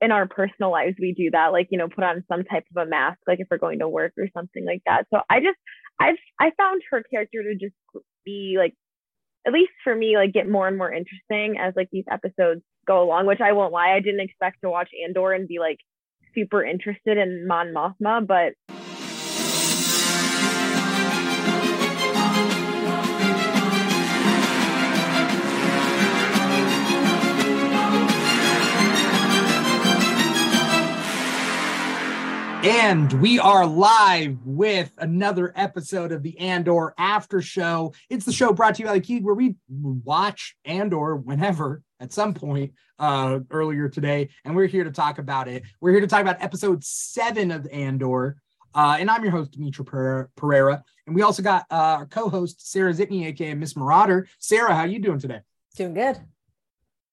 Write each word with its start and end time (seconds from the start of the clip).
in 0.00 0.12
our 0.12 0.26
personal 0.26 0.70
lives 0.70 0.96
we 0.98 1.12
do 1.12 1.30
that 1.30 1.52
like 1.52 1.68
you 1.70 1.78
know 1.78 1.88
put 1.88 2.04
on 2.04 2.24
some 2.28 2.44
type 2.44 2.64
of 2.74 2.86
a 2.86 2.88
mask 2.88 3.18
like 3.26 3.40
if 3.40 3.46
we're 3.50 3.58
going 3.58 3.78
to 3.78 3.88
work 3.88 4.12
or 4.18 4.28
something 4.34 4.64
like 4.64 4.82
that. 4.86 5.06
So 5.12 5.20
i 5.30 5.40
just 5.40 5.58
i've 6.00 6.16
i 6.40 6.50
found 6.56 6.82
her 6.90 7.02
character 7.02 7.42
to 7.42 7.54
just 7.54 7.74
be 8.24 8.56
like 8.58 8.74
at 9.46 9.52
least 9.52 9.72
for 9.82 9.94
me 9.94 10.16
like 10.16 10.32
get 10.32 10.48
more 10.48 10.66
and 10.66 10.78
more 10.78 10.92
interesting 10.92 11.56
as 11.60 11.74
like 11.76 11.88
these 11.92 12.04
episodes 12.10 12.62
go 12.86 13.02
along 13.02 13.26
which 13.26 13.40
i 13.40 13.52
won't 13.52 13.72
lie 13.72 13.92
i 13.94 14.00
didn't 14.00 14.20
expect 14.20 14.58
to 14.62 14.70
watch 14.70 14.88
andor 15.04 15.32
and 15.32 15.48
be 15.48 15.58
like 15.58 15.78
super 16.34 16.64
interested 16.64 17.18
in 17.18 17.46
mon 17.46 17.72
mothma 17.72 18.26
but 18.26 18.54
And 32.64 33.12
we 33.20 33.38
are 33.38 33.66
live 33.66 34.38
with 34.46 34.90
another 34.96 35.52
episode 35.54 36.12
of 36.12 36.22
the 36.22 36.38
Andor 36.38 36.94
After 36.96 37.42
Show. 37.42 37.92
It's 38.08 38.24
the 38.24 38.32
show 38.32 38.54
brought 38.54 38.76
to 38.76 38.82
you 38.82 38.88
by 38.88 38.94
the 38.94 39.00
Key, 39.02 39.20
where 39.20 39.34
we 39.34 39.56
watch 39.68 40.56
Andor 40.64 41.14
whenever 41.14 41.82
at 42.00 42.14
some 42.14 42.32
point 42.32 42.72
uh, 42.98 43.40
earlier 43.50 43.90
today, 43.90 44.30
and 44.46 44.56
we're 44.56 44.64
here 44.64 44.82
to 44.82 44.90
talk 44.90 45.18
about 45.18 45.46
it. 45.46 45.62
We're 45.82 45.90
here 45.90 46.00
to 46.00 46.06
talk 46.06 46.22
about 46.22 46.42
episode 46.42 46.82
seven 46.82 47.50
of 47.50 47.66
Andor. 47.70 48.38
Uh, 48.74 48.96
and 48.98 49.10
I'm 49.10 49.22
your 49.22 49.32
host, 49.32 49.52
Dimithri 49.52 50.28
Perera. 50.34 50.82
And 51.06 51.14
we 51.14 51.20
also 51.20 51.42
got 51.42 51.66
uh, 51.70 51.74
our 51.98 52.06
co-host, 52.06 52.70
Sara 52.72 52.94
Zitney, 52.94 53.26
aka 53.26 53.52
Miss 53.52 53.76
Marauder. 53.76 54.26
Sara, 54.38 54.74
how 54.74 54.84
you 54.84 55.00
doing 55.00 55.18
today? 55.18 55.40
Doing 55.76 55.92
good. 55.92 56.18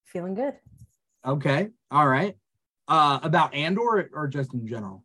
Feeling 0.06 0.34
good. 0.34 0.54
Okay. 1.26 1.72
All 1.92 2.08
right. 2.08 2.38
Uh, 2.88 3.20
about 3.22 3.54
Andor 3.54 4.10
or 4.14 4.30
just 4.30 4.54
in 4.54 4.66
general? 4.66 5.04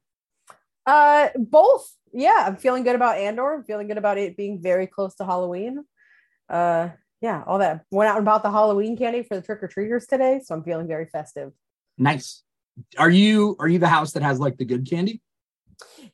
Uh, 0.86 1.28
both. 1.36 1.92
Yeah, 2.12 2.44
I'm 2.46 2.56
feeling 2.56 2.84
good 2.84 2.94
about 2.94 3.18
Andor. 3.18 3.54
I'm 3.54 3.64
feeling 3.64 3.88
good 3.88 3.98
about 3.98 4.18
it 4.18 4.36
being 4.36 4.62
very 4.62 4.86
close 4.86 5.14
to 5.16 5.24
Halloween. 5.24 5.84
Uh, 6.48 6.90
yeah, 7.20 7.42
all 7.46 7.58
that. 7.58 7.84
Went 7.90 8.08
out 8.08 8.16
and 8.16 8.24
bought 8.24 8.42
the 8.42 8.50
Halloween 8.50 8.96
candy 8.96 9.22
for 9.22 9.36
the 9.36 9.42
trick 9.42 9.62
or 9.62 9.68
treaters 9.68 10.06
today, 10.06 10.40
so 10.44 10.54
I'm 10.54 10.62
feeling 10.62 10.86
very 10.86 11.06
festive. 11.06 11.52
Nice. 11.98 12.42
Are 12.98 13.10
you 13.10 13.56
are 13.58 13.68
you 13.68 13.78
the 13.78 13.88
house 13.88 14.12
that 14.12 14.22
has 14.22 14.38
like 14.38 14.58
the 14.58 14.64
good 14.64 14.88
candy? 14.88 15.22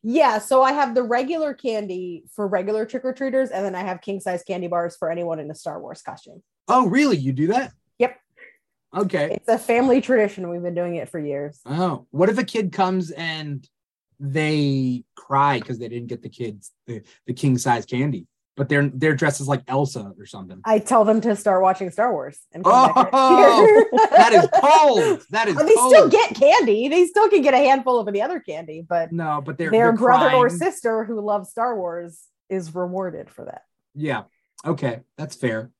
Yeah, 0.03 0.39
so 0.39 0.63
I 0.63 0.73
have 0.73 0.95
the 0.95 1.03
regular 1.03 1.55
candy 1.55 2.25
for 2.35 2.49
regular 2.49 2.85
trick 2.87 3.05
or 3.05 3.13
treaters, 3.13 3.51
and 3.51 3.65
then 3.65 3.75
I 3.75 3.81
have 3.81 4.01
king 4.01 4.21
size 4.21 4.43
candy 4.43 4.69
bars 4.69 4.97
for 4.97 5.11
anyone 5.11 5.39
in 5.39 5.51
a 5.51 5.55
Star 5.55 5.81
Wars 5.81 6.03
costume. 6.03 6.43
Oh, 6.69 6.87
really? 6.87 7.17
You 7.17 7.33
do 7.33 7.49
that? 7.49 7.73
Yep. 7.99 8.19
Okay. 8.97 9.35
It's 9.35 9.49
a 9.49 9.59
family 9.59 10.01
tradition. 10.01 10.49
We've 10.51 10.63
been 10.63 10.75
doing 10.75 10.97
it 10.97 11.09
for 11.09 11.19
years. 11.19 11.61
Oh, 11.67 12.07
what 12.11 12.29
if 12.29 12.39
a 12.39 12.45
kid 12.45 12.73
comes 12.73 13.11
and 13.11 13.69
they 14.25 15.05
cry 15.17 15.59
because 15.59 15.79
they 15.79 15.89
didn't 15.89 16.07
get 16.07 16.23
the 16.23 16.29
kids 16.29 16.71
the, 16.87 17.03
the 17.27 17.35
king 17.35 17.59
size 17.59 17.85
candy 17.85 18.27
but 18.57 18.69
they're 18.69 18.89
they're 18.89 19.15
dressed 19.15 19.41
as 19.41 19.49
like 19.49 19.63
Elsa 19.67 20.13
or 20.19 20.27
something. 20.27 20.61
I 20.65 20.79
tell 20.79 21.05
them 21.05 21.21
to 21.23 21.35
start 21.37 21.63
watching 21.63 21.91
Star 21.91 22.13
Wars. 22.13 22.39
And 22.53 22.63
oh, 22.67 22.93
that 24.11 24.33
is 24.33 24.49
cold. 24.61 25.23
That 25.31 25.49
is. 25.49 25.57
they 25.67 25.75
cold. 25.75 25.93
still 25.93 26.09
get 26.09 26.35
candy. 26.35 26.89
They 26.89 27.07
still 27.07 27.29
can 27.29 27.43
get 27.43 27.55
a 27.55 27.59
handful 27.59 27.99
of 27.99 28.13
the 28.13 28.23
other 28.23 28.41
candy, 28.41 28.85
but 28.87 29.11
no, 29.11 29.43
but 29.45 29.57
their 29.57 29.71
their 29.71 29.93
brother 29.93 30.29
crying. 30.29 30.39
or 30.39 30.51
sister 30.51 31.05
who 31.05 31.21
loves 31.21 31.51
Star 31.51 31.77
Wars 31.77 32.25
is 32.51 32.75
rewarded 32.75 33.31
for 33.31 33.47
that. 33.47 33.63
Yeah. 33.95 34.25
Okay, 34.65 35.01
that's 35.17 35.35
fair. 35.35 35.71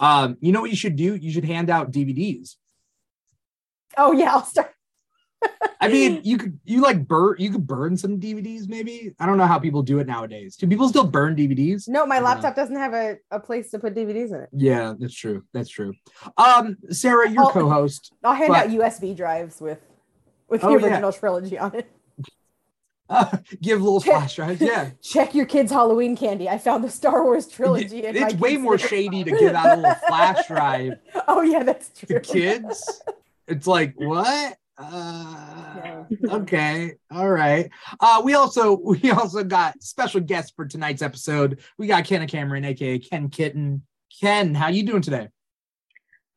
Um, 0.00 0.36
you 0.40 0.52
know 0.52 0.62
what 0.62 0.70
you 0.70 0.76
should 0.76 0.96
do? 0.96 1.14
You 1.14 1.30
should 1.30 1.44
hand 1.44 1.68
out 1.70 1.92
DVDs. 1.92 2.56
Oh 3.96 4.12
yeah, 4.12 4.32
I'll 4.32 4.44
start. 4.44 4.72
I 5.80 5.88
mean, 5.88 6.20
you 6.22 6.38
could 6.38 6.60
you 6.64 6.80
like 6.80 7.08
burn 7.08 7.36
you 7.38 7.50
could 7.50 7.66
burn 7.66 7.96
some 7.96 8.20
DVDs 8.20 8.68
maybe. 8.68 9.14
I 9.18 9.26
don't 9.26 9.36
know 9.36 9.46
how 9.46 9.58
people 9.58 9.82
do 9.82 9.98
it 9.98 10.06
nowadays. 10.06 10.56
Do 10.56 10.68
people 10.68 10.88
still 10.88 11.06
burn 11.06 11.34
DVDs? 11.34 11.88
No, 11.88 12.06
my 12.06 12.20
laptop 12.20 12.54
doesn't 12.54 12.76
have 12.76 12.94
a, 12.94 13.16
a 13.32 13.40
place 13.40 13.70
to 13.72 13.80
put 13.80 13.94
DVDs 13.94 14.28
in 14.28 14.40
it. 14.42 14.48
Yeah, 14.52 14.94
that's 14.96 15.14
true. 15.14 15.44
That's 15.52 15.68
true. 15.68 15.94
Um, 16.36 16.76
Sara, 16.90 17.28
your 17.28 17.42
I'll, 17.44 17.50
co-host. 17.50 18.12
I'll 18.22 18.34
hand 18.34 18.50
but... 18.50 18.66
out 18.66 18.70
USB 18.70 19.16
drives 19.16 19.60
with 19.60 19.80
with 20.48 20.60
the 20.60 20.68
oh, 20.68 20.74
original 20.74 21.10
yeah. 21.10 21.18
trilogy 21.18 21.58
on 21.58 21.74
it. 21.74 21.90
Uh, 23.12 23.36
give 23.60 23.82
little 23.82 24.00
check, 24.00 24.14
flash 24.14 24.36
drives. 24.36 24.60
Yeah. 24.62 24.90
Check 25.02 25.34
your 25.34 25.44
kids' 25.44 25.70
Halloween 25.70 26.16
candy. 26.16 26.48
I 26.48 26.56
found 26.56 26.82
the 26.82 26.88
Star 26.88 27.24
Wars 27.24 27.46
trilogy. 27.46 27.98
It, 27.98 28.16
it's 28.16 28.32
way 28.36 28.56
more 28.56 28.78
shady 28.78 29.22
to 29.22 29.30
give 29.32 29.54
out 29.54 29.66
a 29.66 29.76
little 29.76 29.94
flash 30.08 30.46
drive. 30.46 30.94
Oh 31.28 31.42
yeah, 31.42 31.62
that's 31.62 31.90
true. 31.90 32.18
To 32.18 32.20
kids, 32.20 33.02
it's 33.46 33.66
like 33.66 33.92
what? 33.96 34.56
Uh, 34.82 36.04
okay, 36.30 36.94
all 37.10 37.30
right. 37.30 37.70
Uh, 38.00 38.20
we 38.24 38.34
also 38.34 38.76
we 38.84 39.10
also 39.10 39.44
got 39.44 39.82
special 39.82 40.20
guests 40.20 40.52
for 40.54 40.66
tonight's 40.66 41.02
episode. 41.02 41.60
We 41.78 41.86
got 41.86 42.04
Kenna 42.04 42.26
Cameron, 42.26 42.64
aka 42.64 42.98
Ken 42.98 43.28
Kitten. 43.28 43.82
Ken, 44.20 44.54
how 44.54 44.68
you 44.68 44.84
doing 44.84 45.02
today? 45.02 45.28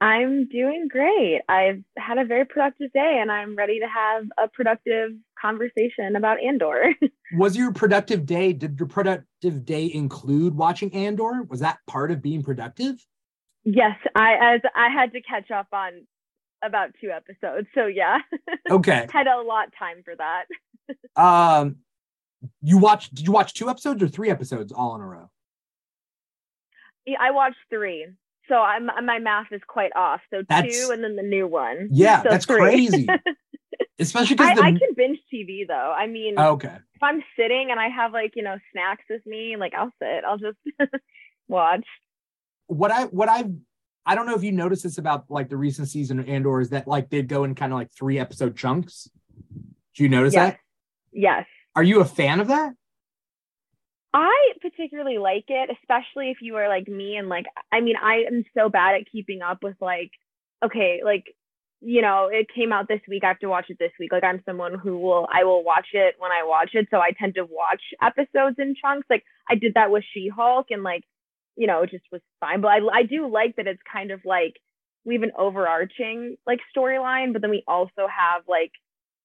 I'm 0.01 0.47
doing 0.47 0.87
great. 0.89 1.41
I've 1.47 1.81
had 1.97 2.17
a 2.17 2.25
very 2.25 2.45
productive 2.45 2.91
day, 2.91 3.19
and 3.21 3.31
I'm 3.31 3.55
ready 3.55 3.79
to 3.79 3.87
have 3.87 4.25
a 4.37 4.47
productive 4.47 5.11
conversation 5.41 6.15
about 6.15 6.41
Andor. 6.41 6.93
was 7.37 7.55
your 7.55 7.71
productive 7.71 8.25
day? 8.25 8.53
Did 8.53 8.77
your 8.77 8.87
productive 8.87 9.65
day 9.65 9.91
include 9.93 10.55
watching 10.55 10.93
Andor? 10.93 11.43
Was 11.49 11.61
that 11.61 11.79
part 11.87 12.11
of 12.11 12.21
being 12.21 12.43
productive? 12.43 12.95
Yes, 13.63 13.97
I 14.15 14.55
as 14.55 14.61
I 14.75 14.89
had 14.89 15.13
to 15.13 15.21
catch 15.21 15.49
up 15.49 15.67
on 15.73 16.05
about 16.63 16.91
two 17.01 17.09
episodes. 17.11 17.67
So 17.75 17.85
yeah. 17.85 18.19
Okay. 18.69 19.07
Had 19.13 19.27
a 19.27 19.41
lot 19.41 19.69
time 19.77 20.03
for 20.03 20.15
that. 20.15 20.45
um 21.21 21.77
you 22.61 22.77
watched 22.77 23.13
did 23.15 23.25
you 23.25 23.33
watch 23.33 23.53
two 23.53 23.69
episodes 23.69 24.01
or 24.03 24.07
three 24.07 24.29
episodes 24.29 24.71
all 24.71 24.95
in 24.95 25.01
a 25.01 25.07
row? 25.07 25.29
Yeah, 27.05 27.17
I 27.19 27.31
watched 27.31 27.57
three. 27.69 28.07
So 28.47 28.55
I'm 28.55 28.85
my 29.05 29.19
math 29.19 29.47
is 29.51 29.61
quite 29.67 29.95
off. 29.95 30.21
So 30.31 30.43
that's, 30.47 30.85
two 30.85 30.91
and 30.91 31.03
then 31.03 31.15
the 31.15 31.23
new 31.23 31.47
one. 31.47 31.89
Yeah, 31.91 32.23
so 32.23 32.29
that's 32.29 32.45
three. 32.45 32.59
crazy. 32.59 33.07
Especially 33.99 34.35
because 34.35 34.51
I, 34.51 34.55
the... 34.55 34.61
I, 34.61 34.71
can 34.71 34.93
binge 34.95 35.19
TV 35.33 35.67
though. 35.67 35.93
I 35.97 36.07
mean, 36.07 36.37
okay. 36.37 36.77
If 36.93 37.03
I'm 37.03 37.23
sitting 37.37 37.69
and 37.71 37.79
I 37.79 37.89
have 37.89 38.13
like 38.13 38.33
you 38.35 38.43
know 38.43 38.57
snacks 38.71 39.03
with 39.09 39.25
me, 39.25 39.55
like 39.57 39.73
I'll 39.73 39.91
sit. 40.01 40.23
I'll 40.25 40.37
just 40.37 40.57
watch. 41.47 41.85
What 42.67 42.91
I 42.91 43.05
what 43.05 43.29
I've 43.29 43.51
I 44.05 44.15
don't 44.15 44.25
know 44.25 44.35
if 44.35 44.43
you 44.43 44.51
noticed 44.51 44.83
this 44.83 44.97
about 44.97 45.29
like 45.29 45.49
the 45.49 45.57
recent 45.57 45.87
season 45.87 46.23
Andor 46.25 46.61
is 46.61 46.69
that 46.69 46.87
like 46.87 47.09
they'd 47.09 47.27
go 47.27 47.43
in 47.43 47.55
kind 47.55 47.73
of 47.73 47.79
like 47.79 47.91
three 47.91 48.19
episode 48.19 48.55
chunks. 48.55 49.09
Do 49.95 50.03
you 50.03 50.09
notice 50.09 50.33
yes. 50.33 50.51
that? 50.51 50.59
Yes. 51.11 51.45
Are 51.75 51.83
you 51.83 52.01
a 52.01 52.05
fan 52.05 52.39
of 52.39 52.47
that? 52.49 52.73
I 54.13 54.53
particularly 54.61 55.17
like 55.17 55.45
it, 55.49 55.69
especially 55.81 56.29
if 56.29 56.37
you 56.41 56.55
are 56.55 56.69
like 56.69 56.87
me 56.87 57.17
and 57.17 57.27
like 57.27 57.45
I 57.71 57.81
mean 57.81 57.95
I 58.01 58.23
am 58.27 58.45
so 58.55 58.69
bad 58.69 58.95
at 58.95 59.11
keeping 59.11 59.41
up 59.41 59.63
with 59.63 59.75
like 59.81 60.11
okay, 60.63 61.01
like 61.03 61.25
you 61.81 62.01
know, 62.01 62.29
it 62.31 62.47
came 62.53 62.71
out 62.71 62.87
this 62.87 63.01
week, 63.07 63.23
I 63.23 63.27
have 63.27 63.39
to 63.39 63.47
watch 63.47 63.65
it 63.69 63.77
this 63.77 63.91
week. 63.99 64.11
Like 64.11 64.23
I'm 64.23 64.41
someone 64.45 64.75
who 64.75 64.97
will 64.99 65.27
I 65.31 65.43
will 65.43 65.63
watch 65.63 65.87
it 65.93 66.15
when 66.17 66.31
I 66.31 66.43
watch 66.45 66.71
it, 66.73 66.87
so 66.91 66.97
I 66.97 67.11
tend 67.19 67.35
to 67.35 67.45
watch 67.45 67.81
episodes 68.01 68.55
in 68.57 68.75
chunks. 68.81 69.07
Like 69.09 69.23
I 69.49 69.55
did 69.55 69.73
that 69.73 69.91
with 69.91 70.03
She-Hulk 70.13 70.67
and 70.69 70.83
like 70.83 71.03
you 71.55 71.67
know, 71.67 71.83
it 71.83 71.91
just 71.91 72.05
was 72.11 72.21
fine. 72.39 72.61
But 72.61 72.69
I, 72.69 72.79
I 72.91 73.03
do 73.03 73.27
like 73.27 73.55
that 73.57 73.67
it's 73.67 73.81
kind 73.91 74.11
of 74.11 74.21
like 74.25 74.55
we 75.05 75.13
have 75.13 75.23
an 75.23 75.31
overarching 75.37 76.35
like 76.45 76.59
storyline, 76.75 77.33
but 77.33 77.41
then 77.41 77.51
we 77.51 77.63
also 77.67 78.07
have 78.07 78.43
like 78.47 78.71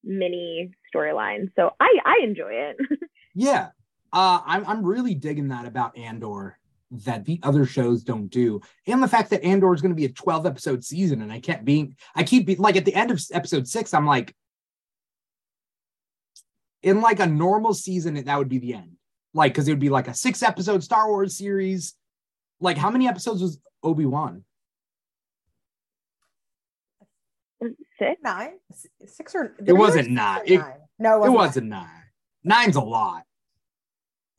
mini 0.05 0.73
storylines. 0.95 1.51
So 1.57 1.71
I 1.81 1.99
I 2.05 2.21
enjoy 2.23 2.53
it. 2.53 2.77
yeah. 3.35 3.69
Uh 4.13 4.41
I'm 4.45 4.67
I'm 4.67 4.85
really 4.85 5.15
digging 5.15 5.49
that 5.49 5.67
about 5.67 5.97
Andor 5.97 6.59
that 6.93 7.25
the 7.25 7.39
other 7.43 7.65
shows 7.65 8.03
don't 8.03 8.29
do. 8.29 8.61
And 8.87 9.03
the 9.03 9.09
fact 9.09 9.31
that 9.31 9.45
Andor 9.45 9.73
is 9.73 9.81
going 9.81 9.93
to 9.93 9.97
be 9.97 10.07
a 10.07 10.13
12 10.13 10.45
episode 10.45 10.85
season 10.85 11.23
and 11.23 11.33
I 11.33 11.41
kept 11.41 11.65
being 11.65 11.97
I 12.15 12.25
keep 12.25 12.59
like 12.59 12.77
at 12.77 12.85
the 12.85 12.95
end 12.95 13.11
of 13.11 13.21
episode 13.33 13.67
6 13.67 13.95
I'm 13.95 14.07
like 14.07 14.35
in 16.83 17.01
like 17.01 17.21
a 17.21 17.27
normal 17.27 17.75
season 17.75 18.15
that 18.15 18.39
would 18.39 18.49
be 18.49 18.59
the 18.59 18.75
end. 18.75 18.97
Like 19.33 19.55
cuz 19.55 19.69
it 19.69 19.73
would 19.73 19.79
be 19.79 19.89
like 19.89 20.09
a 20.09 20.15
6 20.15 20.43
episode 20.43 20.83
Star 20.83 21.09
Wars 21.09 21.37
series 21.37 21.95
like 22.61 22.77
how 22.77 22.91
many 22.91 23.09
episodes 23.09 23.43
was 23.43 23.59
Obi-Wan? 23.83 24.45
Six, 27.99 28.21
nine, 28.23 28.53
six 29.07 29.35
or 29.35 29.55
it 29.67 29.75
wasn't 29.75 30.11
nine. 30.11 30.41
It, 30.47 30.59
nine. 30.59 30.73
No, 30.99 31.17
it 31.17 31.19
wasn't, 31.19 31.35
it 31.35 31.37
wasn't 31.37 31.67
nine. 31.67 31.83
nine. 31.83 32.63
Nine's 32.65 32.77
a 32.77 32.81
lot. 32.81 33.25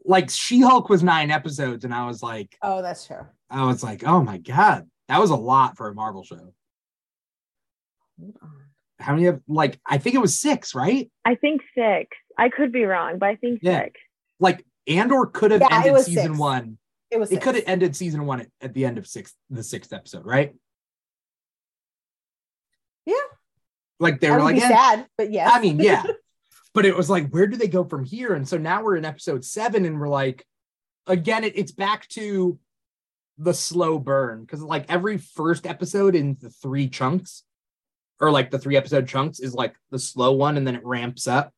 Like 0.04 0.32
She-Hulk 0.32 0.90
was 0.90 1.04
nine 1.04 1.30
episodes, 1.30 1.86
and 1.86 1.94
I 1.94 2.08
was 2.08 2.24
like, 2.24 2.58
oh, 2.64 2.82
that's 2.82 3.06
true. 3.06 3.28
I 3.52 3.66
was 3.66 3.84
like, 3.84 4.04
oh 4.04 4.24
my 4.24 4.40
god, 4.40 4.88
that 5.08 5.20
was 5.20 5.30
a 5.30 5.36
lot 5.36 5.78
for 5.78 5.90
a 5.90 5.94
Marvel 5.94 6.24
show. 6.24 6.54
How 9.00 9.14
many 9.14 9.28
of 9.28 9.42
like 9.48 9.80
I 9.86 10.00
think 10.00 10.16
it 10.16 10.20
was 10.20 10.40
six, 10.40 10.74
right? 10.74 11.12
I 11.26 11.36
think 11.36 11.62
six. 11.76 12.10
I 12.38 12.50
could 12.50 12.72
be 12.72 12.86
wrong, 12.86 13.20
but 13.20 13.30
I 13.30 13.36
think 13.36 13.60
yeah. 13.62 13.84
six. 13.84 14.00
Like 14.40 14.66
Andor 14.88 15.28
could 15.28 15.52
have 15.52 15.62
yeah, 15.62 15.84
ended 15.86 16.06
season 16.06 16.28
six. 16.30 16.40
one 16.40 16.78
it 17.12 17.20
was. 17.20 17.32
It 17.32 17.42
could 17.42 17.56
have 17.56 17.66
ended 17.68 17.96
season 17.96 18.26
one 18.26 18.42
at, 18.42 18.48
at, 18.62 18.74
the 18.74 18.86
end 18.86 18.98
of 18.98 19.06
sixth, 19.06 19.36
the 19.50 19.64
sixth 19.64 19.92
episode, 19.92 20.26
right? 20.26 20.56
Yeah. 23.06 23.16
Like 24.00 24.20
they 24.22 24.30
I 24.30 24.38
were 24.38 24.44
like, 24.44 24.56
"Eh, 24.56 24.68
sad, 24.68 25.08
but 25.18 25.32
yeah. 25.32 25.52
I 25.54 25.60
mean, 25.60 25.80
yeah. 25.80 26.04
but 26.74 26.86
it 26.86 26.96
was 26.96 27.10
like, 27.10 27.30
where 27.30 27.48
do 27.48 27.58
they 27.58 27.68
go 27.68 27.84
from 27.84 28.06
here? 28.06 28.34
And 28.34 28.48
so 28.48 28.58
now 28.58 28.82
we're 28.82 28.96
in 28.96 29.06
episode 29.06 29.44
seven, 29.44 29.86
and 29.86 30.00
we're 30.00 30.08
like, 30.08 30.46
again, 31.06 31.44
it, 31.44 31.54
it's 31.58 31.74
back 31.74 32.08
to 32.10 32.58
the 33.38 33.54
slow 33.54 34.00
burn 34.00 34.42
because 34.42 34.62
like 34.62 34.86
every 34.88 35.18
first 35.18 35.68
episode 35.68 36.16
in 36.16 36.38
the 36.40 36.50
three 36.50 36.88
chunks, 36.88 37.44
or 38.20 38.32
like 38.32 38.52
the 38.52 38.60
three 38.60 38.78
episode 38.78 39.08
chunks, 39.08 39.40
is 39.40 39.54
like 39.54 39.76
the 39.92 40.00
slow 40.00 40.32
one, 40.32 40.56
and 40.56 40.66
then 40.66 40.76
it 40.76 40.86
ramps 40.86 41.28
up, 41.28 41.54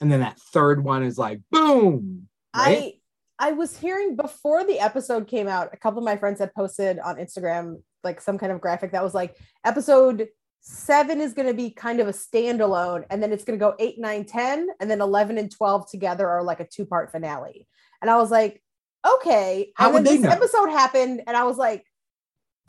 and 0.00 0.10
then 0.10 0.20
that 0.20 0.40
third 0.52 0.82
one 0.82 1.04
is 1.04 1.16
like 1.16 1.40
boom. 1.52 2.28
Right? 2.54 2.94
I 3.42 3.50
was 3.50 3.76
hearing 3.76 4.14
before 4.14 4.64
the 4.64 4.78
episode 4.78 5.26
came 5.26 5.48
out, 5.48 5.70
a 5.72 5.76
couple 5.76 5.98
of 5.98 6.04
my 6.04 6.16
friends 6.16 6.38
had 6.38 6.54
posted 6.54 7.00
on 7.00 7.16
Instagram 7.16 7.82
like 8.04 8.20
some 8.20 8.38
kind 8.38 8.52
of 8.52 8.60
graphic 8.60 8.92
that 8.92 9.02
was 9.02 9.14
like 9.14 9.36
episode 9.64 10.28
seven 10.60 11.20
is 11.20 11.32
going 11.34 11.48
to 11.48 11.54
be 11.54 11.70
kind 11.70 11.98
of 11.98 12.06
a 12.06 12.12
standalone, 12.12 13.04
and 13.10 13.20
then 13.20 13.32
it's 13.32 13.42
going 13.42 13.58
to 13.58 13.64
go 13.64 13.74
eight, 13.80 13.98
nine, 13.98 14.24
10, 14.24 14.68
and 14.80 14.88
then 14.88 15.00
11 15.00 15.38
and 15.38 15.50
12 15.50 15.90
together 15.90 16.28
are 16.28 16.44
like 16.44 16.60
a 16.60 16.66
two 16.66 16.86
part 16.86 17.10
finale. 17.10 17.66
And 18.00 18.08
I 18.08 18.16
was 18.16 18.30
like, 18.30 18.62
okay. 19.04 19.72
How 19.74 19.86
and 19.86 19.94
would 19.94 20.04
then 20.04 20.14
they 20.14 20.20
this 20.22 20.26
know? 20.30 20.36
episode 20.36 20.68
happened, 20.70 21.22
and 21.26 21.36
I 21.36 21.42
was 21.42 21.56
like, 21.56 21.84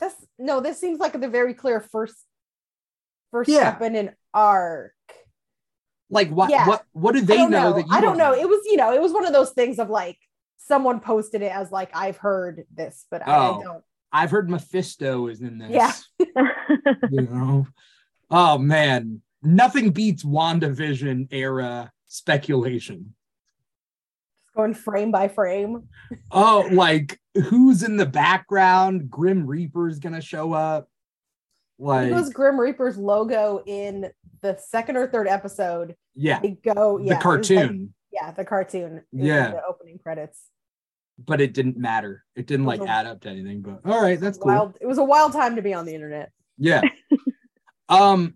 this 0.00 0.12
no, 0.40 0.58
this 0.60 0.80
seems 0.80 0.98
like 0.98 1.12
the 1.20 1.28
very 1.28 1.54
clear 1.54 1.80
first 1.80 2.16
first 3.30 3.48
Yeah. 3.48 3.76
step 3.76 3.82
in 3.82 3.94
an 3.94 4.10
arc. 4.34 4.92
like 6.10 6.30
what? 6.30 6.50
Yeah. 6.50 6.66
What? 6.66 6.84
What 6.92 7.14
do 7.14 7.20
they 7.20 7.46
know, 7.46 7.48
know. 7.48 7.72
that 7.74 7.86
you 7.86 7.92
I 7.96 8.00
don't 8.00 8.18
know. 8.18 8.34
It 8.34 8.48
was, 8.48 8.60
you 8.66 8.76
know, 8.76 8.92
it 8.92 9.00
was 9.00 9.12
one 9.12 9.24
of 9.24 9.32
those 9.32 9.52
things 9.52 9.78
of 9.78 9.88
like 9.88 10.18
someone 10.66 11.00
posted 11.00 11.42
it 11.42 11.52
as 11.52 11.70
like 11.70 11.90
I've 11.94 12.16
heard 12.16 12.64
this, 12.74 13.06
but 13.10 13.26
I, 13.26 13.30
I 13.32 13.48
Oh. 13.48 13.62
don't. 13.62 13.84
I've 14.12 14.30
heard 14.30 14.48
Mephisto 14.48 15.26
is 15.26 15.40
in 15.40 15.58
this. 15.58 15.70
Yeah. 15.70 15.92
you 17.10 17.22
know. 17.22 17.66
Oh 18.30 18.58
man, 18.58 19.22
nothing 19.42 19.90
beats 19.90 20.24
WandaVision 20.24 21.28
era 21.32 21.92
speculation. 22.06 23.14
Just 24.44 24.54
going 24.54 24.74
frame 24.74 25.10
by 25.10 25.28
frame. 25.28 25.88
Oh, 26.30 26.68
like 26.72 27.18
who's 27.34 27.82
in 27.82 27.96
the 27.96 28.06
background? 28.06 29.10
Grim 29.10 29.46
Reaper's 29.46 29.98
gonna 29.98 30.20
show 30.20 30.52
up. 30.52 30.88
Like, 31.76 32.08
it 32.08 32.14
was 32.14 32.30
Grim 32.32 32.58
Reaper's 32.60 32.96
logo 32.96 33.60
in 33.66 34.10
the 34.42 34.56
second 34.58 34.96
or 34.96 35.08
third 35.08 35.26
episode. 35.26 35.96
yeah, 36.14 36.38
They 36.38 36.50
go, 36.64 36.98
the 36.98 37.04
yeah, 37.06 37.10
it 37.14 37.16
was 37.16 37.16
like- 37.16 37.20
cartoon, 37.20 37.94
yeah, 38.12 38.30
the 38.30 38.44
cartoon. 38.44 39.02
Yeah. 39.10 39.50
the 39.50 39.64
opening 39.66 39.98
credits. 39.98 40.40
But 41.18 41.40
it 41.40 41.54
didn't 41.54 41.76
matter. 41.76 42.24
It 42.36 42.46
didn't 42.46 42.66
It 42.66 42.68
like 42.68 42.80
a- 42.80 42.88
add 42.88 43.06
up 43.06 43.20
to 43.22 43.28
anything. 43.28 43.62
But 43.62 43.80
all 43.84 44.02
right, 44.02 44.18
that's 44.18 44.38
cool. 44.38 44.52
Wild. 44.52 44.78
It 44.80 44.86
was 44.86 44.98
a 44.98 45.04
wild 45.04 45.32
time 45.32 45.56
to 45.56 45.62
be 45.62 45.74
on 45.74 45.86
the 45.86 45.94
internet. 45.94 46.32
Yeah. 46.58 46.82
um, 47.88 48.34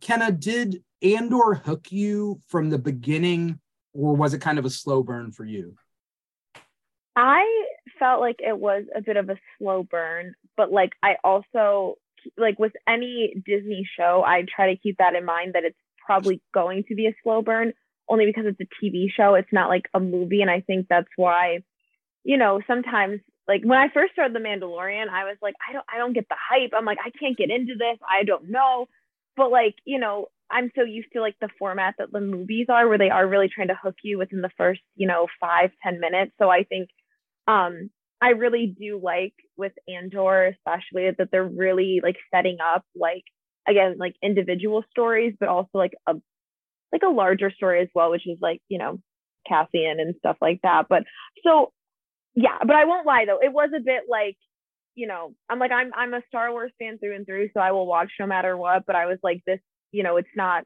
Kenna, 0.00 0.32
did 0.32 0.82
Andor 1.02 1.54
hook 1.54 1.92
you 1.92 2.40
from 2.48 2.70
the 2.70 2.78
beginning, 2.78 3.60
or 3.92 4.14
was 4.16 4.34
it 4.34 4.40
kind 4.40 4.58
of 4.58 4.64
a 4.64 4.70
slow 4.70 5.02
burn 5.02 5.32
for 5.32 5.44
you? 5.44 5.76
I 7.16 7.66
felt 7.98 8.20
like 8.20 8.36
it 8.40 8.58
was 8.58 8.84
a 8.94 9.00
bit 9.00 9.16
of 9.16 9.30
a 9.30 9.36
slow 9.58 9.84
burn, 9.84 10.34
but 10.56 10.72
like 10.72 10.92
I 11.02 11.16
also 11.22 11.96
like 12.36 12.58
with 12.58 12.72
any 12.88 13.34
Disney 13.46 13.88
show, 13.96 14.24
I 14.26 14.44
try 14.44 14.74
to 14.74 14.80
keep 14.80 14.98
that 14.98 15.14
in 15.14 15.24
mind 15.24 15.52
that 15.54 15.64
it's 15.64 15.78
probably 16.04 16.40
going 16.52 16.84
to 16.88 16.94
be 16.94 17.06
a 17.06 17.14
slow 17.22 17.42
burn 17.42 17.72
only 18.08 18.26
because 18.26 18.44
it's 18.46 18.60
a 18.60 18.84
TV 18.84 19.06
show. 19.14 19.34
It's 19.34 19.52
not 19.52 19.68
like 19.68 19.84
a 19.94 20.00
movie. 20.00 20.42
And 20.42 20.50
I 20.50 20.60
think 20.60 20.86
that's 20.88 21.08
why, 21.16 21.60
you 22.24 22.36
know, 22.36 22.60
sometimes 22.66 23.20
like 23.46 23.62
when 23.64 23.78
I 23.78 23.88
first 23.92 24.12
started 24.12 24.34
The 24.34 24.40
Mandalorian, 24.40 25.08
I 25.08 25.24
was 25.24 25.36
like, 25.42 25.54
I 25.68 25.72
don't 25.72 25.84
I 25.92 25.98
don't 25.98 26.14
get 26.14 26.28
the 26.28 26.36
hype. 26.38 26.70
I'm 26.76 26.84
like, 26.84 26.98
I 27.04 27.10
can't 27.18 27.36
get 27.36 27.50
into 27.50 27.74
this. 27.78 27.98
I 28.08 28.24
don't 28.24 28.50
know. 28.50 28.86
But 29.36 29.50
like, 29.50 29.74
you 29.84 29.98
know, 29.98 30.28
I'm 30.50 30.70
so 30.76 30.82
used 30.82 31.08
to 31.14 31.20
like 31.20 31.36
the 31.40 31.48
format 31.58 31.94
that 31.98 32.12
the 32.12 32.20
movies 32.20 32.66
are 32.68 32.88
where 32.88 32.98
they 32.98 33.10
are 33.10 33.26
really 33.26 33.48
trying 33.52 33.68
to 33.68 33.78
hook 33.80 33.96
you 34.02 34.18
within 34.18 34.40
the 34.40 34.50
first, 34.56 34.80
you 34.96 35.06
know, 35.06 35.26
five, 35.40 35.70
ten 35.82 36.00
minutes. 36.00 36.32
So 36.40 36.48
I 36.50 36.64
think 36.64 36.88
um 37.48 37.90
I 38.22 38.30
really 38.30 38.74
do 38.78 39.00
like 39.02 39.34
with 39.56 39.72
Andor, 39.88 40.46
especially 40.46 41.10
that 41.18 41.28
they're 41.30 41.44
really 41.44 42.00
like 42.02 42.16
setting 42.34 42.58
up 42.64 42.84
like 42.94 43.24
again 43.68 43.96
like 43.98 44.14
individual 44.22 44.84
stories, 44.90 45.34
but 45.38 45.48
also 45.48 45.70
like 45.74 45.94
a 46.06 46.14
like 46.94 47.02
a 47.02 47.12
larger 47.12 47.50
story 47.50 47.82
as 47.82 47.88
well, 47.94 48.10
which 48.10 48.26
is 48.26 48.38
like 48.40 48.62
you 48.68 48.78
know 48.78 49.00
Cassian 49.46 49.98
and 49.98 50.14
stuff 50.18 50.36
like 50.40 50.60
that. 50.62 50.86
But 50.88 51.02
so 51.44 51.72
yeah, 52.34 52.58
but 52.60 52.76
I 52.76 52.84
won't 52.84 53.06
lie 53.06 53.24
though, 53.26 53.40
it 53.42 53.52
was 53.52 53.70
a 53.76 53.80
bit 53.80 54.04
like 54.08 54.36
you 54.94 55.08
know 55.08 55.34
I'm 55.50 55.58
like 55.58 55.72
I'm 55.72 55.90
I'm 55.94 56.14
a 56.14 56.22
Star 56.28 56.50
Wars 56.52 56.72
fan 56.78 56.98
through 56.98 57.16
and 57.16 57.26
through, 57.26 57.50
so 57.52 57.60
I 57.60 57.72
will 57.72 57.86
watch 57.86 58.12
no 58.20 58.26
matter 58.26 58.56
what. 58.56 58.86
But 58.86 58.96
I 58.96 59.06
was 59.06 59.18
like 59.22 59.42
this, 59.44 59.58
you 59.90 60.04
know, 60.04 60.16
it's 60.16 60.28
not, 60.36 60.64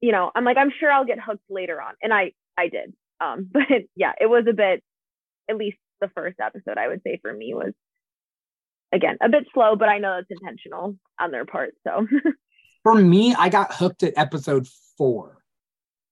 you 0.00 0.10
know, 0.10 0.30
I'm 0.34 0.44
like 0.44 0.56
I'm 0.56 0.72
sure 0.80 0.90
I'll 0.90 1.04
get 1.04 1.20
hooked 1.20 1.44
later 1.50 1.80
on, 1.80 1.94
and 2.02 2.12
I 2.12 2.32
I 2.58 2.68
did. 2.68 2.94
Um, 3.20 3.48
but 3.52 3.62
yeah, 3.94 4.12
it 4.18 4.26
was 4.26 4.46
a 4.48 4.54
bit 4.54 4.82
at 5.48 5.56
least 5.56 5.78
the 6.00 6.10
first 6.14 6.40
episode 6.40 6.78
I 6.78 6.88
would 6.88 7.02
say 7.04 7.18
for 7.20 7.32
me 7.32 7.52
was 7.52 7.74
again 8.90 9.18
a 9.22 9.28
bit 9.28 9.44
slow, 9.52 9.76
but 9.76 9.90
I 9.90 9.98
know 9.98 10.18
it's 10.18 10.30
intentional 10.30 10.96
on 11.20 11.30
their 11.30 11.44
part. 11.44 11.74
So 11.86 12.06
For 12.82 12.94
me, 12.94 13.34
I 13.34 13.50
got 13.50 13.74
hooked 13.74 14.02
at 14.02 14.14
episode 14.16 14.66
four. 15.00 15.42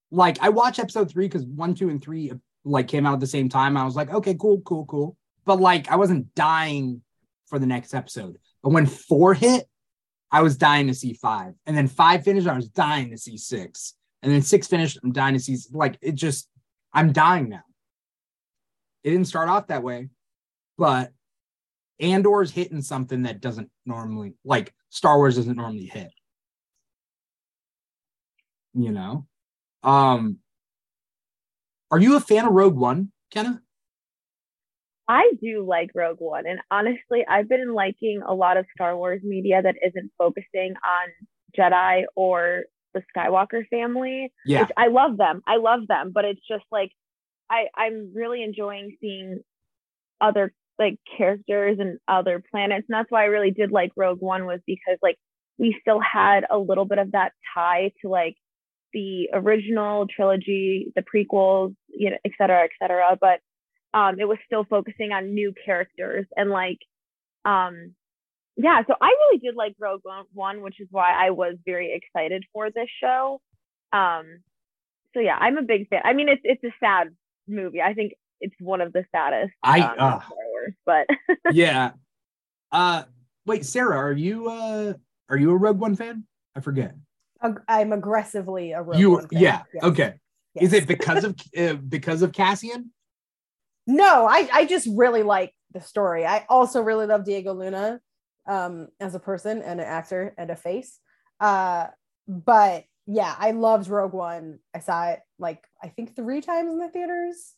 Like 0.09 0.41
I 0.41 0.49
watched 0.49 0.79
episode 0.79 1.11
three 1.11 1.27
because 1.27 1.45
one, 1.45 1.75
two, 1.75 1.89
and 1.89 2.01
three 2.01 2.31
like 2.65 2.87
came 2.87 3.05
out 3.05 3.13
at 3.13 3.19
the 3.19 3.27
same 3.27 3.47
time. 3.47 3.77
I 3.77 3.85
was 3.85 3.95
like, 3.95 4.11
okay, 4.11 4.33
cool, 4.33 4.61
cool, 4.61 4.87
cool. 4.87 5.15
But 5.45 5.59
like 5.59 5.91
I 5.91 5.95
wasn't 5.95 6.33
dying 6.33 7.03
for 7.45 7.59
the 7.59 7.67
next 7.67 7.93
episode. 7.93 8.37
But 8.63 8.71
when 8.71 8.87
four 8.87 9.35
hit, 9.35 9.67
I 10.31 10.41
was 10.41 10.57
dying 10.57 10.87
to 10.87 10.95
see 10.95 11.13
five. 11.13 11.53
And 11.67 11.77
then 11.77 11.87
five 11.87 12.23
finished, 12.23 12.47
I 12.47 12.55
was 12.55 12.67
dying 12.67 13.11
to 13.11 13.17
see 13.19 13.37
six. 13.37 13.93
And 14.23 14.33
then 14.33 14.41
six 14.41 14.65
finished, 14.65 14.97
I'm 15.03 15.11
dying 15.11 15.35
to 15.35 15.39
see 15.39 15.55
like 15.71 15.99
it 16.01 16.15
just 16.15 16.49
I'm 16.91 17.13
dying 17.13 17.47
now. 17.47 17.61
It 19.03 19.11
didn't 19.11 19.27
start 19.27 19.49
off 19.49 19.67
that 19.67 19.83
way, 19.83 20.09
but 20.79 21.11
Andor's 21.99 22.49
hitting 22.49 22.81
something 22.81 23.21
that 23.21 23.39
doesn't 23.39 23.69
normally 23.85 24.33
like 24.43 24.73
Star 24.89 25.17
Wars 25.17 25.35
doesn't 25.35 25.57
normally 25.57 25.85
hit. 25.85 26.09
You 28.73 28.91
know? 28.91 29.27
Um 29.83 30.39
are 31.91 31.99
you 31.99 32.15
a 32.15 32.19
fan 32.19 32.45
of 32.45 32.53
Rogue 32.53 32.77
One, 32.77 33.11
Kenna? 33.31 33.61
I 35.07 35.31
do 35.41 35.65
like 35.67 35.89
Rogue 35.95 36.19
One. 36.19 36.45
And 36.45 36.59
honestly, 36.69 37.25
I've 37.27 37.49
been 37.49 37.73
liking 37.73 38.21
a 38.25 38.33
lot 38.33 38.57
of 38.57 38.67
Star 38.75 38.95
Wars 38.95 39.21
media 39.23 39.59
that 39.61 39.75
isn't 39.83 40.11
focusing 40.19 40.75
on 40.75 41.09
Jedi 41.57 42.03
or 42.15 42.65
the 42.93 43.01
Skywalker 43.15 43.67
family. 43.69 44.31
Yeah. 44.45 44.61
Which 44.61 44.71
I 44.77 44.87
love 44.89 45.17
them. 45.17 45.41
I 45.47 45.57
love 45.57 45.87
them. 45.87 46.11
But 46.13 46.25
it's 46.25 46.41
just 46.47 46.65
like 46.71 46.91
I, 47.49 47.65
I'm 47.75 48.11
really 48.13 48.43
enjoying 48.43 48.95
seeing 49.01 49.39
other 50.21 50.53
like 50.77 50.99
characters 51.17 51.77
and 51.79 51.97
other 52.07 52.43
planets. 52.51 52.85
And 52.87 52.95
that's 52.95 53.09
why 53.09 53.23
I 53.23 53.27
really 53.27 53.51
did 53.51 53.71
like 53.71 53.91
Rogue 53.95 54.21
One 54.21 54.45
was 54.45 54.59
because 54.67 54.99
like 55.01 55.17
we 55.57 55.75
still 55.81 55.99
had 55.99 56.45
a 56.51 56.57
little 56.59 56.85
bit 56.85 56.99
of 56.99 57.13
that 57.13 57.31
tie 57.55 57.91
to 58.01 58.09
like 58.09 58.35
the 58.93 59.29
original 59.33 60.07
trilogy, 60.07 60.91
the 60.95 61.01
prequels, 61.03 61.75
you 61.87 62.09
know, 62.11 62.17
et 62.25 62.31
cetera, 62.37 62.63
et 62.63 62.71
cetera. 62.81 63.17
But 63.19 63.39
um, 63.93 64.19
it 64.19 64.25
was 64.27 64.37
still 64.45 64.65
focusing 64.65 65.11
on 65.11 65.33
new 65.33 65.53
characters 65.65 66.25
and 66.35 66.49
like, 66.49 66.79
um, 67.45 67.93
yeah. 68.55 68.81
So 68.87 68.93
I 69.01 69.07
really 69.07 69.39
did 69.39 69.55
like 69.55 69.75
Rogue 69.79 70.01
One, 70.33 70.61
which 70.61 70.79
is 70.79 70.87
why 70.91 71.11
I 71.13 71.31
was 71.31 71.55
very 71.65 71.93
excited 71.93 72.43
for 72.53 72.69
this 72.69 72.89
show. 73.01 73.41
Um, 73.93 74.39
so 75.13 75.19
yeah, 75.21 75.37
I'm 75.39 75.57
a 75.57 75.63
big 75.63 75.87
fan. 75.89 76.01
I 76.03 76.13
mean, 76.13 76.29
it's 76.29 76.41
it's 76.43 76.63
a 76.63 76.73
sad 76.79 77.15
movie. 77.47 77.81
I 77.81 77.93
think 77.93 78.13
it's 78.41 78.55
one 78.59 78.81
of 78.81 78.93
the 78.93 79.05
saddest. 79.11 79.53
I- 79.63 79.81
um, 79.81 79.95
uh. 79.97 80.19
Wars, 80.29 80.73
but 80.85 81.07
yeah. 81.53 81.91
Uh 82.71 83.03
wait, 83.45 83.65
Sara, 83.65 83.97
are 83.97 84.11
you 84.11 84.47
uh 84.49 84.93
are 85.29 85.37
you 85.37 85.51
a 85.51 85.55
Rogue 85.57 85.79
One 85.79 85.95
fan? 85.95 86.25
I 86.55 86.59
forget. 86.59 86.93
Ag- 87.41 87.61
I'm 87.67 87.93
aggressively 87.93 88.71
a 88.73 88.81
Rogue 88.81 88.99
you 88.99 89.27
yeah, 89.31 89.63
Yes. 89.73 89.83
okay. 89.83 90.13
Is 90.55 90.73
it 90.73 90.87
because 90.87 91.23
of 91.23 91.35
uh, 91.57 91.73
because 91.73 92.21
of 92.21 92.33
Cassian? 92.33 92.91
No, 93.87 94.27
I, 94.27 94.47
I 94.53 94.65
just 94.65 94.87
really 94.93 95.23
like 95.23 95.53
the 95.73 95.81
story. 95.81 96.25
I 96.25 96.45
also 96.49 96.81
really 96.81 97.05
love 97.05 97.25
Diego 97.25 97.53
Luna 97.53 97.99
um, 98.47 98.87
as 98.99 99.15
a 99.15 99.19
person 99.19 99.61
and 99.61 99.79
an 99.79 99.85
actor 99.85 100.33
and 100.37 100.49
a 100.49 100.55
face. 100.55 100.99
Uh, 101.39 101.87
but 102.27 102.83
yeah, 103.07 103.33
I 103.37 103.51
loved 103.51 103.89
Rogue 103.89 104.13
One. 104.13 104.59
I 104.75 104.79
saw 104.79 105.09
it 105.09 105.19
like 105.39 105.63
I 105.81 105.87
think 105.87 106.15
three 106.15 106.41
times 106.41 106.71
in 106.71 106.79
the 106.79 106.89
theaters. 106.89 107.53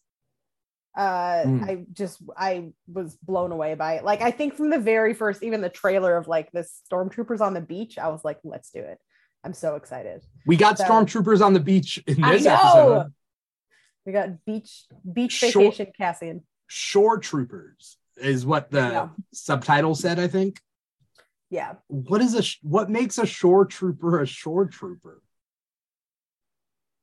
Uh, 0.95 1.43
Mm. 1.45 1.69
I 1.69 1.85
just 1.93 2.21
I 2.37 2.71
was 2.87 3.15
blown 3.15 3.51
away 3.51 3.75
by 3.75 3.93
it. 3.95 4.03
Like 4.03 4.21
I 4.21 4.31
think 4.31 4.55
from 4.55 4.69
the 4.69 4.79
very 4.79 5.13
first, 5.13 5.41
even 5.41 5.61
the 5.61 5.69
trailer 5.69 6.17
of 6.17 6.27
like 6.27 6.51
the 6.51 6.67
stormtroopers 6.91 7.39
on 7.41 7.53
the 7.53 7.61
beach, 7.61 7.97
I 7.97 8.09
was 8.09 8.23
like, 8.25 8.39
let's 8.43 8.71
do 8.71 8.79
it. 8.79 8.99
I'm 9.43 9.53
so 9.53 9.75
excited. 9.75 10.21
We 10.45 10.55
got 10.55 10.77
So- 10.77 10.85
stormtroopers 10.85 11.43
on 11.43 11.53
the 11.53 11.59
beach 11.59 11.97
in 12.07 12.21
this 12.21 12.45
episode. 12.45 13.13
We 14.05 14.11
got 14.13 14.43
beach 14.45 14.85
beach 15.11 15.31
Short- 15.33 15.53
vacation 15.53 15.91
Cassian. 15.97 16.43
Shore 16.67 17.17
troopers 17.19 17.97
is 18.17 18.45
what 18.45 18.71
the 18.71 18.79
Yeah. 18.81 19.09
subtitle 19.33 19.95
said, 19.95 20.19
I 20.19 20.27
think. 20.27 20.61
Yeah. 21.49 21.75
What 21.87 22.21
is 22.21 22.33
a 22.35 22.43
what 22.67 22.89
makes 22.89 23.17
a 23.17 23.25
shore 23.25 23.65
trooper 23.65 24.21
a 24.21 24.25
shore 24.25 24.65
trooper? 24.67 25.21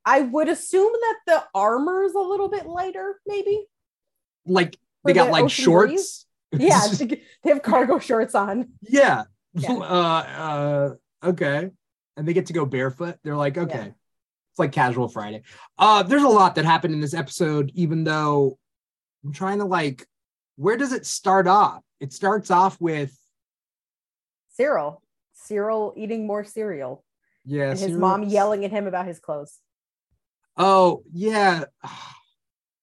I 0.04 0.23
would 0.23 0.49
assume 0.49 0.92
that 0.92 1.16
the 1.26 1.45
armor 1.54 2.02
is 2.04 2.14
a 2.14 2.21
little 2.21 2.49
bit 2.49 2.66
lighter, 2.66 3.21
maybe. 3.26 3.66
Like 4.47 4.78
they 5.04 5.12
got 5.12 5.26
the 5.26 5.33
like 5.33 5.50
shorts. 5.50 6.26
Yeah, 6.52 6.80
they 6.99 7.21
have 7.50 7.62
cargo 7.62 7.99
shorts 7.99 8.35
on. 8.35 8.71
yeah. 8.83 9.25
Yeah. 9.54 9.73
Uh, 9.78 10.95
uh, 11.23 11.28
okay. 11.28 11.71
And 12.18 12.28
they 12.28 12.34
get 12.34 12.46
to 12.46 12.52
go 12.52 12.66
barefoot. 12.66 13.16
They're 13.22 13.37
like, 13.37 13.56
okay. 13.56 13.78
Yeah. 13.78 13.87
It's 13.87 14.58
like 14.58 14.72
casual 14.72 15.08
Friday. 15.08 15.42
Uh, 15.78 16.02
there's 16.02 16.25
a 16.25 16.28
lot 16.28 16.56
that 16.56 16.64
happened 16.64 16.92
in 16.92 17.00
this 17.00 17.14
episode, 17.14 17.70
even 17.75 18.04
though 18.04 18.58
I'm 19.25 19.32
trying 19.32 19.58
to 19.58 19.64
like, 19.64 20.04
where 20.56 20.76
does 20.76 20.92
it 20.92 21.06
start 21.06 21.46
off? 21.46 21.82
It 22.00 22.12
starts 22.12 22.50
off 22.50 22.80
with 22.80 23.16
Syril. 24.58 25.00
Syril 25.48 25.92
eating 25.96 26.26
more 26.26 26.42
cereal. 26.44 27.04
yeah, 27.44 27.70
and 27.70 27.78
his 27.78 27.92
Syril- 27.92 28.00
mom 28.00 28.22
yelling 28.25 28.64
at 28.64 28.72
him 28.72 28.87
about 28.88 29.06
his 29.06 29.20
clothes. 29.20 29.58
Oh, 30.56 31.02
yeah. 31.12 31.64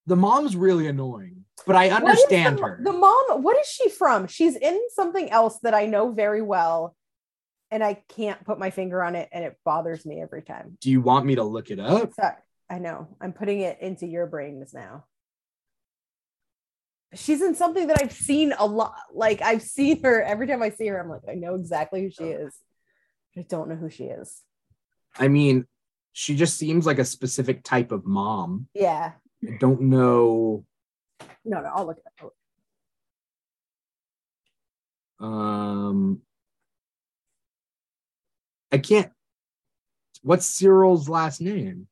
The 0.08 0.14
mom's 0.16 0.54
really 0.54 0.86
annoying, 0.86 1.44
but 1.66 1.74
I 1.74 1.90
understand 1.90 2.58
the, 2.58 2.62
her. 2.62 2.80
The 2.80 2.92
mom, 2.92 3.42
what 3.42 3.58
is 3.58 3.66
she 3.66 3.90
from? 3.90 4.28
She's 4.28 4.54
in 4.54 4.80
something 4.94 5.28
else 5.30 5.58
that 5.64 5.74
I 5.74 5.86
know 5.86 6.12
very 6.12 6.42
well, 6.42 6.94
and 7.76 7.84
I 7.84 8.02
can't 8.08 8.42
put 8.42 8.58
my 8.58 8.70
finger 8.70 9.02
on 9.02 9.14
it, 9.14 9.28
and 9.32 9.44
it 9.44 9.58
bothers 9.62 10.06
me 10.06 10.22
every 10.22 10.40
time. 10.40 10.78
Do 10.80 10.90
you 10.90 11.02
want 11.02 11.26
me 11.26 11.34
to 11.34 11.42
look 11.42 11.70
it 11.70 11.78
up? 11.78 12.10
I 12.70 12.78
know. 12.78 13.14
I'm 13.20 13.34
putting 13.34 13.60
it 13.60 13.82
into 13.82 14.06
your 14.06 14.26
brains 14.26 14.72
now. 14.72 15.04
She's 17.12 17.42
in 17.42 17.54
something 17.54 17.88
that 17.88 18.00
I've 18.02 18.12
seen 18.12 18.54
a 18.58 18.64
lot. 18.64 18.96
Like 19.12 19.42
I've 19.42 19.60
seen 19.60 20.02
her 20.04 20.22
every 20.22 20.46
time 20.46 20.62
I 20.62 20.70
see 20.70 20.86
her. 20.86 20.98
I'm 20.98 21.10
like, 21.10 21.28
I 21.30 21.34
know 21.34 21.54
exactly 21.54 22.00
who 22.00 22.08
she 22.08 22.24
is. 22.24 22.56
I 23.36 23.42
don't 23.42 23.68
know 23.68 23.76
who 23.76 23.90
she 23.90 24.04
is. 24.04 24.40
I 25.18 25.28
mean, 25.28 25.66
she 26.14 26.34
just 26.34 26.56
seems 26.56 26.86
like 26.86 26.98
a 26.98 27.04
specific 27.04 27.62
type 27.62 27.92
of 27.92 28.06
mom. 28.06 28.68
Yeah. 28.72 29.12
I 29.46 29.58
don't 29.60 29.82
know. 29.82 30.64
No, 31.44 31.60
no, 31.60 31.70
I'll 31.74 31.86
look 31.86 31.98
it 31.98 32.24
up. 32.24 32.32
Um, 35.20 35.65
I 38.76 38.78
can't. 38.78 39.10
What's 40.22 40.44
Syril's 40.44 41.08
last 41.08 41.40
name? 41.40 41.88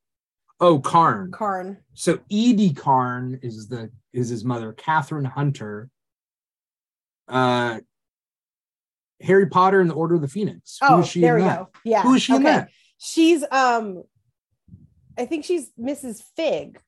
Oh, 0.60 0.78
Karn. 0.80 1.32
Karn. 1.32 1.78
So 1.94 2.18
Eedy 2.30 2.76
Karn 2.76 3.40
is 3.42 3.68
the 3.68 3.90
is 4.12 4.28
his 4.28 4.44
mother, 4.44 4.74
Kathryn 4.74 5.24
Hunter. 5.26 5.88
Uh, 7.26 7.80
Harry 9.22 9.46
Potter 9.46 9.80
and 9.80 9.88
the 9.88 9.94
Order 9.94 10.16
of 10.16 10.20
the 10.20 10.28
Phoenix. 10.28 10.76
Who 10.82 10.86
Oh, 10.96 11.00
is 11.00 11.08
she 11.08 11.22
there 11.22 11.38
in 11.38 11.44
we 11.44 11.48
that? 11.48 11.58
go. 11.60 11.68
Yeah. 11.84 12.02
Who 12.02 12.14
is 12.14 12.22
she 12.22 12.34
in 12.34 12.42
that? 12.42 12.68
She's 12.98 13.42
um 13.50 14.02
I 15.16 15.24
think 15.24 15.44
she's 15.46 15.70
Mrs. 15.80 16.22
Figg, 16.36 16.78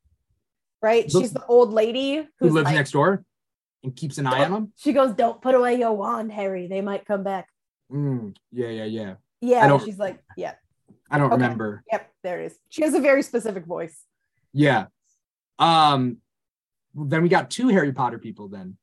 right? 0.82 1.10
Look- 1.12 1.22
she's 1.22 1.32
the 1.32 1.44
old 1.46 1.72
lady 1.72 2.28
Who 2.40 2.50
lives 2.50 2.66
like- 2.66 2.74
next 2.74 2.90
door 2.90 3.24
and 3.82 3.96
keeps 3.96 4.18
an 4.18 4.26
eye 4.26 4.44
on 4.44 4.50
them. 4.52 4.72
She 4.76 4.92
goes, 4.92 5.14
Don't 5.14 5.40
put 5.40 5.54
away 5.54 5.78
your 5.78 5.94
wand, 5.94 6.32
Harry. 6.32 6.66
They 6.66 6.82
might 6.82 7.06
come 7.06 7.22
back. 7.22 7.48
Mm, 7.90 8.36
yeah, 8.52 8.68
yeah, 8.68 8.84
yeah. 8.84 9.14
Yeah, 9.40 9.78
she's 9.78 9.98
like, 9.98 10.22
Yeah, 10.36 10.54
I 11.10 11.18
don't 11.18 11.32
Okay. 11.32 11.42
remember. 11.42 11.84
yep, 11.90 12.10
there 12.22 12.42
it 12.42 12.46
is. 12.52 12.58
She 12.68 12.82
has 12.82 12.94
a 12.94 13.00
very 13.00 13.22
specific 13.22 13.64
voice. 13.64 14.04
Yeah. 14.52 14.86
Um 15.58 16.18
then 16.94 17.22
we 17.22 17.28
got 17.28 17.50
two 17.50 17.68
Harry 17.68 17.92
Potter 17.92 18.18
people 18.18 18.48
then. 18.48 18.76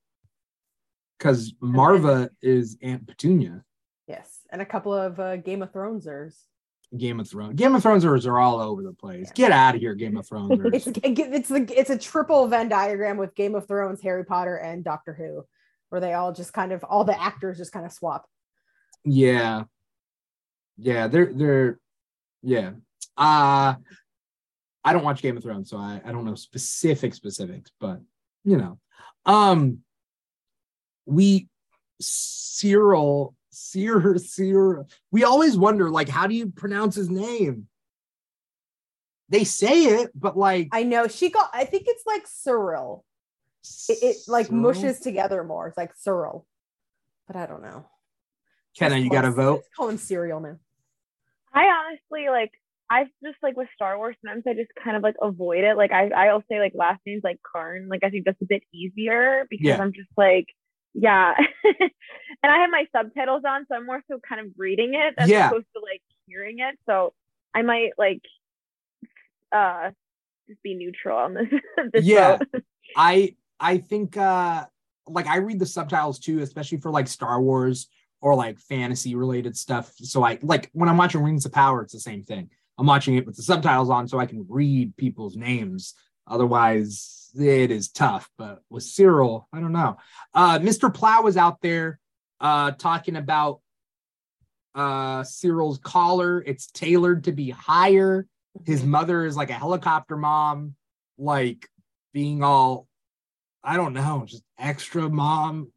Because 1.18 1.54
Marva 1.62 2.30
is 2.42 2.78
Aunt 2.82 3.08
Petunia. 3.08 3.64
Yes. 4.08 4.42
And 4.52 4.62
a 4.62 4.66
couple 4.66 4.94
of 4.94 5.20
uh, 5.20 5.38
Game 5.38 5.62
of 5.62 5.72
Thronesers. 5.72 6.36
Game 6.96 7.20
of 7.20 7.28
Thrones. 7.28 7.56
Game 7.56 7.74
of 7.74 7.82
Thrones 7.82 8.06
are 8.06 8.40
all 8.40 8.60
over 8.60 8.84
the 8.84 8.94
place. 8.94 9.28
Yeah. 9.30 9.34
Get 9.48 9.52
out 9.52 9.76
of 9.76 9.82
here, 9.82 9.96
Game 9.96 10.18
of 10.18 10.28
Thrones. 10.28 10.52
it's 10.74 10.86
it's 10.88 11.50
the 11.50 11.66
it's 11.76 11.90
a 11.90 11.98
triple 11.98 12.48
Venn 12.48 12.70
diagram 12.70 13.18
with 13.18 13.34
Game 13.36 13.56
of 13.56 13.68
Thrones, 13.68 14.02
Harry 14.02 14.26
Potter, 14.26 14.58
and 14.58 14.84
Doctor 14.84 15.14
Who, 15.14 15.44
where 15.90 16.02
they 16.02 16.14
all 16.14 16.34
just 16.34 16.54
kind 16.54 16.72
of 16.72 16.84
all 16.84 17.04
the 17.04 17.20
actors 17.20 17.58
just 17.58 17.72
kind 17.72 17.86
of 17.86 17.92
swap. 17.92 18.28
yeah. 19.04 19.64
Yeah, 20.78 21.08
they're 21.08 21.32
they're 21.34 21.80
yeah. 22.42 22.72
Uh 23.18 23.76
I 24.86 24.92
don't 24.92 25.04
watch 25.04 25.22
Game 25.22 25.38
of 25.38 25.44
Thrones, 25.44 25.70
so 25.70 25.78
I, 25.78 26.02
I 26.04 26.12
don't 26.12 26.26
know 26.26 26.36
specific 26.36 27.14
specifics, 27.14 27.72
but 27.80 28.00
you 28.44 28.58
know. 28.58 28.80
Um 29.26 29.80
we 31.06 31.48
Syril 32.02 33.36
Syril 33.54 34.16
Syril 34.16 34.90
we 35.12 35.24
always 35.24 35.58
wonder 35.58 35.90
like 35.90 36.10
how 36.10 36.28
do 36.28 36.36
you 36.36 36.48
pronounce 36.48 36.96
his 36.96 37.10
name? 37.10 37.68
They 39.30 39.46
say 39.46 39.86
it, 39.86 40.12
but 40.14 40.38
like 40.38 40.70
I 40.72 40.84
know 40.84 41.08
she 41.08 41.30
got. 41.30 41.50
I 41.54 41.66
think 41.66 41.86
it's 41.88 42.04
like 42.06 42.26
Syril. 42.28 43.04
It, 43.90 43.98
it 44.04 44.18
like 44.28 44.48
Syril? 44.48 44.52
mushes 44.52 45.00
together 45.00 45.44
more. 45.44 45.68
It's 45.68 45.78
like 45.78 45.94
Syril, 45.96 46.46
but 47.26 47.36
I 47.36 47.46
don't 47.46 47.64
know. 47.64 47.86
Kenna, 48.78 48.98
you 48.98 49.10
got 49.10 49.22
to 49.22 49.32
vote. 49.32 49.56
let's 49.58 49.68
Call 49.76 49.90
him 49.90 49.98
cereal 49.98 50.40
now. 50.40 50.58
I 51.54 51.66
honestly 51.66 52.30
like 52.30 52.52
I 52.90 53.06
just 53.24 53.38
like 53.44 53.56
with 53.56 53.68
Star 53.76 53.98
Wars 53.98 54.16
sometimes 54.22 54.44
I 54.48 54.54
just 54.54 54.72
kind 54.84 54.98
of 54.98 55.04
like 55.04 55.16
avoid 55.22 55.64
it. 55.64 55.78
Like 55.78 55.92
I 55.92 56.10
I'll 56.10 56.44
say 56.50 56.60
like 56.60 56.74
last 56.76 57.00
names 57.06 57.22
like 57.24 57.40
Karn. 57.52 57.88
Like 57.90 58.04
I 58.04 58.10
think 58.10 58.26
that's 58.26 58.42
a 58.42 58.46
bit 58.46 58.64
easier 58.74 59.46
because 59.50 59.66
Yeah. 59.68 59.82
I'm 59.82 59.94
just 59.94 60.10
like 60.18 60.48
yeah. 60.96 61.34
and 61.64 61.92
I 62.44 62.58
have 62.60 62.70
my 62.70 62.86
subtitles 62.96 63.44
on, 63.48 63.66
so 63.68 63.76
I'm 63.76 63.86
more 63.86 64.04
so 64.10 64.20
kind 64.28 64.42
of 64.42 64.48
reading 64.58 64.94
it 64.94 65.16
as 65.18 65.30
Yeah. 65.30 65.48
opposed 65.50 65.66
to 65.76 65.82
like 65.82 66.02
hearing 66.28 66.60
it. 66.60 66.78
So 66.88 67.14
I 67.54 67.62
might 67.62 67.92
like 67.98 68.22
uh 69.52 69.92
just 70.50 70.62
be 70.64 70.74
neutral 70.74 71.18
on 71.18 71.34
this 71.36 71.48
this 71.94 72.04
Yeah. 72.06 72.38
vote. 72.54 72.64
I 72.98 73.36
I 73.60 73.78
think 73.78 74.18
uh 74.18 74.66
like 75.08 75.28
I 75.28 75.38
read 75.38 75.60
the 75.60 75.66
subtitles 75.66 76.20
too, 76.20 76.40
especially 76.40 76.80
for 76.80 76.90
like 76.92 77.08
Star 77.08 77.42
Wars 77.42 77.88
or 78.24 78.36
like 78.36 78.58
fantasy 78.58 79.16
related 79.16 79.56
stuff. 79.58 79.92
So 79.98 80.24
I 80.24 80.40
like 80.42 80.70
when 80.72 80.88
I'm 80.88 80.96
watching 80.96 81.22
Rings 81.22 81.46
of 81.46 81.52
Power, 81.52 81.82
it's 81.82 81.92
the 81.92 82.00
same 82.00 82.24
thing. 82.24 82.50
I'm 82.78 82.86
watching 82.86 83.16
it 83.18 83.26
with 83.26 83.36
the 83.36 83.44
subtitles 83.44 83.90
on 83.90 84.08
so 84.08 84.18
I 84.18 84.26
can 84.26 84.46
read 84.48 84.96
people's 84.96 85.36
names. 85.36 85.94
Otherwise, 86.26 87.32
it 87.38 87.70
is 87.70 87.90
tough. 87.90 88.30
But 88.38 88.62
with 88.70 88.84
Syril, 88.84 89.44
I 89.52 89.60
don't 89.60 89.74
know. 89.74 89.98
Uh 90.34 90.58
Mr. 90.60 90.92
Plow 90.92 91.22
was 91.22 91.36
out 91.36 91.60
there 91.60 92.00
uh 92.40 92.72
talking 92.72 93.18
about 93.18 93.60
uh 94.74 95.24
Syril's 95.24 95.80
collar. 95.80 96.42
It's 96.48 96.68
tailored 96.68 97.26
to 97.26 97.34
be 97.34 97.50
higher. 97.50 98.26
His 98.66 98.86
mother 98.86 99.26
is 99.26 99.36
like 99.36 99.50
a 99.50 99.54
helicopter 99.54 100.16
mom, 100.16 100.76
like 101.18 101.68
being 102.14 102.42
all 102.42 102.88
I 103.66 103.76
don't 103.76 103.94
know, 103.94 104.24
just 104.26 104.44
extra 104.58 105.10
mom. 105.10 105.74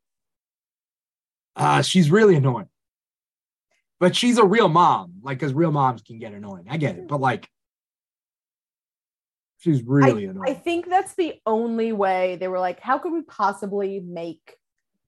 Uh, 1.57 1.83
she's 1.83 2.11
really 2.11 2.37
annoying. 2.37 2.69
But 3.99 4.15
she's 4.15 4.37
a 4.37 4.45
real 4.45 4.69
mom, 4.69 5.15
like 5.23 5.39
because 5.39 5.55
real 5.55 5.73
moms 5.73 6.03
can 6.03 6.19
get 6.19 6.33
annoying. 6.33 6.67
I 6.69 6.77
get 6.77 6.97
it, 6.97 7.09
but 7.09 7.19
like 7.19 7.49
she's 9.59 9.83
really 9.83 10.27
I 10.27 10.31
annoying. 10.31 10.51
I 10.51 10.53
think 10.53 10.89
that's 10.89 11.15
the 11.15 11.35
only 11.47 11.93
way 11.93 12.37
they 12.37 12.49
were 12.49 12.61
like, 12.61 12.79
how 12.81 12.99
could 12.99 13.13
we 13.13 13.23
possibly 13.23 14.01
make 14.01 14.57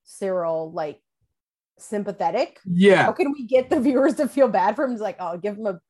Syril 0.06 0.72
like 0.72 1.02
sympathetic? 1.78 2.60
yeah, 2.64 3.04
How 3.04 3.12
can 3.12 3.30
we 3.32 3.44
get 3.44 3.68
the 3.68 3.78
viewers 3.78 4.14
to 4.14 4.26
feel 4.26 4.48
bad 4.48 4.74
for 4.74 4.84
him? 4.84 4.92
It's 4.92 5.02
like, 5.02 5.18
oh, 5.20 5.36
give 5.36 5.58
him 5.58 5.66
a 5.66 5.80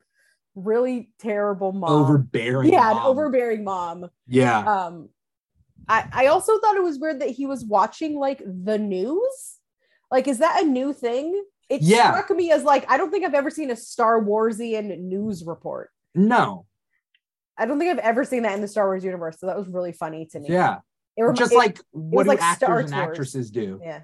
really 0.55 1.13
terrible 1.19 1.71
mom. 1.71 1.89
overbearing. 1.89 2.73
yeah, 2.73 2.91
an 2.91 2.97
overbearing 2.97 3.63
mom. 3.63 4.09
Yeah, 4.27 4.59
um 4.59 5.07
I, 5.87 6.07
I 6.11 6.27
also 6.27 6.59
thought 6.59 6.75
it 6.75 6.83
was 6.83 6.99
weird 6.99 7.21
that 7.21 7.29
he 7.29 7.45
was 7.45 7.63
watching 7.63 8.19
like 8.19 8.41
the 8.45 8.77
news 8.77 9.58
like 10.11 10.27
is 10.27 10.39
that 10.39 10.63
a 10.63 10.65
new 10.65 10.93
thing 10.93 11.43
it 11.69 11.81
Yeah. 11.81 12.11
struck 12.11 12.35
me 12.35 12.51
as 12.51 12.63
like 12.63 12.89
i 12.89 12.97
don't 12.97 13.11
think 13.11 13.25
i've 13.25 13.33
ever 13.33 13.49
seen 13.49 13.71
a 13.71 13.75
star 13.75 14.21
warsian 14.23 14.99
news 14.99 15.43
report 15.45 15.89
no, 16.15 16.65
i 17.57 17.65
don't 17.65 17.79
think 17.79 17.91
i've 17.91 18.03
ever 18.03 18.25
seen 18.25 18.43
that 18.43 18.55
in 18.55 18.61
the 18.61 18.67
star 18.67 18.87
wars 18.87 19.03
universe 19.03 19.37
so 19.39 19.45
that 19.47 19.57
was 19.57 19.67
really 19.67 19.91
funny 19.91 20.25
to 20.25 20.39
me 20.39 20.49
yeah, 20.49 20.77
it 21.15 21.23
rem- 21.23 21.35
just 21.35 21.51
it- 21.51 21.57
like 21.57 21.79
what 21.91 22.23
do 22.23 22.29
like 22.29 22.41
actors 22.41 22.67
Star 22.67 22.79
and 22.79 22.89
Tours. 22.89 23.09
actresses 23.09 23.51
do. 23.51 23.79
yeah 23.83 24.01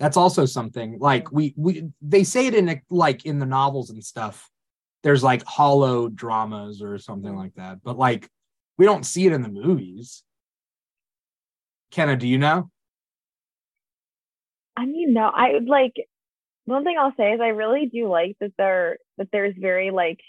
That's 0.00 0.16
also 0.16 0.46
something 0.46 0.98
like 1.00 1.30
we 1.32 1.54
we 1.56 1.90
they 2.00 2.24
say 2.24 2.46
it 2.46 2.54
in 2.54 2.80
like 2.88 3.26
in 3.26 3.38
the 3.38 3.46
novels 3.46 3.90
and 3.90 4.02
stuff. 4.04 4.48
There's 5.02 5.22
like 5.24 5.44
holodramas 5.44 6.82
or 6.82 6.98
something 6.98 7.30
mm-hmm. 7.30 7.40
like 7.40 7.54
that, 7.54 7.82
but 7.82 7.98
like 7.98 8.28
we 8.76 8.84
don't 8.84 9.04
see 9.04 9.26
it 9.26 9.32
in 9.32 9.42
the 9.42 9.48
movies. 9.48 10.22
Kenna, 11.90 12.16
do 12.16 12.28
you 12.28 12.38
know? 12.38 12.70
I 14.78 14.86
mean, 14.86 15.12
no, 15.14 15.24
I 15.28 15.58
like 15.66 15.94
one 16.66 16.84
thing 16.84 16.96
I'll 16.98 17.14
say 17.16 17.32
is 17.32 17.40
I 17.40 17.48
really 17.48 17.86
do 17.92 18.08
like 18.08 18.36
that 18.40 18.52
there 18.58 18.98
that 19.18 19.28
there's 19.32 19.54
very 19.58 19.90
like 19.90 20.20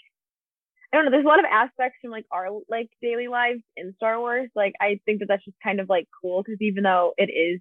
I 0.92 0.96
don't 0.96 1.04
know, 1.04 1.12
there's 1.12 1.24
a 1.24 1.28
lot 1.28 1.38
of 1.38 1.44
aspects 1.50 1.98
from 2.02 2.10
like 2.10 2.26
our 2.32 2.48
like 2.68 2.90
daily 3.00 3.28
lives 3.28 3.62
in 3.76 3.94
Star 3.96 4.18
Wars. 4.18 4.50
Like 4.56 4.74
I 4.80 5.00
think 5.06 5.20
that 5.20 5.26
that's 5.28 5.44
just 5.44 5.56
kind 5.62 5.80
of 5.80 5.88
like 5.88 6.08
cool 6.20 6.42
because 6.42 6.58
even 6.60 6.82
though 6.82 7.14
it 7.16 7.30
is 7.30 7.60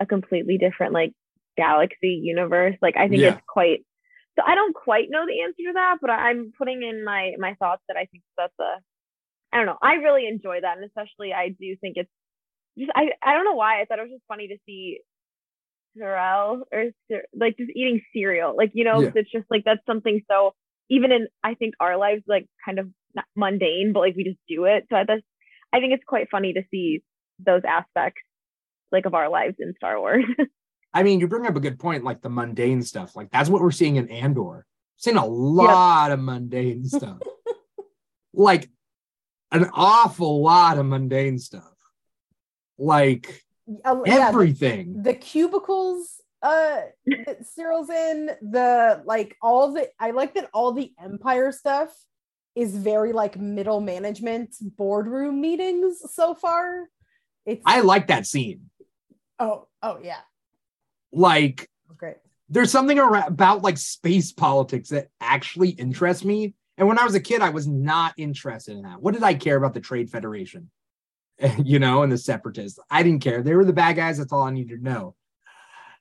a 0.00 0.06
completely 0.06 0.58
different 0.58 0.92
like 0.92 1.12
galaxy 1.56 2.20
universe. 2.22 2.76
Like 2.82 2.96
I 2.96 3.08
think 3.08 3.22
Yeah. 3.22 3.34
it's 3.34 3.42
quite. 3.48 3.80
So 4.38 4.44
I 4.46 4.54
don't 4.54 4.74
quite 4.74 5.06
know 5.10 5.24
the 5.26 5.40
answer 5.42 5.62
to 5.68 5.72
that, 5.74 5.96
but 6.00 6.10
I'm 6.10 6.52
putting 6.58 6.82
in 6.82 7.04
my 7.04 7.32
my 7.38 7.54
thoughts 7.54 7.82
that 7.88 7.96
I 7.96 8.06
think 8.06 8.22
that's 8.36 8.52
a. 8.60 8.80
I 9.52 9.58
don't 9.58 9.66
know. 9.66 9.78
I 9.80 9.94
really 9.94 10.26
enjoy 10.26 10.60
that, 10.60 10.76
and 10.76 10.84
especially 10.84 11.32
I 11.32 11.48
do 11.48 11.76
think 11.80 11.96
it's 11.96 12.10
just 12.78 12.90
I 12.94 13.12
I 13.22 13.34
don't 13.34 13.44
know 13.44 13.54
why 13.54 13.80
I 13.80 13.86
thought 13.86 13.98
it 13.98 14.02
was 14.02 14.10
just 14.12 14.28
funny 14.28 14.48
to 14.48 14.58
see 14.66 15.00
Or 16.00 16.84
like 17.34 17.56
just 17.56 17.70
eating 17.74 18.02
cereal, 18.12 18.56
like 18.56 18.70
you 18.74 18.84
know, 18.84 19.00
Yeah. 19.00 19.10
it's 19.14 19.30
just 19.30 19.46
like 19.50 19.64
that's 19.64 19.84
something 19.86 20.22
so 20.30 20.54
even 20.88 21.10
in 21.12 21.28
I 21.42 21.54
think 21.54 21.74
our 21.80 21.96
lives 21.96 22.22
like 22.26 22.46
kind 22.64 22.78
of 22.78 22.88
not 23.14 23.24
mundane, 23.34 23.92
but 23.92 24.00
like 24.00 24.14
we 24.16 24.24
just 24.24 24.38
do 24.48 24.64
it. 24.64 24.84
So 24.90 24.96
I 24.96 25.04
that's 25.04 25.22
I 25.72 25.80
think 25.80 25.92
it's 25.94 26.04
quite 26.06 26.28
funny 26.30 26.52
to 26.52 26.62
see 26.70 27.02
those 27.38 27.62
aspects 27.66 28.22
like 28.92 29.04
of 29.06 29.14
our 29.14 29.28
lives 29.28 29.56
in 29.58 29.74
Star 29.76 29.98
Wars. 29.98 30.24
I 30.94 31.02
mean, 31.02 31.20
you 31.20 31.28
bring 31.28 31.46
up 31.46 31.56
a 31.56 31.60
good 31.60 31.78
point, 31.78 32.04
like 32.04 32.22
the 32.22 32.30
mundane 32.30 32.82
stuff. 32.82 33.14
Like 33.16 33.30
that's 33.30 33.50
what 33.50 33.60
we're 33.60 33.70
seeing 33.70 33.96
in 33.96 34.08
Andor. 34.08 34.64
Seeing 34.96 35.16
a 35.18 35.26
lot 35.26 36.10
of 36.10 36.20
mundane 36.20 36.84
stuff. 36.88 37.18
like 38.32 38.70
an 39.52 39.68
awful 39.74 40.42
lot 40.42 40.78
of 40.78 40.86
mundane 40.86 41.38
stuff. 41.38 41.72
Like 42.78 43.42
Uh, 43.84 44.00
yeah, 44.06 44.16
the- 44.18 44.22
everything. 44.24 45.02
the 45.02 45.14
cubicles 45.14 46.20
uh 46.42 46.80
that 47.06 47.44
Syril's 47.46 47.90
in, 47.90 48.26
the 48.42 49.02
like 49.04 49.36
all 49.42 49.72
the 49.72 49.88
I 49.98 50.10
like 50.12 50.34
that 50.34 50.48
all 50.52 50.72
the 50.72 50.92
empire 51.02 51.50
stuff 51.52 51.92
is 52.54 52.76
very 52.76 53.12
like 53.12 53.36
middle 53.38 53.80
management 53.80 54.54
boardroom 54.76 55.40
meetings 55.40 56.00
so 56.12 56.34
far. 56.34 56.88
It's 57.44 57.62
I 57.66 57.80
like 57.80 58.06
that 58.08 58.26
scene. 58.26 58.70
oh 59.38 59.66
oh 59.82 59.98
yeah, 60.02 60.20
Like 61.12 61.68
great. 61.96 62.16
there's 62.48 62.70
something 62.70 62.98
ar- 62.98 63.26
about 63.26 63.62
like 63.62 63.78
space 63.78 64.32
politics 64.32 64.90
that 64.90 65.08
actually 65.20 65.70
interests 65.70 66.24
me. 66.24 66.54
And 66.78 66.86
when 66.86 66.98
I 66.98 67.04
was 67.04 67.14
a 67.14 67.20
kid, 67.20 67.40
I 67.40 67.50
was 67.50 67.66
not 67.66 68.12
interested 68.18 68.76
in 68.76 68.82
that. 68.82 69.00
What 69.00 69.14
did 69.14 69.22
I 69.22 69.34
care 69.34 69.56
about 69.56 69.72
the 69.74 69.80
Trade 69.80 70.10
Federation? 70.10 70.70
you 71.64 71.78
know, 71.78 72.02
and 72.02 72.10
the 72.12 72.18
separatists. 72.18 72.78
I 72.90 73.02
didn't 73.02 73.22
care. 73.22 73.42
They 73.42 73.54
were 73.54 73.64
the 73.64 73.72
bad 73.72 73.96
guys. 73.96 74.18
That's 74.18 74.32
all 74.32 74.42
I 74.42 74.50
needed 74.50 74.78
to 74.78 74.84
know. 74.84 75.14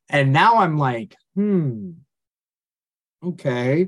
And 0.10 0.32
now 0.32 0.58
I'm 0.58 0.78
like, 0.78 1.16
hmm, 1.36 1.92
okay. 3.24 3.88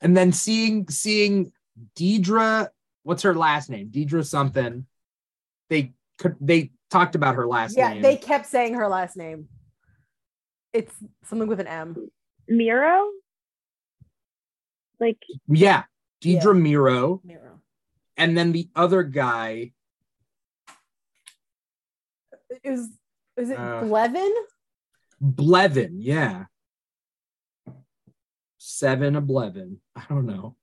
And 0.00 0.16
then 0.16 0.32
seeing 0.32 0.88
seeing 0.88 1.52
Deidre, 1.96 2.68
what's 3.02 3.22
her 3.22 3.34
last 3.34 3.68
name? 3.70 3.90
Deidre 3.90 4.24
something. 4.26 4.86
They 5.68 5.92
could 6.18 6.36
they 6.40 6.70
talked 6.90 7.14
about 7.14 7.34
her 7.34 7.46
last 7.46 7.76
Yeah, 7.76 7.88
name. 7.88 7.96
Yeah, 7.96 8.02
they 8.02 8.16
kept 8.16 8.46
saying 8.46 8.74
her 8.74 8.88
last 8.88 9.16
name. 9.16 9.48
It's 10.72 10.92
something 11.24 11.48
with 11.48 11.60
an 11.60 11.66
M. 11.66 12.08
Meero, 12.50 13.08
like 15.00 15.18
yeah, 15.48 15.84
Yeah. 16.22 16.40
Deidre 16.40 16.56
Meero. 16.56 17.20
Meero. 17.24 17.58
and 18.16 18.36
then 18.38 18.52
the 18.52 18.68
other 18.74 19.02
guy 19.02 19.72
It 22.64 22.70
was 22.70 22.88
is 23.36 23.50
it 23.50 23.58
Uh, 23.58 23.82
Blevin? 23.82 24.32
blevin 25.20 25.90
yeah 25.98 26.44
seven 28.58 29.16
of 29.16 29.24
blevin 29.24 29.76
i 29.96 30.04
don't 30.08 30.26
know 30.26 30.54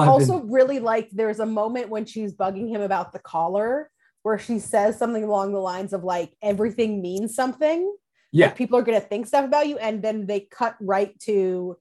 I 0.00 0.06
also 0.08 0.40
really 0.42 0.80
like 0.80 1.08
there's 1.12 1.38
a 1.38 1.46
moment 1.46 1.88
when 1.88 2.04
she's 2.06 2.34
bugging 2.34 2.68
him 2.68 2.80
about 2.80 3.12
the 3.12 3.18
collar 3.20 3.90
where 4.22 4.38
she 4.38 4.58
says 4.58 4.98
something 4.98 5.22
along 5.24 5.52
the 5.52 5.60
lines 5.60 5.92
of 5.92 6.02
like 6.04 6.34
everything 6.42 7.00
means 7.02 7.34
something. 7.34 7.94
yeah 8.32 8.46
Like, 8.46 8.56
people 8.56 8.78
are 8.78 8.82
gonna 8.82 9.00
think 9.00 9.26
stuff 9.26 9.44
about 9.44 9.68
you, 9.68 9.78
and 9.78 10.02
then 10.02 10.26
they 10.26 10.40
cut 10.40 10.76
right 10.80 11.16
to 11.20 11.76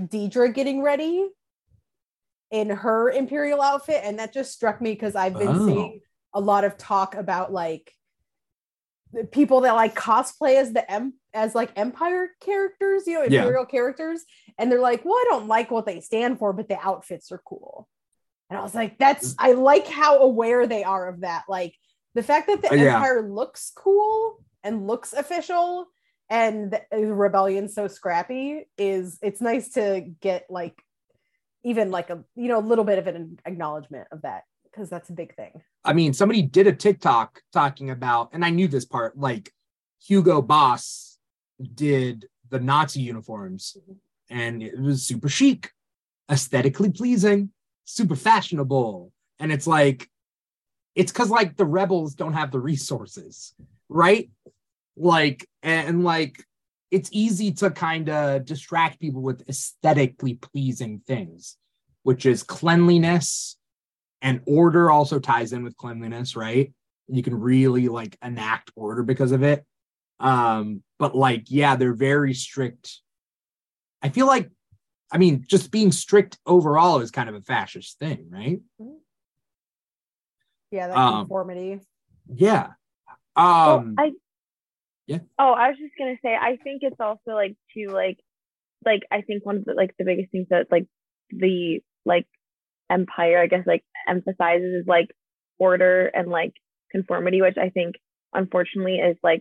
Deidre 0.00 0.54
getting 0.54 0.82
ready 0.82 1.28
in 2.50 2.70
her 2.70 3.10
imperial 3.10 3.60
outfit, 3.60 4.00
and 4.04 4.18
that 4.18 4.32
just 4.32 4.52
struck 4.52 4.80
me 4.80 4.92
because 4.92 5.14
I've 5.16 5.38
been 5.38 5.56
Oh. 5.56 5.66
seeing 5.66 6.00
a 6.34 6.40
lot 6.40 6.64
of 6.64 6.76
talk 6.78 7.14
about 7.14 7.52
like 7.52 7.92
the 9.12 9.24
people 9.24 9.62
that 9.62 9.72
like 9.74 9.94
cosplay 9.94 10.56
as 10.56 10.72
the 10.72 10.90
em 10.90 11.14
as 11.32 11.54
like 11.54 11.70
empire 11.76 12.30
characters, 12.40 13.06
you 13.06 13.14
know, 13.14 13.22
Yeah. 13.24 13.40
imperial 13.42 13.66
characters, 13.66 14.24
and 14.58 14.70
they're 14.70 14.80
like, 14.80 15.04
well, 15.04 15.14
I 15.14 15.26
don't 15.28 15.48
like 15.48 15.70
what 15.70 15.86
they 15.86 16.00
stand 16.00 16.38
for, 16.38 16.52
but 16.52 16.68
the 16.68 16.78
outfits 16.78 17.30
are 17.32 17.42
cool. 17.44 17.88
And 18.50 18.58
I 18.58 18.62
was 18.62 18.74
like, 18.74 18.96
that's 18.98 19.34
I 19.38 19.52
like 19.52 19.86
how 19.88 20.18
aware 20.18 20.66
they 20.66 20.84
are 20.84 21.08
of 21.08 21.20
that. 21.20 21.44
Like 21.48 21.74
the 22.14 22.22
fact 22.22 22.46
that 22.48 22.62
the 22.62 22.70
Uh, 22.70 22.74
yeah. 22.74 22.94
empire 22.96 23.28
looks 23.28 23.72
cool 23.76 24.38
and 24.62 24.86
looks 24.86 25.12
official 25.12 25.86
and 26.30 26.70
the 26.72 26.82
the 26.90 27.14
rebellion's 27.14 27.74
so 27.74 27.86
scrappy 27.88 28.66
is 28.78 29.18
it's 29.22 29.40
nice 29.40 29.70
to 29.70 30.00
get 30.20 30.46
like 30.50 30.80
even 31.62 31.90
like 31.90 32.10
a 32.10 32.24
you 32.34 32.48
know 32.48 32.58
a 32.58 32.68
little 32.68 32.84
bit 32.84 32.98
of 32.98 33.06
an 33.06 33.38
acknowledgement 33.44 34.08
of 34.12 34.22
that 34.22 34.42
because 34.64 34.88
that's 34.90 35.10
a 35.10 35.12
big 35.12 35.34
thing. 35.36 35.60
I 35.86 35.92
mean 35.92 36.12
somebody 36.12 36.42
did 36.42 36.66
a 36.66 36.72
tiktok 36.72 37.40
talking 37.52 37.90
about 37.90 38.30
and 38.32 38.44
i 38.44 38.50
knew 38.50 38.68
this 38.68 38.84
part 38.84 39.16
like 39.16 39.52
hugo 40.02 40.42
boss 40.42 41.18
did 41.74 42.26
the 42.50 42.60
nazi 42.60 43.00
uniforms 43.00 43.76
and 44.28 44.62
it 44.62 44.78
was 44.78 45.02
super 45.02 45.28
chic 45.28 45.70
aesthetically 46.30 46.90
pleasing 46.90 47.50
super 47.86 48.16
fashionable. 48.16 49.12
And 49.38 49.50
it's 49.50 49.66
like 49.66 50.10
it's 50.94 51.12
because 51.12 51.30
like 51.30 51.56
the 51.56 51.64
rebels 51.64 52.14
don't 52.14 52.34
have 52.34 52.50
the 52.50 52.60
resources 52.60 53.54
right? 53.88 54.28
Like 54.96 55.48
and 55.62 56.04
like 56.04 56.44
it's 56.90 57.08
easy 57.12 57.52
to 57.52 57.70
kind 57.70 58.10
of 58.10 58.44
distract 58.44 59.00
people 59.00 59.22
with 59.22 59.48
aesthetically 59.48 60.34
pleasing 60.34 61.00
things 61.00 61.56
which 62.02 62.24
is 62.24 62.44
cleanliness 62.44 63.56
and 64.26 64.40
order 64.44 64.90
also 64.90 65.20
ties 65.20 65.52
in 65.52 65.62
with 65.62 65.76
cleanliness 65.76 66.34
right? 66.34 66.72
You 67.06 67.22
can 67.22 67.38
really 67.38 67.86
like 67.86 68.18
enact 68.20 68.72
order 68.74 69.04
because 69.04 69.30
of 69.30 69.44
it. 69.44 69.64
Um 70.18 70.82
but 70.98 71.14
like 71.14 71.44
yeah 71.48 71.76
they're 71.76 71.94
very 71.94 72.34
strict. 72.34 73.00
I 74.02 74.08
feel 74.10 74.26
like 74.26 74.50
i 75.12 75.18
mean 75.18 75.44
just 75.48 75.70
being 75.70 75.92
strict 75.92 76.36
overall 76.44 76.98
is 76.98 77.12
kind 77.12 77.28
of 77.28 77.36
a 77.36 77.40
fascist 77.40 78.00
thing 78.00 78.26
right? 78.28 78.60
Yeah, 80.72 80.88
that 80.88 80.96
Um, 80.96 81.20
conformity. 81.20 81.80
yeah. 82.34 82.72
Well, 83.36 83.78
um 83.78 83.94
I 83.96 84.12
yeah. 85.06 85.20
Oh, 85.38 85.52
I 85.52 85.68
was 85.68 85.78
just 85.78 85.94
gonna 85.96 86.16
say 86.24 86.34
I 86.34 86.56
think 86.64 86.82
it's 86.82 86.98
also 86.98 87.30
like 87.42 87.54
to 87.74 87.90
like 87.90 88.18
like 88.84 89.02
I 89.12 89.20
think 89.20 89.46
one 89.46 89.58
of 89.58 89.64
the 89.64 89.74
like 89.74 89.94
the 89.96 90.04
biggest 90.04 90.32
things 90.32 90.48
that 90.50 90.72
like 90.72 90.86
the 91.30 91.80
like 92.04 92.26
empire 92.90 93.40
I 93.42 93.46
guess 93.46 93.66
like 93.66 93.84
emphasizes 94.08 94.82
is 94.82 94.86
like 94.86 95.08
order 95.58 96.06
and 96.06 96.28
like 96.28 96.52
conformity, 96.90 97.42
which 97.42 97.56
I 97.60 97.70
think 97.70 97.96
unfortunately 98.32 98.96
is 98.96 99.16
like 99.22 99.40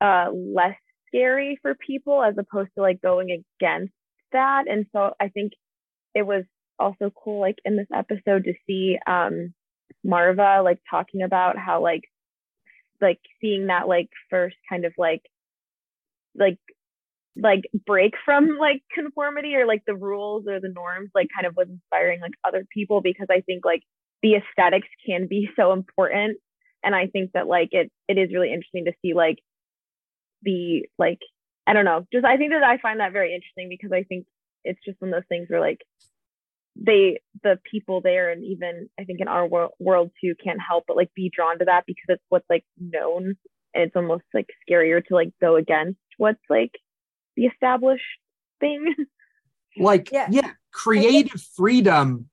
uh 0.00 0.28
less 0.32 0.76
scary 1.08 1.58
for 1.62 1.74
people 1.74 2.22
as 2.22 2.34
opposed 2.38 2.70
to 2.76 2.82
like 2.82 3.00
going 3.02 3.30
against 3.30 3.92
that. 4.32 4.64
And 4.68 4.86
so 4.92 5.12
I 5.20 5.28
think 5.28 5.52
it 6.14 6.26
was 6.26 6.44
also 6.78 7.12
cool 7.22 7.40
like 7.40 7.56
in 7.64 7.76
this 7.76 7.86
episode 7.94 8.44
to 8.44 8.54
see 8.66 8.98
um 9.06 9.54
Marva 10.04 10.62
like 10.64 10.78
talking 10.90 11.22
about 11.22 11.56
how 11.56 11.82
like 11.82 12.02
like 13.00 13.20
seeing 13.40 13.66
that 13.66 13.88
like 13.88 14.08
first 14.30 14.56
kind 14.68 14.84
of 14.84 14.92
like 14.96 15.22
like 16.34 16.58
like 17.36 17.62
break 17.86 18.14
from 18.24 18.58
like 18.58 18.82
conformity 18.94 19.54
or 19.54 19.66
like 19.66 19.82
the 19.86 19.94
rules 19.94 20.46
or 20.46 20.60
the 20.60 20.68
norms 20.68 21.10
like 21.14 21.28
kind 21.34 21.46
of 21.46 21.56
was 21.56 21.68
inspiring 21.68 22.20
like 22.20 22.32
other 22.46 22.66
people 22.72 23.00
because 23.00 23.28
I 23.30 23.40
think 23.40 23.64
like 23.64 23.82
the 24.22 24.34
aesthetics 24.34 24.88
can 25.06 25.26
be 25.28 25.48
so 25.56 25.72
important. 25.72 26.38
And 26.84 26.94
I 26.94 27.06
think 27.06 27.32
that 27.32 27.46
like 27.46 27.70
it 27.72 27.90
it 28.08 28.18
is 28.18 28.32
really 28.32 28.52
interesting 28.52 28.84
to 28.84 28.92
see 29.02 29.14
like 29.14 29.38
the 30.42 30.86
like 30.98 31.20
I 31.66 31.72
don't 31.72 31.84
know 31.84 32.06
just 32.12 32.24
I 32.24 32.36
think 32.36 32.52
that 32.52 32.62
I 32.62 32.78
find 32.78 33.00
that 33.00 33.12
very 33.12 33.34
interesting 33.34 33.68
because 33.68 33.92
I 33.92 34.02
think 34.02 34.26
it's 34.64 34.80
just 34.84 35.00
one 35.00 35.12
of 35.12 35.14
those 35.14 35.28
things 35.28 35.48
where 35.48 35.60
like 35.60 35.80
they 36.76 37.20
the 37.42 37.58
people 37.70 38.00
there 38.00 38.30
and 38.30 38.44
even 38.44 38.88
I 38.98 39.04
think 39.04 39.20
in 39.20 39.28
our 39.28 39.46
wor- 39.46 39.70
world 39.78 40.10
too 40.22 40.34
can't 40.42 40.60
help 40.60 40.84
but 40.86 40.96
like 40.96 41.12
be 41.14 41.30
drawn 41.34 41.58
to 41.58 41.64
that 41.66 41.84
because 41.86 42.04
it's 42.08 42.24
what's 42.28 42.48
like 42.50 42.64
known. 42.78 43.36
And 43.74 43.84
it's 43.84 43.96
almost 43.96 44.24
like 44.34 44.48
scarier 44.68 45.02
to 45.06 45.14
like 45.14 45.30
go 45.40 45.56
against 45.56 45.98
what's 46.18 46.42
like 46.50 46.72
the 47.36 47.46
established 47.46 48.04
thing. 48.60 48.94
like 49.76 50.10
Yeah. 50.12 50.28
yeah, 50.30 50.50
creative 50.72 51.40
freedom 51.56 52.28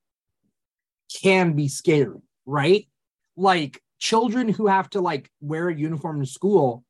can 1.22 1.54
be 1.54 1.68
scary 1.68 2.22
right 2.46 2.88
like 3.36 3.82
children 3.98 4.48
who 4.48 4.68
have 4.68 4.90
to 4.90 5.02
like 5.02 5.30
wear 5.42 5.68
a 5.70 5.76
uniform 5.76 6.20
to 6.20 6.26
school 6.26 6.84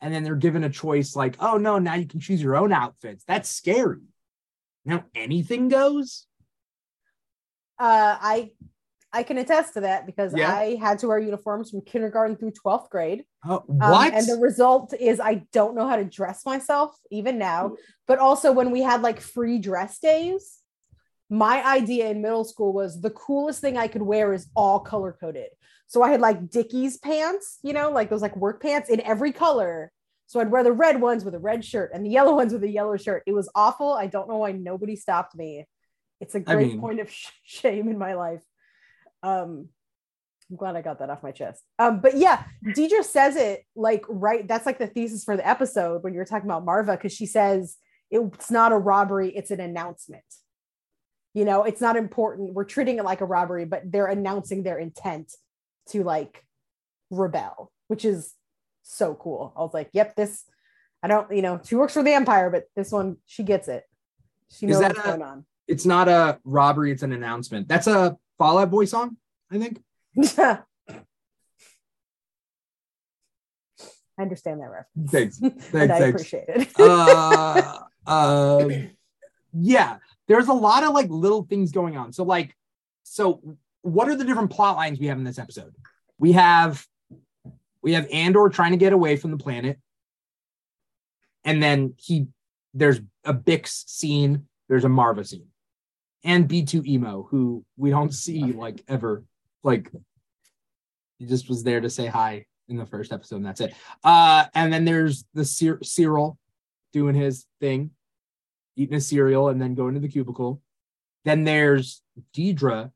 and 0.00 0.12
then 0.12 0.22
they're 0.22 0.34
given 0.34 0.64
a 0.64 0.70
choice 0.70 1.16
like 1.16 1.36
oh 1.40 1.56
no 1.56 1.78
now 1.78 1.94
you 1.94 2.06
can 2.06 2.20
choose 2.20 2.42
your 2.42 2.56
own 2.56 2.72
outfits 2.72 3.24
that's 3.26 3.48
scary 3.48 4.02
now 4.84 5.04
anything 5.14 5.68
goes 5.68 6.26
uh 7.78 8.16
i 8.20 8.50
I 9.12 9.22
can 9.22 9.36
attest 9.38 9.74
to 9.74 9.80
that 9.82 10.06
because 10.06 10.34
Yeah. 10.34 10.54
I 10.54 10.76
had 10.76 10.98
to 11.00 11.08
wear 11.08 11.18
uniforms 11.18 11.70
from 11.70 11.82
kindergarten 11.82 12.36
through 12.36 12.52
12th 12.52 12.88
grade. 12.88 13.24
Um, 13.44 13.60
what? 13.66 14.14
and 14.14 14.26
the 14.26 14.36
result 14.40 14.94
is 14.98 15.20
I 15.20 15.44
don't 15.52 15.74
know 15.74 15.86
how 15.86 15.96
to 15.96 16.04
dress 16.04 16.46
myself 16.46 16.96
even 17.10 17.38
now. 17.38 17.76
But 18.06 18.18
also 18.18 18.52
when 18.52 18.70
we 18.70 18.80
had 18.82 19.02
like 19.02 19.20
free 19.20 19.58
dress 19.58 19.98
days, 19.98 20.58
my 21.28 21.62
idea 21.66 22.08
in 22.10 22.22
middle 22.22 22.44
school 22.44 22.72
was 22.72 23.00
the 23.00 23.10
coolest 23.10 23.60
thing 23.60 23.76
I 23.76 23.88
could 23.88 24.02
wear 24.02 24.32
is 24.32 24.48
all 24.54 24.80
color 24.80 25.16
coded. 25.18 25.48
So 25.88 26.02
I 26.02 26.10
had 26.10 26.20
like 26.22 26.48
Dickies 26.50 26.96
pants, 26.98 27.58
you 27.62 27.72
know, 27.74 27.90
like 27.90 28.08
those 28.08 28.22
like 28.22 28.36
work 28.36 28.62
pants 28.62 28.88
in 28.88 29.00
every 29.02 29.32
color. 29.32 29.92
So 30.26 30.40
I'd 30.40 30.50
wear 30.50 30.64
the 30.64 30.72
red 30.72 31.00
ones 31.02 31.24
with 31.24 31.34
a 31.34 31.38
red 31.38 31.62
shirt 31.64 31.90
and 31.92 32.06
the 32.06 32.10
yellow 32.10 32.34
ones 32.34 32.54
with 32.54 32.64
a 32.64 32.68
yellow 32.68 32.96
shirt. 32.96 33.22
It 33.26 33.32
was 33.32 33.50
awful. 33.54 33.92
I 33.92 34.06
don't 34.06 34.28
know 34.28 34.38
why 34.38 34.52
nobody 34.52 34.96
stopped 34.96 35.34
me. 35.34 35.66
It's 36.20 36.34
a 36.34 36.40
great 36.40 36.68
mean- 36.68 36.80
point 36.80 37.00
of 37.00 37.10
sh- 37.10 37.28
shame 37.44 37.88
in 37.88 37.98
my 37.98 38.14
life. 38.14 38.42
Um, 39.22 39.68
I'm 40.50 40.56
glad 40.56 40.76
I 40.76 40.82
got 40.82 40.98
that 40.98 41.08
off 41.08 41.22
my 41.22 41.30
chest. 41.30 41.62
Um, 41.78 42.00
but 42.00 42.16
yeah, 42.16 42.44
Deidre 42.66 43.02
says 43.02 43.36
it 43.36 43.64
like 43.74 44.04
right. 44.08 44.46
That's 44.46 44.66
like 44.66 44.78
the 44.78 44.86
thesis 44.86 45.24
for 45.24 45.36
the 45.36 45.48
episode 45.48 46.02
when 46.02 46.12
you're 46.12 46.26
talking 46.26 46.48
about 46.48 46.64
Marva, 46.64 46.92
because 46.92 47.12
she 47.12 47.26
says 47.26 47.76
it's 48.10 48.50
not 48.50 48.72
a 48.72 48.76
robbery, 48.76 49.30
it's 49.34 49.50
an 49.50 49.60
announcement. 49.60 50.24
You 51.32 51.46
know, 51.46 51.64
it's 51.64 51.80
not 51.80 51.96
important. 51.96 52.52
We're 52.52 52.64
treating 52.64 52.98
it 52.98 53.04
like 53.04 53.22
a 53.22 53.24
robbery, 53.24 53.64
but 53.64 53.90
they're 53.90 54.06
announcing 54.06 54.62
their 54.62 54.78
intent 54.78 55.32
to 55.88 56.04
like 56.04 56.44
rebel, 57.10 57.72
which 57.88 58.04
is 58.04 58.34
so 58.82 59.14
cool. 59.14 59.54
I 59.56 59.60
was 59.60 59.72
like, 59.72 59.88
yep, 59.94 60.14
this 60.16 60.44
I 61.02 61.08
don't, 61.08 61.34
you 61.34 61.42
know, 61.42 61.60
she 61.64 61.74
works 61.74 61.94
for 61.94 62.02
the 62.02 62.12
Empire, 62.12 62.50
but 62.50 62.64
this 62.76 62.92
one 62.92 63.16
she 63.26 63.42
gets 63.42 63.68
it. 63.68 63.84
She 64.50 64.66
knows 64.66 64.82
what's 64.82 64.98
a- 64.98 65.02
going 65.02 65.22
on. 65.22 65.46
it's 65.66 65.86
not 65.86 66.08
a 66.08 66.38
robbery, 66.44 66.92
it's 66.92 67.02
an 67.02 67.12
announcement. 67.12 67.68
That's 67.68 67.86
a 67.86 68.18
Fall 68.38 68.58
Out 68.58 68.70
Boy 68.70 68.84
song, 68.84 69.16
I 69.50 69.58
think. 69.58 69.80
I 74.18 74.22
understand 74.22 74.60
that 74.60 74.70
reference. 74.70 75.10
Thanks. 75.10 75.40
and 75.40 75.60
Thanks, 75.62 75.94
I 75.94 75.98
thanks. 75.98 76.22
appreciate 76.22 76.44
it. 76.48 76.68
uh, 76.78 77.78
uh, 78.06 78.68
yeah, 79.54 79.96
there's 80.28 80.48
a 80.48 80.52
lot 80.52 80.84
of 80.84 80.92
like 80.92 81.08
little 81.10 81.44
things 81.44 81.72
going 81.72 81.96
on. 81.96 82.12
So, 82.12 82.24
like, 82.24 82.54
so 83.02 83.56
what 83.82 84.08
are 84.08 84.16
the 84.16 84.24
different 84.24 84.50
plot 84.50 84.76
lines 84.76 84.98
we 84.98 85.06
have 85.06 85.18
in 85.18 85.24
this 85.24 85.38
episode? 85.38 85.74
We 86.18 86.32
have 86.32 86.86
we 87.82 87.94
have 87.94 88.06
Andor 88.12 88.48
trying 88.48 88.72
to 88.72 88.76
get 88.76 88.92
away 88.92 89.16
from 89.16 89.30
the 89.30 89.36
planet, 89.38 89.78
and 91.44 91.62
then 91.62 91.94
he 91.96 92.26
there's 92.74 93.00
a 93.24 93.34
Bix 93.34 93.88
scene, 93.88 94.46
there's 94.68 94.84
a 94.84 94.88
Marva 94.88 95.24
scene, 95.24 95.48
and 96.24 96.48
B2EMO, 96.48 97.28
who 97.28 97.64
we 97.76 97.90
don't 97.90 98.12
see 98.12 98.52
like 98.52 98.82
ever. 98.88 99.24
Like, 99.62 99.90
he 101.18 101.26
just 101.26 101.48
was 101.48 101.62
there 101.62 101.80
to 101.80 101.90
say 101.90 102.06
hi 102.06 102.46
in 102.68 102.76
the 102.76 102.86
first 102.86 103.12
episode, 103.12 103.36
and 103.36 103.46
that's 103.46 103.60
it. 103.60 103.74
Uh, 104.02 104.46
and 104.54 104.72
then 104.72 104.84
there's 104.84 105.24
the 105.34 105.44
Cyr- 105.44 105.80
Syril 105.82 106.36
doing 106.92 107.14
his 107.14 107.46
thing, 107.60 107.90
eating 108.76 108.96
a 108.96 109.00
cereal, 109.00 109.48
and 109.48 109.60
then 109.60 109.74
going 109.74 109.94
to 109.94 110.00
the 110.00 110.08
cubicle. 110.08 110.60
Then 111.24 111.44
there's 111.44 112.02
Deidre 112.34 112.90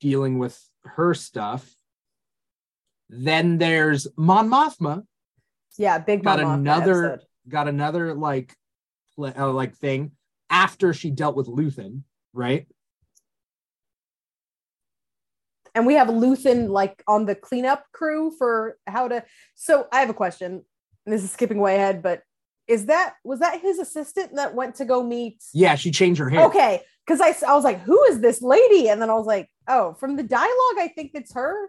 dealing 0.00 0.38
with 0.38 0.60
her 0.84 1.14
stuff. 1.14 1.68
Then 3.08 3.58
there's 3.58 4.08
Mon 4.16 4.48
Mothma 4.48 5.04
yeah, 5.78 5.98
big 5.98 6.24
got 6.24 6.40
another 6.40 7.20
got 7.48 7.68
another 7.68 8.14
like 8.14 8.54
uh, 9.18 9.52
like 9.52 9.74
thing 9.76 10.12
after 10.50 10.92
she 10.92 11.10
dealt 11.10 11.36
with 11.36 11.46
Luthen, 11.46 12.02
right? 12.36 12.66
and 15.76 15.86
we 15.86 15.94
have 15.94 16.08
Luthen 16.08 16.70
like 16.70 17.04
on 17.06 17.26
the 17.26 17.34
cleanup 17.34 17.84
crew 17.92 18.32
for 18.36 18.78
how 18.86 19.08
to. 19.08 19.22
So 19.54 19.86
I 19.92 20.00
have 20.00 20.08
a 20.08 20.14
question. 20.14 20.64
And 21.04 21.14
this 21.14 21.22
is 21.22 21.30
skipping 21.30 21.58
way 21.58 21.76
ahead, 21.76 22.02
but 22.02 22.22
is 22.66 22.86
that 22.86 23.14
was 23.22 23.40
that 23.40 23.60
his 23.60 23.78
assistant 23.78 24.34
that 24.36 24.54
went 24.54 24.76
to 24.76 24.86
go 24.86 25.02
meet? 25.02 25.44
Yeah, 25.52 25.76
she 25.76 25.90
changed 25.90 26.18
her 26.18 26.30
hair. 26.30 26.46
Okay, 26.46 26.80
because 27.06 27.20
I 27.20 27.34
I 27.46 27.54
was 27.54 27.62
like, 27.62 27.82
who 27.82 28.02
is 28.04 28.20
this 28.20 28.40
lady? 28.42 28.88
And 28.88 29.00
then 29.00 29.10
I 29.10 29.14
was 29.14 29.26
like, 29.26 29.50
oh, 29.68 29.92
from 30.00 30.16
the 30.16 30.22
dialogue, 30.22 30.78
I 30.78 30.90
think 30.94 31.10
it's 31.14 31.34
her. 31.34 31.68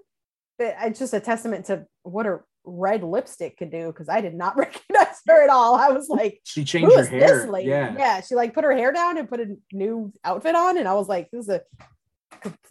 But 0.58 0.76
it's 0.84 1.00
just 1.00 1.14
a 1.14 1.20
testament 1.20 1.66
to 1.66 1.86
what 2.04 2.26
her 2.26 2.46
red 2.68 3.04
lipstick 3.04 3.58
could 3.58 3.72
do 3.72 3.88
because 3.88 4.10
I 4.10 4.22
did 4.22 4.36
not 4.36 4.56
recognize 4.66 5.22
her 5.28 5.44
at 5.44 5.50
all. 5.50 5.76
I 5.76 5.90
was 5.90 6.10
like, 6.10 6.42
She 6.44 6.64
changed 6.64 6.92
who 6.92 6.98
her 7.00 7.06
hair. 7.06 7.40
this 7.42 7.50
lady? 7.50 7.70
Yeah. 7.70 7.96
yeah, 7.98 8.22
she 8.22 8.36
like 8.36 8.54
put 8.54 8.64
her 8.66 8.74
hair 8.74 8.92
down 8.92 9.18
and 9.18 9.28
put 9.30 9.40
a 9.40 9.56
new 9.72 10.12
outfit 10.24 10.54
on, 10.56 10.78
and 10.78 10.88
I 10.88 10.94
was 10.94 11.08
like, 11.08 11.30
this 11.32 11.46
is 11.46 11.50
a. 11.50 11.62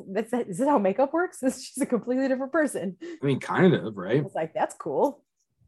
That's 0.06 0.32
is 0.32 0.58
this 0.58 0.68
how 0.68 0.78
makeup 0.78 1.12
works? 1.12 1.38
This 1.42 1.64
she's 1.64 1.82
a 1.82 1.86
completely 1.86 2.28
different 2.28 2.52
person. 2.52 2.96
I 3.02 3.24
mean, 3.26 3.40
kind 3.40 3.74
of, 3.74 3.96
right 3.96 4.10
I 4.10 4.14
right? 4.16 4.24
was 4.24 4.34
like, 4.34 4.54
that's 4.54 4.74
cool. 4.76 5.22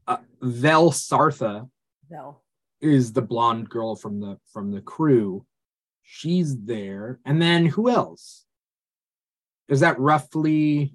Uh, 0.07 0.19
Vel 0.41 0.91
Sartha 0.93 1.69
Vel 2.11 2.43
is 2.81 3.13
the 3.13 3.23
blonde 3.23 3.69
girl 3.69 3.97
from 3.97 4.21
the 4.21 4.39
from 4.53 4.71
the 4.71 4.81
crew. 4.81 5.45
She's 6.03 6.59
there, 6.61 7.19
and 7.25 7.41
then 7.43 7.67
who 7.67 7.91
else? 7.91 8.45
Is 9.69 9.81
that 9.81 9.99
roughly? 9.99 10.95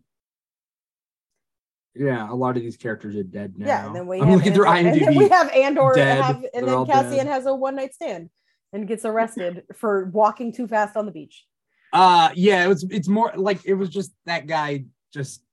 Yeah, 1.95 2.29
a 2.29 2.33
lot 2.33 2.57
of 2.57 2.63
these 2.63 2.75
characters 2.77 3.15
are 3.15 3.23
dead 3.23 3.53
now. 3.57 3.67
yeah, 3.67 3.85
and 3.87 3.95
then 3.95 4.07
we 4.07 4.19
I'm 4.19 4.27
have 4.27 4.37
looking 4.37 4.53
through 4.53 4.65
Andor, 4.67 4.89
and 4.89 5.01
then 5.01 5.15
we 5.15 5.29
have 5.29 5.49
Andor, 5.51 5.91
Dead. 5.93 6.21
have, 6.23 6.35
and 6.53 6.67
They're 6.67 6.75
then 6.75 6.85
Cassian 6.87 7.17
dead. 7.17 7.27
has 7.27 7.45
a 7.45 7.53
one 7.53 7.75
night 7.75 7.93
stand 7.93 8.29
and 8.71 8.87
gets 8.87 9.05
arrested 9.05 9.63
for 9.75 10.05
walking 10.05 10.51
too 10.51 10.67
fast 10.67 10.97
on 10.97 11.05
the 11.05 11.11
beach. 11.11 11.45
Uh 11.91 12.29
yeah, 12.33 12.63
it 12.63 12.67
was 12.67 12.83
it's 12.89 13.07
more 13.07 13.31
like 13.35 13.63
it 13.65 13.75
was 13.75 13.89
just 13.89 14.11
that 14.25 14.47
guy 14.47 14.85
just 15.13 15.43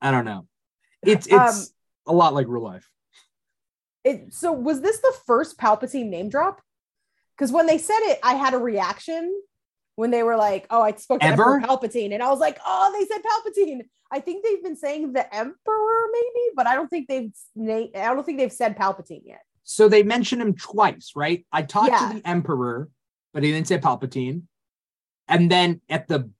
I 0.00 0.10
don't 0.10 0.24
know. 0.24 0.46
It's 1.06 1.28
it's 1.28 1.32
Um, 1.60 1.66
a 2.08 2.12
lot 2.12 2.34
like 2.34 2.48
real 2.48 2.64
life. 2.64 2.88
It, 4.02 4.34
so 4.34 4.50
was 4.50 4.80
this 4.80 4.98
the 4.98 5.14
first 5.26 5.56
Palpatine 5.58 6.08
name 6.08 6.28
drop? 6.28 6.60
Because 7.36 7.52
when 7.52 7.66
they 7.66 7.78
said 7.78 8.00
it, 8.02 8.18
I 8.24 8.34
had 8.34 8.52
a 8.54 8.58
reaction 8.58 9.32
when 9.96 10.10
they 10.10 10.22
were 10.22 10.36
like, 10.36 10.66
"Oh, 10.70 10.82
I 10.82 10.92
spoke 10.92 11.20
to 11.20 11.26
Ever? 11.26 11.56
Emperor 11.56 11.68
Palpatine," 11.68 12.12
and 12.14 12.22
I 12.22 12.30
was 12.30 12.40
like, 12.40 12.58
"Oh, 12.66 12.94
they 12.98 13.06
said 13.06 13.22
Palpatine." 13.22 13.82
I 14.10 14.20
think 14.20 14.44
they've 14.44 14.62
been 14.62 14.76
saying 14.76 15.12
the 15.12 15.34
Emperor, 15.34 16.06
maybe, 16.12 16.50
but 16.54 16.66
I 16.66 16.74
don't 16.74 16.88
think 16.88 17.08
they've 17.08 17.32
I 17.94 18.14
don't 18.14 18.24
think 18.24 18.38
they've 18.38 18.52
said 18.52 18.76
Palpatine 18.76 19.22
yet. 19.24 19.42
So 19.64 19.88
they 19.88 20.02
mentioned 20.02 20.42
him 20.42 20.54
twice, 20.54 21.12
right? 21.14 21.46
I 21.52 21.62
talked 21.62 21.90
Yeah. 21.90 22.08
to 22.12 22.14
the 22.20 22.28
Emperor, 22.28 22.88
but 23.32 23.42
he 23.42 23.52
didn't 23.52 23.68
say 23.68 23.78
Palpatine. 23.78 24.42
And 25.28 25.50
then 25.50 25.80
at 25.88 26.08
the 26.08 26.30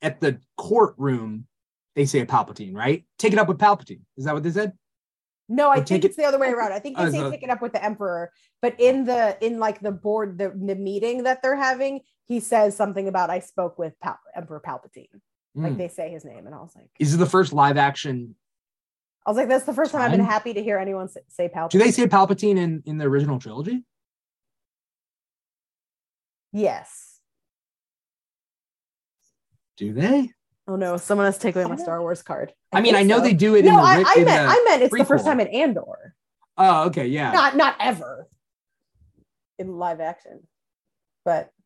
at 0.00 0.20
the 0.20 0.40
courtroom, 0.56 1.46
they 1.94 2.06
say 2.06 2.24
Palpatine, 2.26 2.74
right? 2.74 3.04
Take 3.18 3.32
it 3.32 3.38
up 3.38 3.48
with 3.48 3.58
Palpatine. 3.58 4.00
Is 4.16 4.24
that 4.24 4.34
what 4.34 4.42
they 4.42 4.50
said? 4.50 4.72
No, 5.48 5.68
I 5.68 5.72
Or 5.72 5.76
think 5.76 5.86
take 5.86 6.04
it- 6.04 6.08
it's 6.08 6.16
the 6.16 6.24
other 6.24 6.38
way 6.38 6.48
around. 6.50 6.72
I 6.72 6.78
think 6.78 6.96
they 6.96 7.04
Oh, 7.04 7.10
say 7.10 7.18
so- 7.18 7.30
pick 7.30 7.42
it 7.42 7.50
up 7.50 7.60
with 7.62 7.72
the 7.72 7.84
Emperor, 7.84 8.32
but 8.62 8.74
in 8.80 9.04
the 9.04 9.36
in 9.44 9.58
like 9.60 9.80
the 9.80 9.92
board 9.92 10.38
the, 10.38 10.50
the 10.50 10.74
meeting 10.74 11.24
that 11.24 11.42
they're 11.42 11.54
having, 11.56 12.00
he 12.28 12.40
says 12.40 12.76
something 12.76 13.08
about 13.08 13.30
I 13.30 13.40
spoke 13.40 13.78
with 13.78 13.98
Pal- 14.00 14.18
Emperor 14.34 14.60
Palpatine. 14.64 15.08
Like 15.54 15.72
Hmm. 15.72 15.78
they 15.78 15.88
say 15.88 16.10
his 16.10 16.24
name, 16.24 16.46
and 16.46 16.54
I 16.54 16.58
was 16.60 16.74
like, 16.74 16.88
Is 16.98 17.14
it 17.14 17.18
the 17.18 17.26
first 17.26 17.52
live 17.52 17.76
action? 17.76 18.34
I 19.26 19.30
was 19.30 19.36
like, 19.36 19.48
that's 19.48 19.64
the 19.66 19.74
first 19.74 19.92
time 19.92 20.00
I've 20.00 20.10
been 20.10 20.20
happy 20.24 20.52
to 20.54 20.62
hear 20.62 20.78
anyone 20.78 21.08
say, 21.28 21.48
Palpatine. 21.48 21.70
Do 21.70 21.78
they 21.78 21.90
say 21.90 22.06
Palpatine 22.06 22.56
in 22.56 22.82
in 22.86 22.96
the 22.98 23.04
original 23.04 23.38
trilogy? 23.38 23.84
yes? 26.52 27.20
Do 29.76 29.92
they? 29.92 30.30
Oh 30.68 30.76
no, 30.76 30.96
someone 30.96 31.26
has 31.26 31.38
taken 31.38 31.62
away 31.62 31.70
my 31.70 31.76
Star 31.76 32.00
Wars 32.00 32.22
card. 32.22 32.52
I, 32.72 32.80
mean, 32.80 32.94
I 32.94 33.02
know 33.02 33.18
so. 33.18 33.24
they 33.24 33.34
do 33.34 33.56
it 33.56 33.60
in 33.60 33.66
No, 33.66 33.76
the, 33.78 33.82
I, 33.82 34.04
I 34.06 34.14
in 34.20 34.24
meant 34.24 34.48
I 34.48 34.64
meant 34.68 34.82
it's 34.82 34.96
the 34.96 35.04
first 35.04 35.24
time 35.24 35.40
in 35.40 35.48
Andor, 35.48 36.14
Oh, 36.56 36.84
okay, 36.86 37.06
yeah. 37.06 37.32
not 37.32 37.56
not 37.56 37.76
ever 37.80 38.28
in 39.58 39.76
live 39.76 40.00
action, 40.00 40.46
but 41.24 41.46
I 41.46 41.61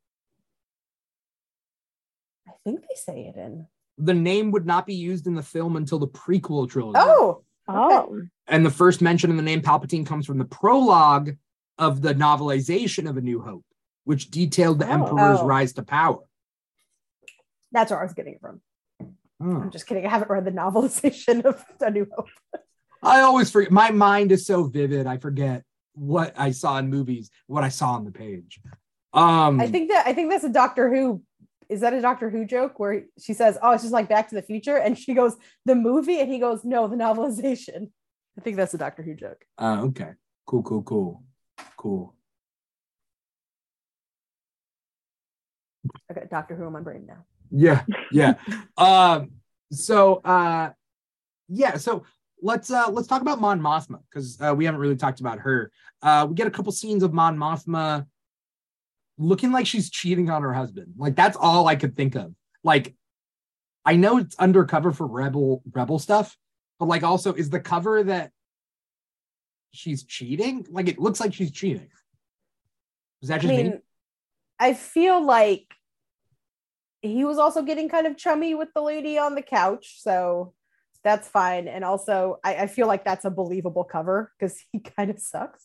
think 2.66 2.80
they 2.82 2.94
say 2.96 3.32
it 3.34 3.36
in. 3.38 3.66
the 3.98 4.12
name 4.14 4.50
would 4.50 4.66
not 4.66 4.86
be 4.86 4.94
used 4.94 5.26
in 5.26 5.34
the 5.34 5.42
film 5.42 5.76
until 5.76 5.98
the 5.98 6.08
prequel 6.08 6.68
trilogy. 6.68 6.98
Oh, 7.00 7.42
Oh, 7.68 8.22
And 8.46 8.64
the 8.66 8.70
first 8.70 9.00
mention 9.02 9.30
of 9.30 9.36
the 9.36 9.42
name 9.42 9.60
Palpatine 9.62 10.06
comes 10.06 10.24
from 10.26 10.38
the 10.38 10.44
prologue 10.44 11.30
of 11.78 12.00
the 12.02 12.14
novelization 12.14 13.08
of 13.08 13.16
A 13.16 13.20
New 13.20 13.40
Hope, 13.40 13.64
which 14.04 14.30
detailed 14.30 14.78
the 14.78 14.86
Oh. 14.86 14.90
Emperor's 14.92 15.40
Oh. 15.40 15.46
rise 15.46 15.72
to 15.74 15.82
power. 15.82 16.20
that's 17.72 17.90
where 17.90 18.00
I 18.00 18.04
was 18.04 18.14
getting 18.14 18.34
it 18.34 18.40
from. 18.40 18.60
Oh. 19.40 19.60
I'm 19.62 19.70
just 19.70 19.86
kidding. 19.86 20.06
I 20.06 20.08
haven't 20.10 20.30
read 20.30 20.44
the 20.44 20.50
novelization 20.52 21.44
of 21.44 21.64
A 21.80 21.90
New 21.90 22.06
Hope. 22.14 22.28
I 23.02 23.20
always 23.20 23.50
forget. 23.50 23.70
My 23.72 23.90
mind 23.90 24.32
is 24.32 24.46
so 24.46 24.64
vivid. 24.64 25.06
I 25.06 25.18
forget 25.18 25.62
what 25.94 26.34
I 26.38 26.50
saw 26.52 26.78
in 26.78 26.88
movies, 26.88 27.30
what 27.46 27.64
I 27.64 27.68
saw 27.68 27.92
on 27.92 28.04
the 28.04 28.12
page. 28.12 28.60
Um, 29.12 29.60
I 29.60 29.66
think 29.66 29.90
that 29.90 30.06
I 30.06 30.12
think 30.12 30.30
that's 30.30 30.44
a 30.44 30.48
Doctor 30.48 30.88
Who. 30.94 31.22
Is 31.68 31.80
that 31.80 31.92
a 31.92 32.00
Doctor 32.00 32.30
Who 32.30 32.44
joke 32.44 32.78
where 32.78 33.04
she 33.18 33.34
says, 33.34 33.58
"Oh, 33.62 33.72
it's 33.72 33.82
just 33.82 33.92
like 33.92 34.08
Back 34.08 34.28
to 34.28 34.34
the 34.34 34.42
Future," 34.42 34.76
and 34.76 34.98
she 34.98 35.14
goes, 35.14 35.36
"The 35.64 35.74
movie," 35.74 36.20
and 36.20 36.30
he 36.30 36.38
goes, 36.38 36.64
"No, 36.64 36.86
the 36.88 36.96
novelization." 36.96 37.90
I 38.38 38.42
think 38.42 38.56
that's 38.56 38.74
a 38.74 38.78
Doctor 38.78 39.02
Who 39.02 39.14
joke. 39.14 39.44
uh, 39.58 39.82
okay. 39.84 40.12
Cool, 40.46 40.62
cool, 40.62 40.82
cool. 40.82 41.22
Cool. 41.76 42.14
I 46.10 46.14
got 46.14 46.30
Doctor 46.30 46.54
Who 46.54 46.64
on 46.64 46.72
my 46.72 46.80
brain 46.80 47.06
now. 47.06 47.24
Yeah, 47.50 47.82
yeah. 48.12 48.34
um, 48.76 49.32
so 49.72 50.16
uh 50.24 50.70
yeah, 51.48 51.76
so 51.76 52.04
let's 52.42 52.70
uh 52.70 52.88
let's 52.90 53.08
talk 53.08 53.22
about 53.22 53.40
Mon 53.40 53.60
Mothma 53.60 54.00
because 54.08 54.40
uh, 54.40 54.54
we 54.54 54.64
haven't 54.64 54.80
really 54.80 54.96
talked 54.96 55.20
about 55.20 55.40
her. 55.40 55.70
Uh 56.02 56.26
we 56.28 56.34
get 56.34 56.46
a 56.46 56.50
couple 56.50 56.72
scenes 56.72 57.02
of 57.02 57.12
Mon 57.12 57.36
Mothma 57.36 58.06
looking 59.18 59.52
like 59.52 59.66
she's 59.66 59.90
cheating 59.90 60.30
on 60.30 60.42
her 60.42 60.52
husband. 60.52 60.94
Like 60.96 61.16
that's 61.16 61.36
all 61.36 61.66
I 61.66 61.76
could 61.76 61.96
think 61.96 62.14
of. 62.14 62.34
Like 62.62 62.94
I 63.84 63.96
know 63.96 64.18
it's 64.18 64.36
undercover 64.36 64.92
for 64.92 65.06
rebel 65.06 65.62
rebel 65.72 65.98
stuff, 65.98 66.36
but 66.78 66.86
like 66.86 67.02
also 67.02 67.32
is 67.32 67.50
the 67.50 67.60
cover 67.60 68.02
that 68.04 68.32
she's 69.72 70.04
cheating? 70.04 70.66
Like 70.70 70.88
it 70.88 70.98
looks 70.98 71.20
like 71.20 71.34
she's 71.34 71.52
cheating. 71.52 71.88
Is 73.22 73.28
that 73.28 73.36
I 73.36 73.42
just 73.42 73.54
me? 73.54 73.72
I 74.58 74.74
feel 74.74 75.24
like 75.24 75.66
he 77.02 77.24
was 77.24 77.38
also 77.38 77.62
getting 77.62 77.88
kind 77.88 78.06
of 78.06 78.16
chummy 78.16 78.54
with 78.54 78.68
the 78.74 78.82
lady 78.82 79.18
on 79.18 79.34
the 79.34 79.42
couch, 79.42 79.96
so 80.00 80.54
that's 81.04 81.28
fine. 81.28 81.68
And 81.68 81.84
also, 81.84 82.40
I, 82.42 82.56
I 82.56 82.66
feel 82.66 82.86
like 82.86 83.04
that's 83.04 83.24
a 83.24 83.30
believable 83.30 83.84
cover 83.84 84.32
because 84.38 84.58
he 84.72 84.80
kind 84.96 85.10
of 85.10 85.20
sucks. 85.20 85.64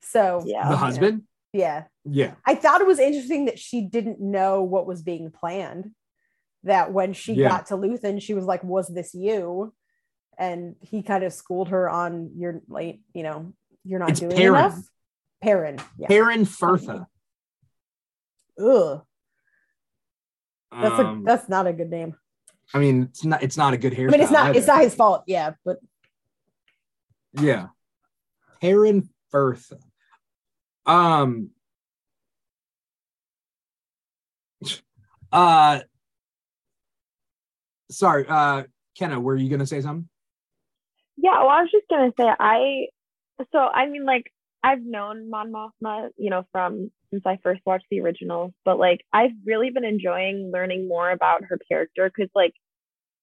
So 0.00 0.44
Yeah. 0.46 0.68
The 0.68 0.76
husband? 0.76 1.22
Yeah, 1.52 1.84
Yeah. 2.04 2.34
I 2.44 2.54
thought 2.54 2.80
it 2.80 2.86
was 2.86 2.98
interesting 2.98 3.46
that 3.46 3.58
she 3.58 3.80
didn't 3.82 4.20
know 4.20 4.62
what 4.62 4.86
was 4.86 5.02
being 5.02 5.30
planned. 5.30 5.92
That 6.64 6.92
when 6.92 7.12
she 7.12 7.34
Yeah. 7.34 7.48
got 7.48 7.66
to 7.66 7.76
Luthen, 7.76 8.20
she 8.20 8.34
was 8.34 8.44
like, 8.44 8.62
"Was 8.64 8.88
this 8.88 9.14
you?" 9.14 9.72
And 10.38 10.76
he 10.80 11.02
kind 11.02 11.24
of 11.24 11.32
schooled 11.32 11.68
her 11.68 11.88
on, 11.88 12.32
"You're 12.36 12.60
late. 12.68 13.00
You 13.14 13.22
know, 13.22 13.52
you're 13.84 14.00
not 14.00 14.10
It's 14.10 14.20
doing 14.20 14.36
Perrin. 14.36 14.54
enough." 14.64 14.78
Perrin. 15.42 15.78
Yeah. 15.96 16.08
Perrin 16.08 16.44
Fertha. 16.44 17.06
Ugh. 18.58 19.02
That's 20.72 20.98
Um, 20.98 21.20
a 21.20 21.22
that's 21.24 21.48
not 21.48 21.66
a 21.66 21.72
good 21.72 21.90
name. 21.90 22.16
I 22.74 22.78
mean, 22.80 23.04
it's 23.04 23.24
not 23.24 23.42
it's 23.42 23.56
not 23.56 23.72
a 23.72 23.78
good 23.78 23.92
hairstyle. 23.92 24.08
I 24.08 24.12
mean, 24.12 24.20
it's 24.22 24.30
not 24.32 24.56
it's 24.56 24.66
not 24.66 24.80
his 24.82 24.94
fault. 24.94 25.22
Yeah, 25.26 25.54
but 25.64 25.78
Yeah. 27.32 27.68
Perrin 28.60 29.08
Fertha. 29.30 29.78
Um 30.86 31.50
uh 35.32 35.80
sorry, 37.90 38.26
uh 38.28 38.64
Kenna, 38.96 39.20
were 39.20 39.36
you 39.36 39.50
gonna 39.50 39.66
say 39.66 39.80
something? 39.80 40.08
Yeah, 41.16 41.40
well, 41.40 41.48
I 41.48 41.62
was 41.62 41.70
just 41.70 41.88
gonna 41.88 42.12
say 42.18 42.28
I. 42.38 42.86
So 43.52 43.58
I 43.58 43.88
mean, 43.88 44.04
like 44.04 44.32
I've 44.62 44.82
known 44.82 45.30
Mon 45.30 45.52
Mothma, 45.52 46.10
you 46.16 46.30
know, 46.30 46.44
from 46.52 46.90
since 47.10 47.22
I 47.26 47.38
first 47.42 47.62
watched 47.64 47.86
the 47.90 48.00
originals, 48.00 48.52
but 48.64 48.78
like 48.78 49.00
I've 49.12 49.32
really 49.44 49.70
been 49.70 49.84
enjoying 49.84 50.50
learning 50.52 50.88
more 50.88 51.10
about 51.10 51.44
her 51.44 51.58
character 51.70 52.10
because, 52.14 52.30
like, 52.34 52.52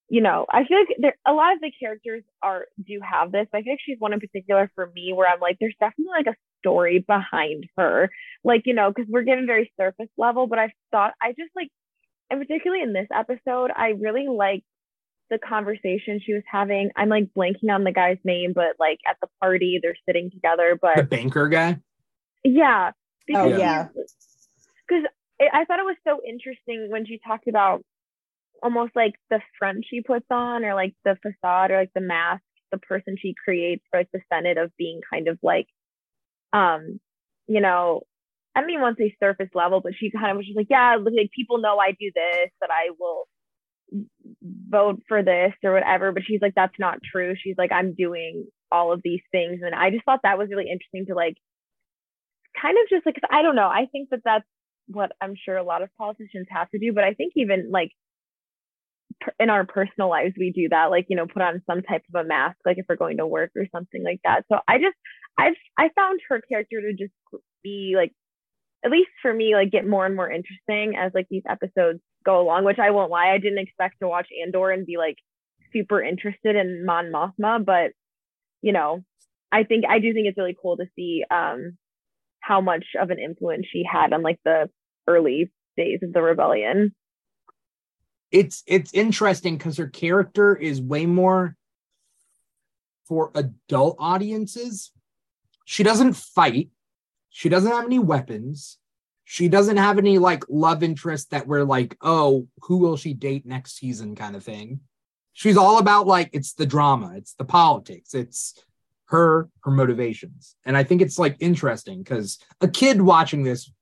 you 0.08 0.20
know, 0.20 0.46
I 0.50 0.64
feel 0.64 0.78
like 0.78 0.96
there 0.98 1.16
a 1.26 1.32
lot 1.32 1.54
of 1.54 1.60
the 1.60 1.72
characters 1.78 2.22
are 2.42 2.66
do 2.86 3.00
have 3.02 3.32
this. 3.32 3.46
I 3.52 3.62
feel 3.62 3.72
like 3.74 3.80
she's 3.84 3.98
one 3.98 4.12
in 4.12 4.20
particular 4.20 4.70
for 4.74 4.90
me 4.94 5.12
where 5.14 5.28
I'm 5.28 5.40
like, 5.40 5.58
there's 5.60 5.76
definitely 5.80 6.12
like 6.16 6.26
a 6.28 6.36
story 6.64 7.04
behind 7.06 7.66
her, 7.76 8.10
like 8.42 8.62
you 8.64 8.74
know, 8.74 8.90
because 8.90 9.10
we're 9.10 9.22
getting 9.22 9.46
very 9.46 9.72
surface 9.78 10.08
level. 10.16 10.46
But 10.46 10.58
I 10.58 10.72
thought 10.90 11.12
I 11.20 11.30
just 11.30 11.50
like, 11.54 11.68
and 12.30 12.40
particularly 12.40 12.82
in 12.82 12.92
this 12.92 13.08
episode, 13.14 13.70
I 13.76 13.94
really 14.00 14.26
like 14.28 14.64
the 15.30 15.38
conversation 15.38 16.20
she 16.24 16.34
was 16.34 16.42
having. 16.50 16.90
I'm 16.96 17.08
like 17.08 17.28
blanking 17.36 17.70
on 17.70 17.84
the 17.84 17.92
guy's 17.92 18.18
name, 18.24 18.52
but 18.54 18.76
like 18.78 18.98
at 19.08 19.16
the 19.20 19.28
party 19.40 19.80
they're 19.82 19.96
sitting 20.06 20.30
together. 20.30 20.78
But 20.80 20.96
the 20.96 21.02
banker 21.04 21.48
guy? 21.48 21.80
yeah, 22.44 22.92
Oh, 23.34 23.46
yeah, 23.46 23.88
because 24.86 25.04
I 25.40 25.64
thought 25.64 25.78
it 25.78 25.84
was 25.84 25.96
so 26.06 26.20
interesting 26.26 26.88
when 26.90 27.06
she 27.06 27.18
talked 27.26 27.48
about 27.48 27.82
almost 28.62 28.92
like 28.94 29.14
the 29.30 29.40
front 29.58 29.84
she 29.88 30.02
puts 30.02 30.26
on, 30.30 30.64
or 30.64 30.74
like 30.74 30.94
the 31.04 31.16
facade, 31.22 31.70
or 31.70 31.78
like 31.78 31.92
the 31.94 32.00
mask, 32.00 32.42
the 32.70 32.78
person 32.78 33.16
she 33.18 33.34
creates 33.42 33.82
for 33.90 34.00
like 34.00 34.10
the 34.12 34.20
Senate 34.32 34.58
of 34.58 34.76
being 34.76 35.00
kind 35.10 35.28
of 35.28 35.38
like, 35.42 35.66
um, 36.54 37.00
you 37.48 37.60
know. 37.60 38.02
I 38.56 38.60
want 38.60 38.96
to 38.96 39.02
say 39.02 39.16
surface 39.18 39.48
level, 39.52 39.80
but 39.80 39.94
she 39.98 40.12
kind 40.12 40.30
of 40.30 40.36
was 40.36 40.46
just 40.46 40.56
like, 40.56 40.68
yeah, 40.70 40.94
like 40.94 41.30
people 41.34 41.58
know 41.58 41.78
I 41.78 41.90
do 41.90 42.12
this, 42.14 42.50
that 42.60 42.70
I 42.70 42.90
will 43.00 43.26
vote 44.42 45.00
for 45.08 45.22
this 45.22 45.52
or 45.62 45.72
whatever 45.72 46.12
but 46.12 46.22
she's 46.26 46.40
like 46.40 46.54
that's 46.54 46.78
not 46.78 46.98
true 47.02 47.34
she's 47.40 47.56
like 47.56 47.70
i'm 47.72 47.94
doing 47.94 48.46
all 48.72 48.92
of 48.92 49.00
these 49.04 49.20
things 49.30 49.60
and 49.62 49.74
i 49.74 49.90
just 49.90 50.04
thought 50.04 50.20
that 50.22 50.38
was 50.38 50.48
really 50.50 50.70
interesting 50.70 51.06
to 51.06 51.14
like 51.14 51.36
kind 52.60 52.76
of 52.82 52.88
just 52.88 53.06
like, 53.06 53.16
i 53.30 53.42
don't 53.42 53.56
know 53.56 53.68
i 53.68 53.86
think 53.92 54.08
that 54.10 54.20
that's 54.24 54.44
what 54.88 55.12
i'm 55.20 55.34
sure 55.44 55.56
a 55.56 55.62
lot 55.62 55.82
of 55.82 55.88
politicians 55.98 56.46
have 56.50 56.68
to 56.70 56.78
do 56.78 56.92
but 56.92 57.04
i 57.04 57.14
think 57.14 57.32
even 57.36 57.70
like 57.70 57.90
in 59.38 59.48
our 59.48 59.64
personal 59.64 60.10
lives 60.10 60.34
we 60.36 60.50
do 60.50 60.68
that 60.70 60.90
like 60.90 61.06
you 61.08 61.16
know 61.16 61.26
put 61.26 61.42
on 61.42 61.62
some 61.66 61.82
type 61.82 62.02
of 62.12 62.24
a 62.24 62.28
mask 62.28 62.56
like 62.66 62.78
if 62.78 62.86
we're 62.88 62.96
going 62.96 63.18
to 63.18 63.26
work 63.26 63.50
or 63.56 63.66
something 63.72 64.02
like 64.02 64.20
that 64.24 64.44
so 64.50 64.58
i 64.66 64.76
just 64.78 64.96
i've 65.38 65.54
i 65.78 65.88
found 65.94 66.20
her 66.28 66.40
character 66.40 66.80
to 66.80 66.92
just 66.92 67.12
be 67.62 67.94
like 67.96 68.12
at 68.84 68.90
least 68.90 69.10
for 69.22 69.32
me 69.32 69.54
like 69.54 69.70
get 69.70 69.86
more 69.86 70.06
and 70.06 70.16
more 70.16 70.30
interesting 70.30 70.96
as 70.96 71.12
like 71.14 71.26
these 71.30 71.42
episodes 71.48 72.00
go 72.24 72.40
along 72.40 72.64
which 72.64 72.78
i 72.78 72.90
won't 72.90 73.10
lie 73.10 73.30
i 73.30 73.38
didn't 73.38 73.58
expect 73.58 73.96
to 74.00 74.08
watch 74.08 74.28
andor 74.42 74.70
and 74.70 74.86
be 74.86 74.96
like 74.96 75.16
super 75.72 76.02
interested 76.02 76.56
in 76.56 76.84
mon 76.84 77.06
mothma 77.12 77.64
but 77.64 77.92
you 78.62 78.72
know 78.72 79.02
i 79.52 79.64
think 79.64 79.84
i 79.88 79.98
do 79.98 80.12
think 80.12 80.26
it's 80.26 80.38
really 80.38 80.56
cool 80.60 80.76
to 80.76 80.86
see 80.96 81.24
um 81.30 81.76
how 82.40 82.60
much 82.60 82.84
of 83.00 83.10
an 83.10 83.18
influence 83.18 83.66
she 83.70 83.84
had 83.90 84.12
on 84.12 84.22
like 84.22 84.38
the 84.44 84.68
early 85.06 85.50
days 85.76 86.00
of 86.02 86.12
the 86.12 86.22
rebellion 86.22 86.94
It's 88.30 88.62
it's 88.66 88.92
interesting 88.92 89.56
because 89.56 89.76
her 89.76 89.86
character 89.86 90.56
is 90.56 90.80
way 90.80 91.06
more 91.06 91.56
for 93.06 93.30
adult 93.34 93.96
audiences. 93.98 94.90
She 95.64 95.82
doesn't 95.82 96.14
fight. 96.14 96.70
She 97.30 97.48
doesn't 97.48 97.70
have 97.70 97.84
any 97.84 97.98
weapons. 97.98 98.78
She 99.24 99.48
doesn't 99.48 99.78
have 99.78 99.98
any 99.98 100.18
like 100.18 100.44
love 100.48 100.82
interest 100.82 101.30
that 101.30 101.46
we're 101.46 101.64
like, 101.64 101.96
oh, 102.02 102.46
who 102.62 102.76
will 102.76 102.96
she 102.96 103.14
date 103.14 103.46
next 103.46 103.78
season 103.78 104.14
kind 104.14 104.36
of 104.36 104.44
thing. 104.44 104.80
She's 105.32 105.56
all 105.56 105.78
about 105.78 106.06
like 106.06 106.30
it's 106.32 106.52
the 106.52 106.66
drama, 106.66 107.14
it's 107.16 107.34
the 107.34 107.44
politics, 107.44 108.14
it's 108.14 108.54
her 109.06 109.48
her 109.62 109.70
motivations. 109.70 110.56
And 110.64 110.76
I 110.76 110.84
think 110.84 111.02
it's 111.02 111.18
like 111.18 111.36
interesting 111.40 112.02
because 112.02 112.38
a 112.60 112.68
kid 112.68 113.00
watching 113.00 113.42
this 113.42 113.72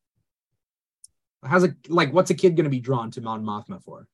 has 1.45 1.64
a 1.64 1.75
like 1.88 2.12
what's 2.12 2.31
a 2.31 2.35
kid 2.35 2.57
gonna 2.57 2.68
be 2.68 2.81
drawn 2.81 3.11
to 3.11 3.21
Mon 3.21 3.45
Mothma 3.45 3.83
for? 3.83 4.07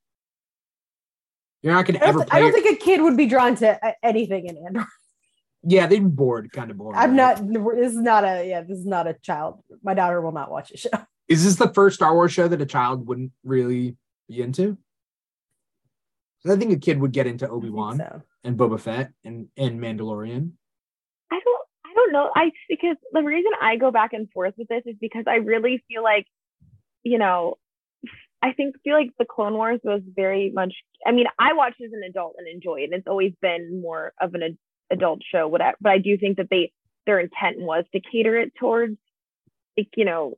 You're 1.62 1.74
not 1.74 1.86
gonna 1.86 2.00
I 2.00 2.08
ever 2.08 2.26
I 2.30 2.40
don't 2.40 2.52
think 2.52 2.80
a 2.80 2.82
kid 2.82 3.02
would 3.02 3.16
be 3.16 3.26
drawn 3.26 3.54
to 3.56 3.78
anything 4.02 4.46
in 4.46 4.56
Andor. 4.56 4.86
Yeah, 5.64 5.86
they'd 5.86 6.00
be 6.00 6.06
bored, 6.06 6.50
kind 6.52 6.70
of 6.70 6.76
bored. 6.76 6.96
I'm 6.96 7.16
right? 7.16 7.42
not. 7.42 7.76
This 7.76 7.92
is 7.92 7.96
not 7.96 8.24
a. 8.24 8.46
Yeah, 8.48 8.62
this 8.62 8.78
is 8.78 8.86
not 8.86 9.06
a 9.06 9.14
child. 9.22 9.60
My 9.82 9.94
daughter 9.94 10.20
will 10.20 10.32
not 10.32 10.50
watch 10.50 10.70
a 10.72 10.76
show. 10.76 10.90
Is 11.28 11.44
this 11.44 11.56
the 11.56 11.72
first 11.74 11.96
Star 11.96 12.14
Wars 12.14 12.32
show 12.32 12.48
that 12.48 12.62
a 12.62 12.66
child 12.66 13.06
wouldn't 13.06 13.32
really 13.44 13.96
be 14.28 14.40
into? 14.40 14.78
I 16.46 16.56
think 16.56 16.72
a 16.72 16.78
kid 16.78 17.00
would 17.00 17.12
get 17.12 17.26
into 17.26 17.48
Obi 17.48 17.68
Wan 17.68 17.98
So 17.98 18.22
and 18.44 18.56
Boba 18.56 18.80
Fett 18.80 19.12
and 19.24 19.48
and 19.56 19.80
Mandalorian. 19.80 20.52
I 21.30 21.40
don't 21.44 21.66
I 21.84 21.94
don't 21.94 22.12
know. 22.12 22.30
I 22.34 22.50
because 22.68 22.96
the 23.12 23.22
reason 23.22 23.50
I 23.60 23.76
go 23.76 23.90
back 23.90 24.12
and 24.12 24.30
forth 24.30 24.54
with 24.56 24.68
this 24.68 24.82
is 24.86 24.96
because 25.00 25.24
I 25.26 25.36
really 25.36 25.84
feel 25.88 26.02
like, 26.02 26.26
you 27.02 27.18
know, 27.18 27.58
I 28.40 28.52
think 28.52 28.76
feel 28.84 28.94
like 28.94 29.10
the 29.18 29.26
Clone 29.26 29.54
Wars 29.54 29.80
was 29.84 30.00
very 30.16 30.50
much 30.54 30.72
I 31.04 31.12
mean, 31.12 31.26
I 31.38 31.52
watched 31.52 31.80
as 31.84 31.92
an 31.92 32.02
adult 32.08 32.36
and 32.38 32.48
enjoy 32.48 32.80
it. 32.80 32.84
And 32.84 32.94
it's 32.94 33.08
always 33.08 33.32
been 33.42 33.80
more 33.82 34.12
of 34.20 34.34
an 34.34 34.42
ad- 34.42 34.58
adult 34.90 35.20
show, 35.30 35.48
whatever. 35.48 35.76
But 35.80 35.92
I 35.92 35.98
do 35.98 36.16
think 36.16 36.36
that 36.38 36.48
they 36.50 36.72
their 37.06 37.20
intent 37.20 37.58
was 37.58 37.84
to 37.92 38.00
cater 38.00 38.38
it 38.38 38.52
towards 38.58 38.98
like, 39.76 39.88
you 39.96 40.04
know, 40.04 40.36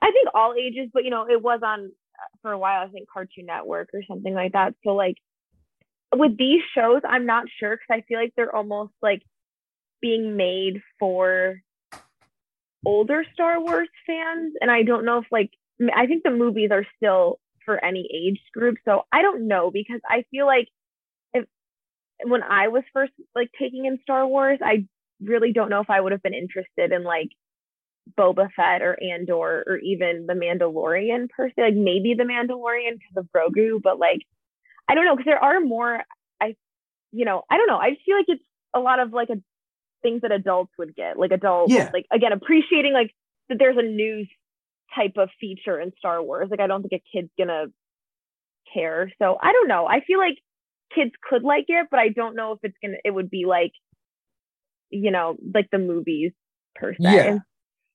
I 0.00 0.10
think 0.12 0.28
all 0.34 0.54
ages, 0.54 0.88
but 0.92 1.04
you 1.04 1.10
know, 1.10 1.26
it 1.28 1.42
was 1.42 1.60
on 1.62 1.90
uh, 2.18 2.36
for 2.42 2.52
a 2.52 2.58
while, 2.58 2.82
I 2.82 2.88
think 2.88 3.08
Cartoon 3.12 3.46
Network 3.46 3.90
or 3.92 4.02
something 4.08 4.34
like 4.34 4.52
that. 4.52 4.74
So 4.84 4.94
like 4.94 5.16
with 6.14 6.36
these 6.38 6.62
shows, 6.74 7.02
I'm 7.06 7.26
not 7.26 7.46
sure 7.58 7.76
because 7.76 8.02
I 8.02 8.04
feel 8.06 8.18
like 8.18 8.32
they're 8.36 8.54
almost 8.54 8.92
like 9.02 9.22
being 10.00 10.36
made 10.36 10.82
for 10.98 11.60
older 12.86 13.24
Star 13.32 13.60
Wars 13.60 13.88
fans. 14.06 14.54
And 14.60 14.70
I 14.70 14.82
don't 14.82 15.04
know 15.04 15.18
if 15.18 15.26
like 15.30 15.50
I 15.94 16.06
think 16.06 16.22
the 16.22 16.30
movies 16.30 16.70
are 16.70 16.86
still 16.96 17.40
for 17.64 17.82
any 17.84 18.08
age 18.12 18.40
group. 18.52 18.76
So 18.84 19.02
I 19.12 19.22
don't 19.22 19.48
know 19.48 19.70
because 19.70 20.00
I 20.08 20.24
feel 20.30 20.46
like 20.46 20.68
when 22.22 22.42
I 22.42 22.68
was 22.68 22.82
first 22.92 23.12
like 23.34 23.50
taking 23.58 23.86
in 23.86 23.98
Star 24.02 24.26
Wars, 24.26 24.58
I 24.62 24.86
really 25.22 25.52
don't 25.52 25.70
know 25.70 25.80
if 25.80 25.90
I 25.90 26.00
would 26.00 26.12
have 26.12 26.22
been 26.22 26.34
interested 26.34 26.92
in 26.92 27.02
like 27.04 27.28
Boba 28.18 28.48
Fett 28.54 28.82
or 28.82 28.98
Andor 29.02 29.64
or 29.66 29.78
even 29.78 30.26
the 30.26 30.34
Mandalorian 30.34 31.28
per 31.30 31.48
se. 31.48 31.54
Like 31.58 31.74
maybe 31.74 32.14
the 32.16 32.24
Mandalorian 32.24 32.98
because 32.98 33.16
of 33.16 33.28
Grogu, 33.34 33.80
but 33.82 33.98
like 33.98 34.20
I 34.88 34.94
don't 34.94 35.04
know 35.04 35.16
because 35.16 35.26
there 35.26 35.42
are 35.42 35.60
more. 35.60 36.02
I, 36.40 36.54
you 37.12 37.24
know, 37.24 37.42
I 37.50 37.56
don't 37.56 37.66
know. 37.68 37.78
I 37.78 37.90
just 37.90 38.04
feel 38.04 38.16
like 38.16 38.26
it's 38.28 38.44
a 38.74 38.80
lot 38.80 39.00
of 39.00 39.12
like 39.12 39.30
a 39.30 39.40
things 40.02 40.20
that 40.20 40.32
adults 40.32 40.72
would 40.78 40.94
get, 40.94 41.18
like 41.18 41.30
adults, 41.32 41.72
Yeah. 41.72 41.90
like 41.92 42.06
again 42.12 42.32
appreciating 42.32 42.92
like 42.92 43.10
that 43.48 43.56
there's 43.58 43.76
a 43.78 43.82
news 43.82 44.28
type 44.94 45.14
of 45.16 45.30
feature 45.40 45.80
in 45.80 45.92
Star 45.98 46.22
Wars. 46.22 46.48
Like 46.50 46.60
I 46.60 46.66
don't 46.66 46.82
think 46.82 46.92
a 46.92 47.02
kid's 47.16 47.30
gonna 47.38 47.66
care. 48.72 49.10
So 49.18 49.38
I 49.40 49.52
don't 49.52 49.68
know. 49.68 49.86
I 49.86 50.00
feel 50.06 50.18
like 50.18 50.38
kids 50.94 51.12
could 51.28 51.42
like 51.42 51.66
it, 51.68 51.88
but 51.90 52.00
I 52.00 52.08
don't 52.08 52.36
know 52.36 52.52
if 52.52 52.58
it's 52.62 52.76
gonna 52.82 52.96
it 53.04 53.10
would 53.10 53.30
be 53.30 53.44
like, 53.46 53.72
you 54.90 55.10
know, 55.10 55.36
like 55.54 55.68
the 55.70 55.78
movies 55.78 56.32
per 56.74 56.92
se. 56.94 56.98
Yeah. 57.00 57.38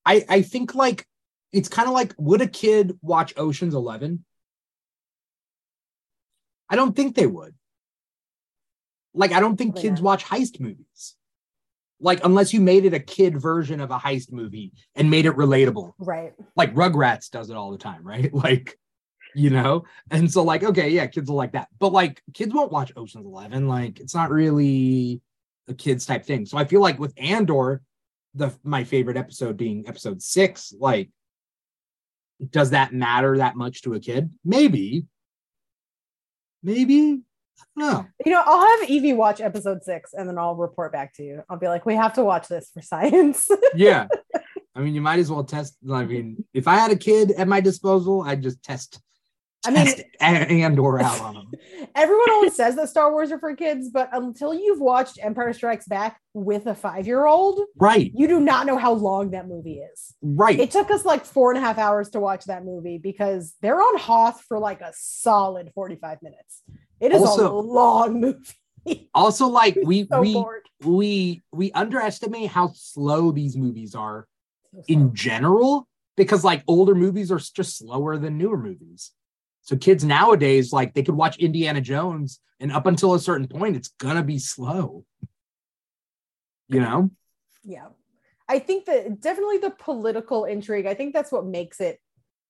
I 0.05 0.25
I 0.29 0.41
think 0.41 0.75
like 0.75 1.05
it's 1.51 1.69
kind 1.69 1.87
of 1.87 1.93
like 1.93 2.13
would 2.17 2.41
a 2.41 2.47
kid 2.47 2.97
watch 3.01 3.33
Ocean's 3.37 3.73
11? 3.73 4.23
I 6.69 6.75
don't 6.75 6.95
think 6.95 7.15
they 7.15 7.27
would. 7.27 7.55
Like 9.13 9.31
I 9.31 9.39
don't 9.39 9.57
think 9.57 9.73
Probably 9.73 9.89
kids 9.89 10.01
watch 10.01 10.23
heist 10.23 10.59
movies. 10.59 11.15
Like 11.99 12.23
unless 12.23 12.53
you 12.53 12.61
made 12.61 12.85
it 12.85 12.93
a 12.93 12.99
kid 12.99 13.41
version 13.41 13.81
of 13.81 13.91
a 13.91 13.97
heist 13.97 14.31
movie 14.31 14.71
and 14.95 15.11
made 15.11 15.25
it 15.25 15.35
relatable. 15.35 15.93
Right. 15.97 16.33
Like 16.55 16.73
Rugrats 16.73 17.29
does 17.29 17.49
it 17.49 17.57
all 17.57 17.71
the 17.71 17.77
time, 17.77 18.03
right? 18.05 18.33
Like 18.39 18.77
you 19.35 19.49
know? 19.49 19.83
And 20.11 20.31
so 20.31 20.43
like 20.43 20.63
okay, 20.63 20.89
yeah, 20.89 21.07
kids 21.07 21.29
will 21.29 21.37
like 21.37 21.53
that. 21.53 21.67
But 21.79 21.91
like 21.93 22.21
kids 22.33 22.53
won't 22.53 22.71
watch 22.71 22.91
Ocean's 22.95 23.25
11. 23.25 23.67
Like 23.67 23.99
it's 23.99 24.15
not 24.15 24.31
really 24.31 25.21
a 25.67 25.73
kids 25.73 26.05
type 26.05 26.25
thing. 26.25 26.45
So 26.45 26.57
I 26.57 26.65
feel 26.65 26.81
like 26.81 26.99
with 26.99 27.13
Andor 27.17 27.81
the 28.35 28.53
my 28.63 28.83
favorite 28.83 29.17
episode 29.17 29.57
being 29.57 29.87
episode 29.87 30.21
6, 30.21 30.73
like 30.79 31.09
does 32.51 32.69
that 32.69 32.93
matter 32.93 33.37
that 33.37 33.55
much 33.55 33.81
to 33.81 33.93
a 33.95 33.99
kid? 33.99 34.31
Maybe. 34.45 35.05
Maybe. 36.63 37.21
No. 37.75 38.05
You 38.25 38.31
know, 38.31 38.43
I'll 38.45 38.79
have 38.79 38.89
Evie 38.89 39.13
watch 39.13 39.41
episode 39.41 39.83
six 39.83 40.13
and 40.13 40.27
then 40.27 40.37
I'll 40.37 40.55
report 40.55 40.91
back 40.91 41.13
to 41.15 41.23
you. 41.23 41.43
I'll 41.49 41.57
be 41.57 41.67
like, 41.67 41.85
we 41.85 41.95
have 41.95 42.13
to 42.13 42.23
watch 42.23 42.47
this 42.47 42.69
for 42.73 42.81
science. 42.81 43.47
Yeah. 43.75 44.07
I 44.75 44.81
mean, 44.81 44.95
you 44.95 45.01
might 45.01 45.19
as 45.19 45.29
well 45.29 45.43
test. 45.43 45.75
I 45.91 46.05
mean, 46.05 46.43
if 46.53 46.67
I 46.67 46.75
had 46.75 46.91
a 46.91 46.95
kid 46.95 47.31
at 47.31 47.47
my 47.47 47.59
disposal, 47.59 48.21
I'd 48.21 48.41
just 48.41 48.63
test. 48.63 49.01
I 49.65 49.71
mean- 49.71 50.61
Andor 50.61 50.99
out 51.01 51.19
on 51.21 51.33
them. 51.35 51.51
Everyone 51.95 52.29
always 52.31 52.55
says 52.55 52.75
that 52.75 52.89
Star 52.89 53.11
Wars 53.11 53.31
are 53.31 53.39
for 53.39 53.55
kids, 53.55 53.89
but 53.89 54.09
until 54.13 54.53
you've 54.53 54.79
watched 54.79 55.19
Empire 55.21 55.53
Strikes 55.53 55.85
Back 55.87 56.19
with 56.33 56.67
a 56.67 56.75
five 56.75 57.07
year 57.07 57.25
old, 57.25 57.59
Right. 57.77 58.11
you 58.13 58.27
do 58.27 58.39
not 58.39 58.65
know 58.65 58.77
how 58.77 58.93
long 58.93 59.31
that 59.31 59.47
movie 59.47 59.79
is. 59.79 60.15
Right. 60.21 60.59
It 60.59 60.71
took 60.71 60.91
us 60.91 61.03
like 61.05 61.25
four 61.25 61.51
and 61.51 61.57
a 61.57 61.61
half 61.61 61.77
hours 61.77 62.09
to 62.11 62.19
watch 62.19 62.45
that 62.45 62.63
movie 62.63 62.97
because 62.97 63.55
they're 63.61 63.81
on 63.81 63.97
Hoth 63.97 64.41
for 64.47 64.59
like 64.59 64.81
a 64.81 64.93
solid 64.95 65.71
45 65.73 66.21
minutes. 66.21 66.61
It 66.99 67.11
is 67.11 67.21
also, 67.21 67.57
a 67.57 67.59
long 67.59 68.19
movie. 68.21 69.09
also, 69.13 69.47
like 69.47 69.77
we 69.83 70.07
so 70.07 70.21
we 70.21 70.33
bored. 70.33 70.69
we 70.83 71.41
we 71.51 71.71
underestimate 71.73 72.49
how 72.49 72.71
slow 72.75 73.31
these 73.31 73.57
movies 73.57 73.95
are 73.95 74.27
So 74.73 74.83
in 74.87 75.13
general 75.15 75.87
because 76.17 76.43
like 76.43 76.63
older 76.67 76.95
movies 76.95 77.31
are 77.31 77.39
just 77.39 77.77
slower 77.77 78.17
than 78.17 78.37
newer 78.37 78.57
movies. 78.57 79.11
So 79.69 79.77
kids 79.77 80.03
nowadays, 80.03 80.73
like 80.73 80.95
they 80.95 81.03
could 81.03 81.13
watch 81.13 81.37
Indiana 81.37 81.79
Jones, 81.79 82.39
and 82.59 82.71
up 82.71 82.87
until 82.87 83.13
a 83.13 83.19
certain 83.19 83.47
point, 83.47 83.75
it's 83.75 83.89
gonna 83.99 84.23
be 84.23 84.39
slow. 84.39 85.05
You 86.67 86.79
know? 86.79 87.11
yeah 87.63 87.87
i 88.47 88.57
think 88.57 88.85
that 88.85 89.19
definitely 89.19 89.57
the 89.57 89.71
political 89.71 90.45
intrigue 90.45 90.85
i 90.85 90.93
think 90.93 91.13
that's 91.13 91.31
what 91.31 91.45
makes 91.45 91.81
it 91.81 91.99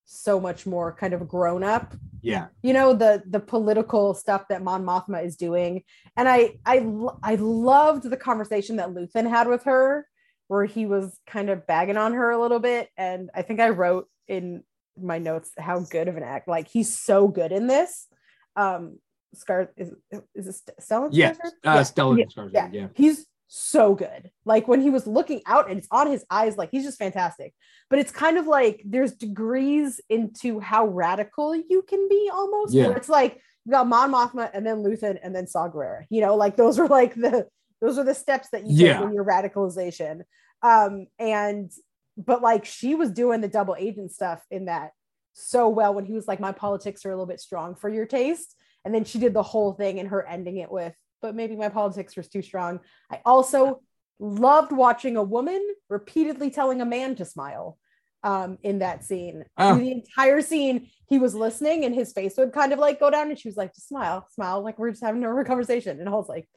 so 0.06 0.40
much 0.40 0.66
more 0.66 0.94
kind 0.94 1.14
of 1.14 1.28
grown 1.28 1.64
up 1.64 1.96
Yeah. 2.22 2.48
you 2.62 2.74
know 2.74 2.94
the 2.94 3.24
the 3.28 3.40
political 3.40 4.14
stuff 4.14 4.48
that 4.50 4.62
mon 4.62 4.84
mothma 4.86 5.26
is 5.26 5.36
doing 5.36 5.84
and 6.16 6.30
i 6.30 6.60
i 6.66 6.86
i 7.24 7.36
loved 7.36 8.04
the 8.04 8.18
conversation 8.18 8.76
that 8.76 8.90
luthen 8.90 9.28
had 9.28 9.48
with 9.48 9.64
her 9.64 10.08
where 10.48 10.66
he 10.66 10.86
was 10.86 11.20
kind 11.26 11.50
of 11.50 11.66
bagging 11.66 11.98
on 11.98 12.14
her 12.14 12.30
a 12.30 12.40
little 12.42 12.60
bit 12.60 12.90
and 12.98 13.32
i 13.34 13.42
think 13.42 13.60
i 13.60 13.70
wrote 13.70 14.08
in 14.28 14.64
my 15.02 15.18
notes 15.18 15.52
how 15.58 15.80
good 15.80 16.08
of 16.08 16.18
an 16.18 16.24
act 16.24 16.48
like 16.48 16.68
he's 16.68 16.98
so 16.98 17.28
good 17.28 17.52
in 17.52 17.68
this 17.68 18.08
um 18.56 18.98
scar 19.34 19.72
is 19.78 19.92
is 20.36 20.48
it 20.68 20.74
Stellan 20.82 21.10
Yeah. 21.12 21.34
Skarsgård? 21.34 21.52
Uh 21.64 21.78
Stellan 21.84 22.18
Yeah. 22.20 22.26
Skarsgård, 22.26 22.50
yeah. 22.54 22.70
yeah. 22.72 22.88
he's 22.96 23.26
so 23.48 23.96
good 23.96 24.30
like 24.46 24.68
when 24.68 24.80
he 24.80 24.92
was 24.92 25.08
looking 25.08 25.42
out 25.48 25.70
and 25.70 25.80
it's 25.80 25.88
on 25.90 26.06
his 26.08 26.24
eyes 26.30 26.56
like 26.58 26.70
he's 26.72 26.84
just 26.84 27.00
fantastic 27.00 27.54
but 27.90 27.98
it's 27.98 28.12
kind 28.12 28.38
of 28.38 28.46
like 28.46 28.82
there's 28.86 29.14
degrees 29.14 30.00
into 30.10 30.60
how 30.60 30.86
radical 30.86 31.56
you 31.56 31.82
can 31.88 32.08
be 32.08 32.30
almost 32.32 32.74
Yeah. 32.74 32.92
it's 32.92 33.10
like 33.10 33.42
you 33.66 33.72
got 33.72 33.88
Mon 33.88 34.12
Mothma 34.12 34.52
and 34.54 34.66
then 34.66 34.78
Luthen 34.84 35.18
and 35.24 35.36
then 35.36 35.48
Saw 35.48 35.68
Gerrera 35.68 36.06
you 36.12 36.22
know 36.22 36.36
like 36.36 36.58
those 36.58 36.78
are 36.78 36.88
like 36.88 37.16
the 37.16 37.48
those 37.82 37.98
are 37.98 38.04
the 38.04 38.14
steps 38.14 38.50
that 38.52 38.68
you 38.68 38.86
Yeah. 38.86 38.98
take 39.00 39.08
in 39.08 39.14
your 39.14 39.26
radicalization 39.26 40.22
um 40.62 41.08
and 41.18 41.72
but 42.20 42.42
like 42.42 42.66
she 42.66 42.96
was 42.96 43.12
doing 43.12 43.42
the 43.42 43.48
double 43.48 43.76
agent 43.80 44.12
stuff 44.12 44.46
in 44.52 44.66
that 44.66 44.92
so 45.34 45.70
well 45.70 45.94
when 45.94 46.06
he 46.06 46.14
was 46.14 46.28
like 46.28 46.40
my 46.40 46.52
politics 46.52 47.06
are 47.06 47.12
a 47.12 47.14
little 47.14 47.26
bit 47.26 47.40
strong 47.40 47.76
for 47.76 47.90
your 47.90 48.06
taste. 48.06 48.56
And 48.86 48.94
then 48.94 49.06
she 49.06 49.20
did 49.20 49.34
the 49.34 49.44
whole 49.44 49.74
thing 49.74 50.00
and 50.00 50.10
her 50.10 50.26
ending 50.26 50.58
it 50.58 50.72
with 50.72 50.94
but 51.22 51.36
maybe 51.36 51.56
my 51.58 51.68
politics 51.68 52.16
was 52.16 52.30
too 52.30 52.42
strong. 52.42 52.80
I 53.12 53.20
also 53.26 53.82
loved 54.20 54.72
watching 54.72 55.18
a 55.18 55.24
woman 55.24 55.62
repeatedly 55.90 56.50
telling 56.50 56.82
a 56.82 56.86
man 56.86 57.16
to 57.16 57.26
smile 57.26 57.78
um 58.24 58.58
in 58.64 58.80
that 58.80 59.06
scene. 59.06 59.46
Oh. 59.58 59.78
The 59.78 59.92
entire 59.92 60.42
scene 60.42 60.90
he 61.08 61.20
was 61.20 61.34
listening 61.34 61.86
and 61.86 61.96
his 61.96 62.12
face 62.12 62.36
would 62.38 62.52
kind 62.52 62.74
of 62.74 62.80
like 62.80 63.00
go 63.00 63.10
down 63.10 63.30
and 63.30 63.40
she 63.40 63.48
was 63.48 63.58
like 63.58 63.74
just 63.74 63.88
smile 63.88 64.28
smile 64.32 64.62
like 64.62 64.78
we're 64.78 64.92
just 64.92 65.04
having 65.04 65.24
a 65.24 65.46
conversation. 65.46 66.00
And 66.00 66.10
i 66.10 66.12
was 66.12 66.28
like 66.28 66.48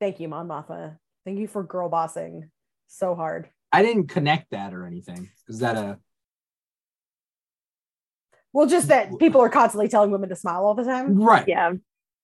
thank 0.00 0.18
you 0.18 0.28
mon 0.28 0.48
mothma. 0.48 0.96
Thank 1.26 1.38
you 1.38 1.46
for 1.46 1.62
girl 1.62 1.90
bossing 1.90 2.50
so 2.88 3.14
hard 3.14 3.50
I 3.72 3.82
didn't 3.82 4.08
connect 4.08 4.50
that 4.50 4.74
or 4.74 4.86
anything. 4.86 5.30
Is 5.48 5.60
that 5.60 5.76
a 5.76 5.98
well 8.52 8.66
just 8.66 8.88
that 8.88 9.18
people 9.18 9.40
are 9.40 9.48
constantly 9.48 9.88
telling 9.88 10.10
women 10.10 10.28
to 10.28 10.36
smile 10.36 10.64
all 10.64 10.74
the 10.74 10.84
time 10.84 11.16
right? 11.20 11.46
Yeah. 11.46 11.72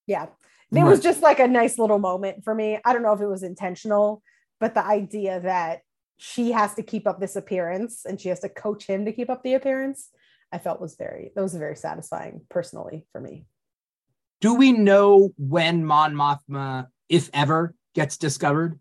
yeah 0.07 0.27
it 0.73 0.83
was 0.83 1.01
just 1.01 1.23
like 1.23 1.39
a 1.39 1.47
nice 1.47 1.79
little 1.79 1.99
moment 1.99 2.45
for 2.45 2.55
me 2.55 2.79
i 2.85 2.93
don't 2.93 3.03
know 3.03 3.13
if 3.13 3.21
it 3.21 3.27
was 3.27 3.43
intentional 3.43 4.23
but 4.59 4.75
the 4.75 4.85
idea 4.85 5.41
that 5.41 5.83
she 6.19 6.51
has 6.53 6.75
to 6.75 6.83
keep 6.83 7.07
up 7.07 7.21
this 7.21 7.37
appearance 7.37 8.05
and 8.05 8.21
she 8.21 8.29
has 8.29 8.41
to 8.41 8.49
coach 8.49 8.85
him 8.87 9.05
to 9.05 9.13
keep 9.13 9.31
up 9.31 9.43
the 9.43 9.55
appearance 9.55 10.11
i 10.53 10.59
felt 10.59 10.81
was 10.81 10.97
very 10.97 11.31
that 11.35 11.43
was 11.43 11.55
very 11.55 11.77
satisfying 11.77 12.41
personally 12.49 13.07
for 13.13 13.21
me 13.21 13.47
Do 14.41 14.55
we 14.55 14.73
know 14.73 15.31
when 15.39 15.85
Mon 15.85 16.15
Mothma, 16.15 16.89
if 17.09 17.31
ever, 17.33 17.75
gets 17.95 18.19
discovered? 18.19 18.79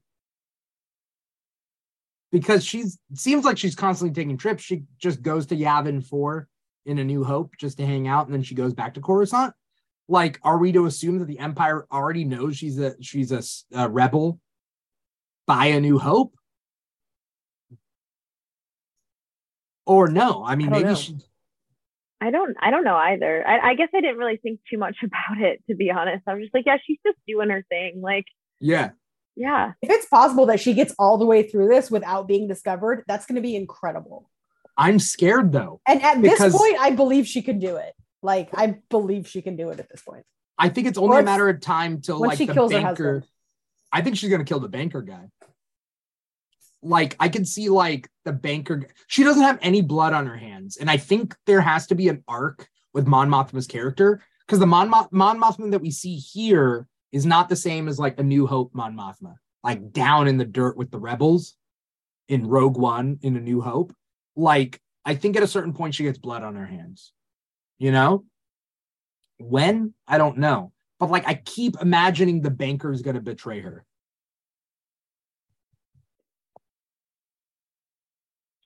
Because 2.31 2.65
she's 2.65 2.97
seems 3.13 3.45
like 3.45 3.57
she's 3.57 3.75
constantly 3.75 4.13
taking 4.13 4.37
trips. 4.37 4.63
She 4.63 4.83
just 4.97 5.21
goes 5.21 5.45
to 5.47 5.55
Yavin 5.55 6.05
4 6.05 6.47
in 6.85 6.99
A 6.99 7.03
New 7.03 7.23
Hope 7.23 7.53
just 7.57 7.77
to 7.77 7.85
hang 7.85 8.07
out, 8.07 8.25
and 8.25 8.33
then 8.33 8.43
she 8.43 8.55
goes 8.55 8.73
back 8.73 8.95
to 8.95 9.01
Coruscant. 9.01 9.53
Like, 10.07 10.39
are 10.43 10.57
we 10.57 10.71
to 10.73 10.85
assume 10.85 11.19
that 11.19 11.27
the 11.27 11.39
Empire 11.39 11.87
already 11.91 12.25
knows 12.25 12.57
she's 12.57 12.79
a 12.79 12.95
she's 13.01 13.31
a 13.73 13.89
rebel 13.89 14.39
by 15.47 15.67
A 15.67 15.79
New 15.79 15.97
Hope? 15.97 16.33
Or 19.85 20.07
no? 20.07 20.43
I 20.43 20.55
mean, 20.55 20.67
I 20.67 20.71
maybe 20.71 20.83
know. 20.85 20.95
she 20.95 21.17
I 22.21 22.31
don't 22.31 22.55
I 22.59 22.71
don't 22.71 22.83
know 22.83 22.95
either. 22.95 23.47
I, 23.47 23.71
I 23.71 23.75
guess 23.75 23.89
I 23.93 24.01
didn't 24.01 24.17
really 24.17 24.37
think 24.37 24.59
too 24.69 24.77
much 24.77 24.97
about 25.03 25.41
it 25.41 25.61
to 25.69 25.75
be 25.75 25.91
honest. 25.91 26.23
I 26.27 26.33
was 26.33 26.43
just 26.43 26.53
like, 26.53 26.65
yeah, 26.65 26.77
she's 26.85 26.99
just 27.05 27.17
doing 27.27 27.49
her 27.49 27.63
thing. 27.69 28.01
Like, 28.01 28.25
yeah. 28.59 28.91
Yeah. 29.35 29.73
if 29.81 29.89
it's 29.89 30.05
possible 30.07 30.45
that 30.47 30.59
she 30.59 30.73
gets 30.73 30.93
all 30.99 31.17
the 31.17 31.25
way 31.25 31.43
through 31.43 31.67
this 31.67 31.89
without 31.91 32.27
being 32.27 32.47
discovered 32.47 33.03
that's 33.07 33.25
going 33.25 33.35
to 33.35 33.41
be 33.41 33.55
incredible 33.55 34.29
I'm 34.77 34.99
scared 34.99 35.51
though. 35.51 35.79
and 35.87 36.01
at 36.01 36.21
Because- 36.21 36.53
this 36.53 36.57
point 36.57 36.77
i 36.79 36.91
believe 36.91 37.27
she 37.27 37.41
can 37.41 37.59
do 37.59 37.75
it 37.77 37.93
like 38.21 38.49
i 38.53 38.77
believe 38.89 39.27
she 39.27 39.41
can 39.41 39.55
do 39.55 39.69
it 39.69 39.79
at 39.79 39.89
this 39.89 40.01
point 40.01 40.25
I 40.57 40.69
think 40.69 40.87
it's 40.87 40.97
only 40.97 41.17
Or 41.17 41.19
a 41.19 41.23
matter 41.23 41.49
of 41.49 41.59
time 41.59 41.99
till 41.99 42.17
like 42.21 42.37
she 42.37 42.45
the 42.45 42.53
kills 42.53 42.71
banker. 42.71 42.87
husband. 43.15 43.23
I 43.91 44.01
think 44.01 44.15
she's 44.15 44.29
gonna 44.29 44.45
kill 44.45 44.61
the 44.61 44.69
banker 44.69 45.01
guy. 45.01 45.27
Like 46.81 47.15
I 47.19 47.29
can 47.29 47.43
see 47.45 47.67
like 47.67 48.07
the 48.25 48.31
banker. 48.31 48.87
She 49.07 49.23
doesn't 49.25 49.41
have 49.43 49.59
any 49.61 49.81
blood 49.81 50.13
on 50.13 50.27
her 50.27 50.37
hands, 50.37 50.77
and 50.77 50.89
I 50.89 50.95
think 50.95 51.35
there 51.45 51.59
has 51.59 51.87
to 51.87 51.95
be 51.95 52.07
an 52.07 52.23
arc 52.27 52.69
with 52.93 53.05
Mon 53.05 53.29
Mothma's 53.29 53.67
character 53.67 54.21
because 54.45 54.59
the 54.59 54.65
Mon, 54.65 54.89
Mon 55.11 55.41
Mothma 55.41 55.71
that 55.71 55.81
we 55.81 55.91
see 55.91 56.15
here 56.15 56.87
is 57.15 57.25
not 57.25 57.47
the 57.47 57.55
same 57.55 57.87
as 57.87 57.97
like 57.97 58.19
a 58.19 58.23
New 58.23 58.45
Hope 58.45 58.71
Mon 58.73 58.93
Mothma, 58.93 59.35
like 59.63 59.93
down 59.93 60.27
in 60.27 60.35
the 60.35 60.43
dirt 60.43 60.75
with 60.75 60.91
the 60.91 60.99
rebels 60.99 61.55
in 62.27 62.45
Rogue 62.45 62.77
One 62.77 63.19
in 63.21 63.37
A 63.37 63.39
New 63.39 63.61
Hope. 63.61 63.95
Like 64.35 64.81
I 65.05 65.15
think 65.15 65.37
at 65.37 65.43
a 65.43 65.47
certain 65.47 65.71
point 65.71 65.95
she 65.95 66.03
gets 66.03 66.17
blood 66.17 66.43
on 66.43 66.55
her 66.55 66.65
hands. 66.65 67.13
You 67.77 67.93
know, 67.93 68.25
when 69.37 69.93
I 70.05 70.17
don't 70.17 70.39
know, 70.39 70.73
but 70.99 71.09
like 71.09 71.25
I 71.25 71.35
keep 71.35 71.77
imagining 71.81 72.41
the 72.41 72.51
banker 72.51 72.91
is 72.91 73.01
going 73.01 73.15
to 73.15 73.21
betray 73.21 73.61
her. 73.61 73.85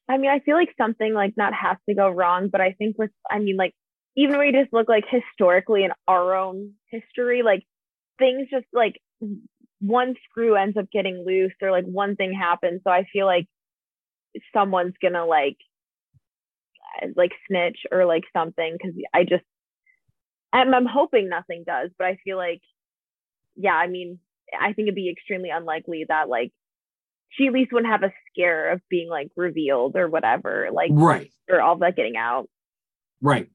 I 0.10 0.18
mean, 0.18 0.32
I 0.32 0.39
feel 0.39 0.56
like 0.56 0.74
something 0.76 1.14
like 1.14 1.38
not 1.38 1.54
has 1.54 1.78
to 1.88 1.93
go 1.93 2.10
wrong, 2.10 2.50
but 2.52 2.62
I 2.62 2.72
think 2.72 2.97
with, 2.97 3.12
I 3.30 3.38
mean, 3.38 3.58
like, 3.58 3.76
even 4.18 4.39
when 4.39 4.47
we 4.47 4.60
just 4.60 4.74
look 4.74 4.89
like 4.89 5.06
historically 5.08 5.84
in 5.84 5.91
our 6.08 6.34
own 6.36 6.72
history, 6.89 7.43
like 7.43 7.64
things 8.20 8.47
just 8.51 8.65
like 8.74 9.01
one 9.80 10.15
screw 10.30 10.55
ends 10.55 10.78
up 10.78 10.91
getting 10.91 11.24
loose 11.26 11.53
or 11.61 11.72
like 11.72 11.86
one 11.86 12.15
thing 12.15 12.34
happens. 12.34 12.82
So 12.84 12.91
I 12.91 13.05
feel 13.11 13.26
like 13.26 13.47
someone's 14.53 14.93
gonna 15.01 15.26
like, 15.26 15.57
uh, 17.01 17.07
like 17.15 17.32
snitch 17.47 17.80
or 17.91 18.05
like 18.05 18.24
something 18.34 18.78
because 18.78 18.93
I 19.13 19.24
just, 19.24 19.43
I'm, 20.53 20.74
I'm 20.74 20.86
hoping 20.86 21.30
nothing 21.30 21.63
does, 21.65 21.91
but 21.97 22.05
I 22.07 22.17
feel 22.24 22.38
like, 22.38 22.61
yeah, 23.55 23.74
I 23.74 23.88
mean, 23.88 24.20
I 24.59 24.74
think 24.74 24.88
it'd 24.88 24.95
be 24.95 25.09
extremely 25.09 25.49
unlikely 25.49 26.05
that 26.07 26.28
like 26.30 26.51
she 27.30 27.47
at 27.47 27.53
least 27.53 27.72
wouldn't 27.72 27.91
have 27.91 28.03
a 28.03 28.13
scare 28.32 28.72
of 28.72 28.82
being 28.89 29.09
like 29.09 29.30
revealed 29.36 29.95
or 29.95 30.07
whatever, 30.07 30.70
like 30.74 30.89
Right. 30.93 31.32
or 31.49 31.61
all 31.61 31.78
that 31.78 31.95
getting 31.95 32.17
out. 32.17 32.49
Right. 33.22 33.49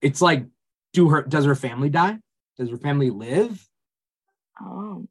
It's 0.00 0.20
like, 0.20 0.46
do 0.92 1.08
her 1.10 1.22
does 1.22 1.44
her 1.44 1.54
family 1.54 1.88
die? 1.88 2.18
Does 2.58 2.70
her 2.70 2.76
family 2.76 3.10
live? 3.10 3.66
Oh, 4.62 5.06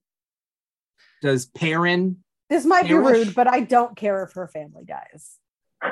Does 1.21 1.45
Perrin, 1.45 2.17
This 2.49 2.65
might 2.65 2.87
be 2.87 2.93
rude, 2.93 3.35
but 3.35 3.47
I 3.47 3.61
don't 3.61 3.95
care 3.95 4.23
if 4.23 4.33
her 4.33 4.47
family 4.47 4.85
dies. 4.85 5.37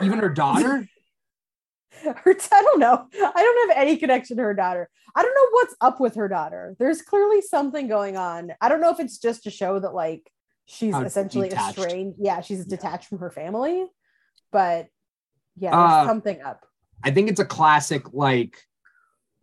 even 0.01 0.20
her 0.20 0.30
daughter? 0.30 0.88
Her, 2.03 2.36
I 2.53 2.62
don't 2.62 2.80
know. 2.80 3.07
I 3.14 3.43
don't 3.43 3.70
have 3.70 3.78
any 3.78 3.97
connection 3.97 4.38
to 4.38 4.43
her 4.43 4.53
daughter. 4.53 4.89
I 5.16 5.22
don't 5.24 5.34
know 5.34 5.47
what's 5.51 5.76
up 5.82 5.99
with 5.99 6.16
her 6.16 6.30
daughter. 6.30 6.76
There's 6.80 7.01
clearly 7.01 7.41
something 7.41 7.88
going 7.89 8.16
on. 8.16 8.51
I 8.62 8.70
don't 8.70 8.80
know 8.80 8.91
if 8.91 8.99
it's 9.01 9.18
just 9.18 9.43
to 9.43 9.49
show 9.49 9.80
that 9.80 9.93
like 9.93 10.32
she's 10.66 10.93
How 10.93 11.01
essentially 11.01 11.49
detached. 11.49 11.78
estranged. 11.80 12.18
Yeah, 12.22 12.39
she's 12.41 12.60
Yeah. 12.60 12.66
detached 12.70 13.07
from 13.10 13.18
her 13.20 13.32
family. 13.32 13.86
But 14.51 14.88
yeah, 15.57 15.78
Uh, 15.78 16.05
something 16.05 16.39
up. 16.41 16.66
I 17.03 17.12
think 17.12 17.30
it's 17.30 17.39
a 17.39 17.45
classic, 17.45 18.14
like 18.14 18.55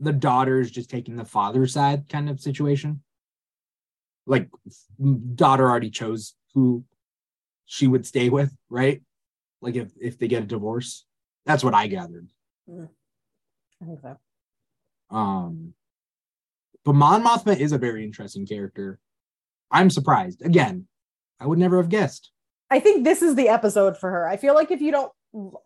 the 0.00 0.12
daughter's 0.12 0.70
just 0.70 0.88
taking 0.88 1.16
the 1.16 1.24
father's 1.26 1.74
side 1.74 2.08
kind 2.08 2.30
of 2.30 2.40
situation. 2.40 3.02
Like 4.26 4.48
daughter 5.34 5.68
already 5.68 5.90
chose 5.90 6.34
who 6.54 6.84
she 7.64 7.86
would 7.86 8.06
stay 8.06 8.28
with, 8.28 8.52
right? 8.68 9.02
Like 9.60 9.76
if 9.76 9.90
if 10.00 10.18
they 10.18 10.28
get 10.28 10.42
a 10.42 10.46
divorce. 10.46 11.04
That's 11.44 11.62
what 11.62 11.74
I 11.74 11.86
gathered. 11.86 12.28
I 12.68 13.84
think 13.84 14.00
so. 14.00 14.16
Um 15.10 15.74
but 16.84 16.94
Mon 16.94 17.22
Mothma 17.22 17.58
is 17.58 17.72
a 17.72 17.78
very 17.78 18.04
interesting 18.04 18.46
character. 18.46 19.00
I'm 19.72 19.90
surprised. 19.90 20.42
Again, 20.42 20.86
I 21.40 21.46
would 21.46 21.58
never 21.58 21.78
have 21.78 21.88
guessed. 21.88 22.30
I 22.70 22.80
think 22.80 23.04
this 23.04 23.22
is 23.22 23.34
the 23.34 23.48
episode 23.48 23.98
for 23.98 24.10
her. 24.10 24.28
I 24.28 24.36
feel 24.36 24.54
like 24.54 24.70
if 24.70 24.80
you 24.80 24.92
don't 24.92 25.12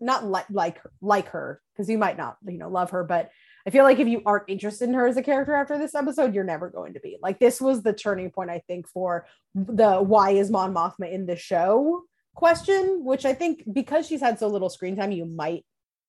not 0.01 0.25
like 0.25 0.47
like 0.51 0.81
like 1.01 1.29
her 1.29 1.61
because 1.73 1.89
you 1.89 1.99
might 1.99 2.17
not 2.17 2.37
you 2.47 2.59
know 2.59 2.69
love 2.69 2.91
her, 2.91 3.05
but 3.05 3.31
I 3.71 3.73
feel 3.73 3.85
like 3.85 4.01
if 4.01 4.09
you 4.09 4.21
aren't 4.27 4.49
interested 4.49 4.89
in 4.89 4.97
her 4.97 5.07
as 5.07 5.17
a 5.17 5.23
character 5.23 5.55
after 5.55 5.79
this 5.79 5.95
episode, 5.95 6.35
you're 6.35 6.43
never 6.43 6.71
going 6.71 6.95
to 6.95 7.01
be. 7.01 7.19
Like 7.23 7.39
this 7.39 7.61
was 7.61 7.85
the 7.85 7.93
turning 7.93 8.29
point 8.33 8.51
I 8.51 8.65
think 8.67 8.89
for 8.89 9.29
the 9.55 10.03
why 10.03 10.33
is 10.33 10.51
Mon 10.51 10.75
Mothma 10.75 11.09
in 11.09 11.25
the 11.25 11.37
show 11.37 12.03
question, 12.35 13.05
which 13.05 13.25
I 13.25 13.33
think 13.33 13.63
because 13.73 14.09
she's 14.09 14.23
had 14.23 14.41
so 14.41 14.49
little 14.49 14.71
screen 14.71 14.97
time, 14.97 15.13
you 15.13 15.25
might 15.25 15.65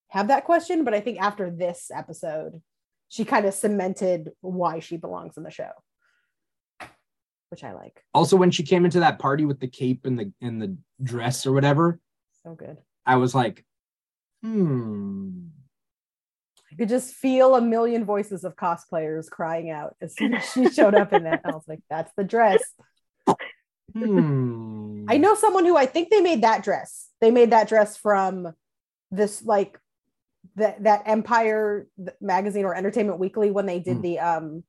have 0.07 0.29
that 0.29 0.43
question. 0.43 0.83
But 0.83 0.95
I 0.95 1.01
think 1.01 1.21
after 1.21 1.51
this 1.51 1.91
episode, 1.93 2.63
she 3.09 3.25
kind 3.25 3.45
of 3.45 3.53
cemented 3.53 4.31
why 4.41 4.79
she 4.79 4.97
belongs 4.97 5.37
in 5.37 5.43
the 5.43 5.51
show, 5.51 5.69
which 7.49 7.63
I 7.63 7.73
like. 7.73 8.03
Also, 8.15 8.37
when 8.37 8.49
she 8.49 8.63
came 8.63 8.85
into 8.85 9.01
that 9.01 9.19
party 9.19 9.45
with 9.45 9.59
the 9.59 9.67
cape 9.67 10.07
and 10.07 10.17
the 10.17 10.33
and 10.41 10.59
the 10.59 10.75
dress 11.03 11.45
or 11.45 11.51
whatever, 11.51 11.99
So 12.43 12.55
good. 12.55 12.77
I 13.05 13.17
was 13.17 13.35
like, 13.35 13.63
hmm. 14.41 15.49
I 16.71 16.75
could 16.75 16.89
just 16.89 17.13
feel 17.13 17.55
a 17.55 17.61
million 17.61 18.05
voices 18.05 18.43
of 18.43 18.55
cosplayers 18.55 19.29
crying 19.29 19.69
out 19.69 19.95
as 20.01 20.15
soon 20.15 20.35
as 20.35 20.49
she 20.51 20.69
showed 20.69 20.95
up 20.95 21.11
in 21.11 21.23
that. 21.23 21.41
I 21.43 21.49
was 21.49 21.65
like, 21.67 21.81
that's 21.89 22.11
the 22.15 22.23
dress. 22.23 22.61
Hmm. 23.93 25.05
I 25.09 25.17
know 25.17 25.35
someone 25.35 25.65
who 25.65 25.75
I 25.75 25.85
think 25.85 26.09
they 26.09 26.21
made 26.21 26.43
that 26.43 26.63
dress. 26.63 27.09
They 27.19 27.31
made 27.31 27.51
that 27.51 27.67
dress 27.67 27.97
from 27.97 28.53
this 29.11 29.43
like 29.43 29.77
that 30.55 30.83
that 30.83 31.03
Empire 31.05 31.87
magazine 32.21 32.63
or 32.65 32.73
Entertainment 32.73 33.19
Weekly 33.19 33.51
when 33.51 33.65
they 33.65 33.79
did 33.79 33.97
Hmm. 33.97 34.01
the 34.01 34.19
um 34.19 34.63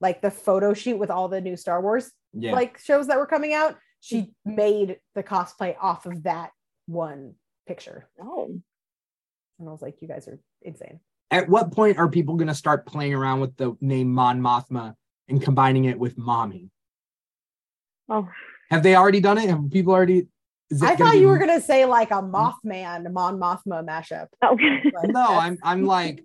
like 0.00 0.20
the 0.20 0.30
photo 0.30 0.74
shoot 0.74 0.98
with 0.98 1.10
all 1.10 1.28
the 1.28 1.40
new 1.40 1.56
Star 1.56 1.80
Wars 1.80 2.12
Yeah. 2.34 2.52
like 2.52 2.78
shows 2.78 3.06
that 3.06 3.16
were 3.18 3.26
coming 3.26 3.54
out. 3.54 3.76
She 4.00 4.34
made 4.44 4.98
the 5.14 5.22
cosplay 5.22 5.74
off 5.80 6.04
of 6.04 6.24
that 6.24 6.50
one 6.86 7.34
picture. 7.66 8.06
oh, 8.22 8.60
And 9.58 9.68
I 9.68 9.72
was 9.72 9.80
like, 9.80 10.02
you 10.02 10.06
guys 10.08 10.28
are 10.28 10.38
insane. 10.60 11.00
At 11.30 11.48
what 11.48 11.72
point 11.72 11.98
are 11.98 12.08
people 12.08 12.36
going 12.36 12.48
to 12.48 12.54
start 12.54 12.86
playing 12.86 13.14
around 13.14 13.40
with 13.40 13.56
the 13.56 13.76
name 13.80 14.12
Mon 14.12 14.40
Mothma 14.40 14.94
and 15.28 15.42
combining 15.42 15.84
it 15.86 15.98
with 15.98 16.16
mommy? 16.16 16.70
oh, 18.08 18.28
Have 18.70 18.82
they 18.82 18.94
already 18.94 19.20
done 19.20 19.38
it? 19.38 19.48
Have 19.50 19.70
people 19.70 19.92
already? 19.92 20.28
Is 20.70 20.82
it 20.82 20.88
I 20.88 20.96
thought 20.96 21.12
be- 21.12 21.18
you 21.18 21.28
were 21.28 21.38
gonna 21.38 21.60
say 21.60 21.84
like 21.84 22.10
a 22.10 22.22
Mothman, 22.22 23.10
Mon 23.12 23.38
Mothma 23.38 23.84
mashup. 23.84 24.26
oh. 24.42 24.56
but 24.92 25.10
No, 25.12 25.26
I'm. 25.26 25.58
I'm 25.62 25.84
like 25.84 26.24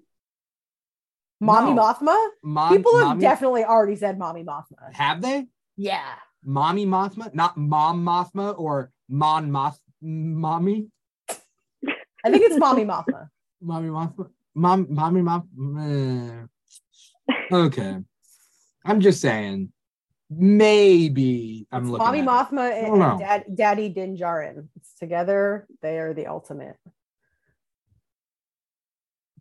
Mommy 1.40 1.74
no. 1.74 1.82
Mothma. 1.82 2.28
Mom. 2.44 2.76
People 2.76 2.98
have 3.00 3.08
mommy- 3.10 3.22
definitely 3.22 3.64
already 3.64 3.96
said 3.96 4.18
Mommy 4.20 4.44
Mothma. 4.44 4.94
Have 4.94 5.22
they? 5.22 5.48
Yeah. 5.78 6.14
Mommy 6.44 6.86
Mothma, 6.86 7.34
not 7.34 7.58
Mom 7.58 8.04
Mothma 8.06 8.58
or 8.58 8.92
Mon 9.10 9.52
Moth. 9.52 9.80
Mommy. 10.02 10.88
I 11.30 12.30
think 12.30 12.44
it's 12.44 12.58
Mommy 12.58 12.84
Mothma. 12.86 13.30
Mommy 13.62 13.90
Mothma. 13.90 14.30
Mom. 14.56 14.88
Mommy 14.90 15.22
mom. 15.22 16.48
eh. 17.30 17.36
Okay. 17.56 17.98
I'm 18.86 19.02
just 19.02 19.22
saying. 19.22 19.72
Maybe 20.30 21.68
I'm 21.72 21.84
It's 21.84 21.92
looking. 21.92 22.06
Mommy 22.06 22.20
at 22.20 22.24
it. 22.24 22.28
Mothma 22.30 22.60
I 22.60 22.70
and, 22.72 23.04
and 23.04 23.20
Dad, 23.20 23.46
Daddy 23.54 23.90
Din 23.90 24.16
Djarin. 24.16 24.68
It's 24.78 24.94
together. 24.96 25.68
They 25.82 26.00
are 26.00 26.14
the 26.14 26.28
ultimate. 26.28 26.78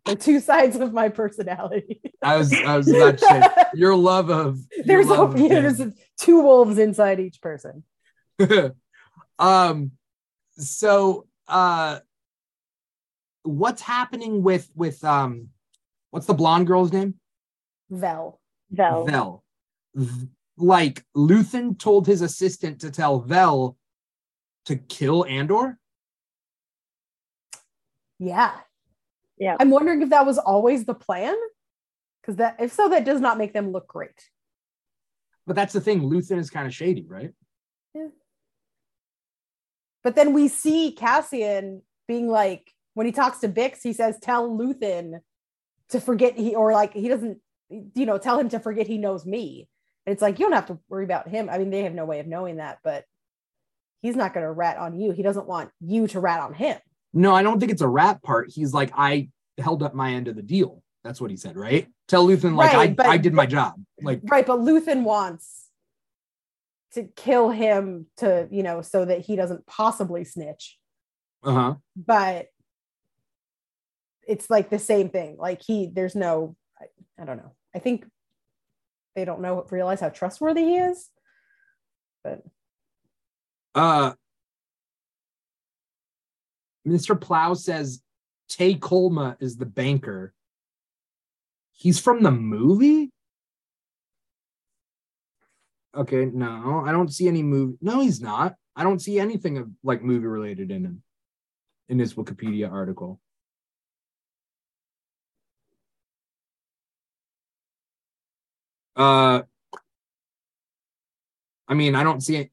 The 0.05 0.15
two 0.15 0.39
sides 0.49 0.75
of 0.75 0.91
my 0.93 1.09
personality. 1.09 2.01
I 2.21 2.37
was. 2.37 2.53
I 2.53 2.75
was 2.77 2.91
about 2.91 3.17
to 3.19 3.25
say 3.25 3.41
your 3.73 3.95
love 3.95 4.29
of. 4.29 4.59
your 4.75 4.85
there's 4.85 5.09
a, 5.09 5.13
of 5.21 5.39
yeah, 5.39 5.61
there's 5.61 5.81
two 6.17 6.41
wolves 6.41 6.77
inside 6.77 7.19
each 7.19 7.41
person. 7.41 7.83
um 9.39 9.91
so 10.57 11.27
uh 11.47 11.99
what's 13.43 13.81
happening 13.81 14.43
with 14.43 14.69
with 14.75 15.03
um 15.03 15.49
what's 16.11 16.25
the 16.27 16.33
blonde 16.33 16.67
girl's 16.67 16.91
name 16.91 17.15
Vel. 17.89 18.39
Vel. 18.71 19.05
vel 19.05 19.43
V- 19.95 20.27
like 20.57 21.03
luthen 21.15 21.77
told 21.77 22.05
his 22.07 22.21
assistant 22.21 22.81
to 22.81 22.91
tell 22.91 23.19
vel 23.19 23.77
to 24.65 24.75
kill 24.75 25.25
andor 25.25 25.77
Yeah. 28.19 28.51
Yeah. 29.37 29.55
I'm 29.59 29.71
wondering 29.71 30.01
if 30.03 30.09
that 30.11 30.25
was 30.27 30.37
always 30.37 30.85
the 30.85 30.93
plan. 30.93 31.35
Because 32.21 32.35
that 32.35 32.57
if 32.59 32.71
so, 32.71 32.89
that 32.89 33.03
does 33.03 33.19
not 33.19 33.39
make 33.39 33.51
them 33.53 33.71
look 33.71 33.87
great. 33.87 34.29
but 35.47 35.55
that's 35.55 35.73
the 35.73 35.81
thing 35.81 36.01
luthen 36.01 36.37
is 36.37 36.51
kind 36.51 36.67
of 36.67 36.73
shady 36.73 37.05
right 37.09 37.31
Yeah. 37.95 38.09
But 40.03 40.15
then 40.15 40.33
we 40.33 40.47
see 40.47 40.91
Cassian 40.91 41.81
being 42.07 42.27
like, 42.27 42.71
when 42.93 43.05
he 43.05 43.11
talks 43.11 43.39
to 43.39 43.49
Bix, 43.49 43.79
he 43.83 43.93
says, 43.93 44.17
"Tell 44.19 44.49
Luthen 44.49 45.19
to 45.89 45.99
forget 46.01 46.35
he," 46.37 46.55
or 46.55 46.73
like 46.73 46.93
he 46.93 47.07
doesn't, 47.07 47.39
you 47.69 48.05
know, 48.05 48.17
tell 48.17 48.39
him 48.39 48.49
to 48.49 48.59
forget 48.59 48.87
he 48.87 48.97
knows 48.97 49.25
me. 49.25 49.67
And 50.05 50.13
it's 50.13 50.21
like 50.21 50.39
you 50.39 50.45
don't 50.45 50.53
have 50.55 50.67
to 50.67 50.79
worry 50.89 51.03
about 51.03 51.27
him. 51.27 51.49
I 51.49 51.57
mean, 51.57 51.69
they 51.69 51.83
have 51.83 51.93
no 51.93 52.05
way 52.05 52.19
of 52.19 52.27
knowing 52.27 52.57
that, 52.57 52.79
but 52.83 53.05
he's 54.01 54.15
not 54.15 54.33
going 54.33 54.45
to 54.45 54.51
rat 54.51 54.77
on 54.77 54.99
you. 54.99 55.11
He 55.11 55.21
doesn't 55.23 55.47
want 55.47 55.69
you 55.79 56.07
to 56.07 56.19
rat 56.19 56.39
on 56.41 56.53
him. 56.53 56.77
no 57.13 57.35
i 57.35 57.43
don't 57.43 57.59
think 57.59 57.71
it's 57.71 57.81
a 57.81 57.87
rat 57.87 58.23
part 58.23 58.49
he's 58.49 58.73
like 58.73 58.89
i 58.95 59.29
held 59.57 59.83
up 59.83 59.93
my 59.93 60.11
end 60.13 60.27
of 60.29 60.35
the 60.37 60.41
deal 60.41 60.81
that's 61.03 61.19
what 61.19 61.29
he 61.29 61.35
said 61.37 61.55
right 61.57 61.87
tell 62.07 62.25
luthen 62.25 62.55
like 62.55 62.71
Right, 62.73 62.95
but- 62.95 63.05
i 63.05 63.11
i 63.13 63.17
did 63.17 63.33
my 63.33 63.45
job 63.45 63.73
like 64.01 64.21
Right, 64.23 64.45
but 64.47 64.59
Luthen 64.59 65.03
wants 65.03 65.67
to 66.93 67.03
kill 67.15 67.49
him 67.49 68.07
to, 68.17 68.47
you 68.51 68.63
know, 68.63 68.81
so 68.81 69.05
that 69.05 69.21
he 69.21 69.35
doesn't 69.35 69.65
possibly 69.67 70.23
snitch. 70.23 70.77
uh-huh 71.43 71.75
But 71.95 72.47
it's 74.31 74.49
like 74.49 74.69
the 74.69 74.79
same 74.79 75.09
thing. 75.09 75.35
Like 75.37 75.61
he, 75.61 75.91
there's 75.93 76.15
no, 76.15 76.55
I, 76.79 76.85
I 77.21 77.25
don't 77.25 77.37
know. 77.37 77.51
I 77.75 77.79
think 77.79 78.05
they 79.15 79.25
don't 79.25 79.41
know, 79.41 79.65
realize 79.69 79.99
how 79.99 80.09
trustworthy 80.09 80.63
he 80.63 80.77
is. 80.77 81.09
But 82.23 82.43
Uh, 83.75 84.13
Mr. 86.87 87.19
Plow 87.19 87.53
says 87.53 88.01
Tay 88.47 88.75
Kolma 88.75 89.35
is 89.39 89.57
the 89.57 89.65
banker. 89.65 90.33
He's 91.73 91.99
from 91.99 92.23
the 92.23 92.31
movie? 92.31 93.11
Okay, 95.95 96.25
no, 96.25 96.83
I 96.85 96.91
don't 96.91 97.13
see 97.13 97.27
any 97.27 97.43
movie. 97.43 97.77
No, 97.81 97.99
he's 97.99 98.21
not. 98.21 98.55
I 98.75 98.83
don't 98.83 99.01
see 99.01 99.19
anything 99.19 99.57
of 99.57 99.69
like 99.83 100.01
movie 100.01 100.25
related 100.25 100.71
in 100.71 100.85
him 100.85 101.03
in 101.89 101.99
his 101.99 102.13
Wikipedia 102.13 102.71
article. 102.71 103.19
Uh, 108.95 109.41
I 111.67 111.73
mean, 111.73 111.95
I 111.95 112.03
don't 112.03 112.21
see 112.21 112.37
it 112.37 112.51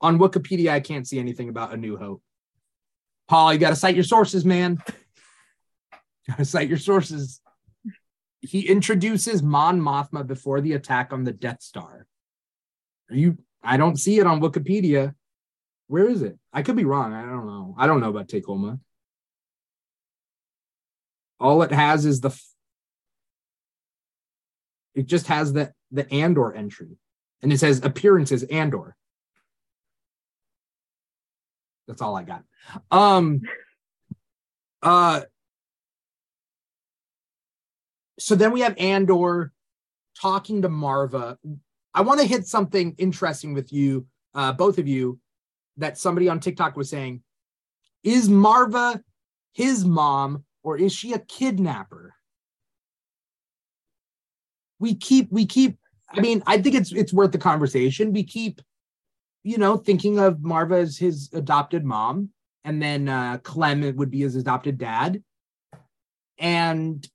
on 0.00 0.18
Wikipedia. 0.18 0.70
I 0.70 0.80
can't 0.80 1.06
see 1.06 1.18
anything 1.18 1.48
about 1.48 1.72
A 1.72 1.76
New 1.76 1.96
Hope. 1.96 2.22
Paul, 3.28 3.52
you 3.52 3.58
got 3.58 3.70
to 3.70 3.76
cite 3.76 3.94
your 3.94 4.04
sources, 4.04 4.44
man. 4.44 4.82
Got 6.28 6.38
to 6.38 6.44
cite 6.44 6.68
your 6.68 6.78
sources. 6.78 7.40
he 8.40 8.68
introduces 8.68 9.42
Mon 9.42 9.80
Mothma 9.80 10.26
before 10.26 10.60
the 10.60 10.74
attack 10.74 11.12
on 11.12 11.24
the 11.24 11.32
Death 11.32 11.62
Star. 11.62 12.06
Are 13.10 13.16
you? 13.16 13.38
I 13.62 13.76
don't 13.76 13.96
see 13.98 14.18
it 14.18 14.26
on 14.26 14.40
Wikipedia. 14.40 15.14
Where 15.88 16.08
is 16.08 16.22
it? 16.22 16.38
I 16.52 16.62
could 16.62 16.76
be 16.76 16.84
wrong. 16.84 17.12
I 17.12 17.22
don't 17.22 17.46
know. 17.46 17.74
I 17.78 17.86
don't 17.86 18.00
know 18.00 18.08
about 18.08 18.28
Tay 18.28 18.40
Kolma. 18.40 18.80
All 21.38 21.62
it 21.62 21.72
has 21.72 22.06
is 22.06 22.20
the. 22.20 22.30
It 24.94 25.06
just 25.06 25.26
has 25.26 25.52
the 25.52 25.72
the 25.90 26.10
Andor 26.12 26.54
entry, 26.54 26.98
and 27.42 27.52
it 27.52 27.58
says 27.58 27.80
appearances 27.82 28.42
Andor. 28.44 28.96
That's 31.86 32.02
all 32.02 32.16
I 32.16 32.22
got. 32.22 32.44
Um. 32.90 33.42
Uh. 34.82 35.22
So 38.18 38.34
then 38.34 38.52
we 38.52 38.60
have 38.60 38.76
Andor 38.78 39.52
talking 40.20 40.62
to 40.62 40.68
Marva. 40.68 41.38
I 41.94 42.02
want 42.02 42.20
to 42.20 42.26
hit 42.26 42.46
something 42.46 42.94
interesting 42.98 43.52
with 43.52 43.72
you, 43.72 44.06
uh, 44.34 44.52
both 44.52 44.78
of 44.78 44.86
you, 44.86 45.18
that 45.76 45.98
somebody 45.98 46.28
on 46.28 46.40
TikTok 46.40 46.76
was 46.76 46.88
saying. 46.88 47.22
Is 48.04 48.28
Marva 48.28 49.02
his 49.52 49.84
mom 49.84 50.44
or 50.62 50.76
is 50.76 50.92
she 50.92 51.12
a 51.12 51.18
kidnapper? 51.18 52.14
We 54.82 54.96
keep, 54.96 55.30
we 55.30 55.46
keep, 55.46 55.78
I 56.10 56.20
mean, 56.20 56.42
I 56.44 56.60
think 56.60 56.74
it's 56.74 56.90
it's 56.90 57.12
worth 57.12 57.30
the 57.30 57.38
conversation. 57.38 58.12
We 58.12 58.24
keep, 58.24 58.60
you 59.44 59.56
know, 59.56 59.76
thinking 59.76 60.18
of 60.18 60.42
Marva 60.42 60.74
as 60.74 60.98
his 60.98 61.30
adopted 61.32 61.84
mom, 61.84 62.30
and 62.64 62.82
then 62.82 63.08
uh 63.08 63.38
Clem 63.44 63.94
would 63.96 64.10
be 64.10 64.22
his 64.22 64.34
adopted 64.34 64.78
dad. 64.78 65.22
And 66.36 67.08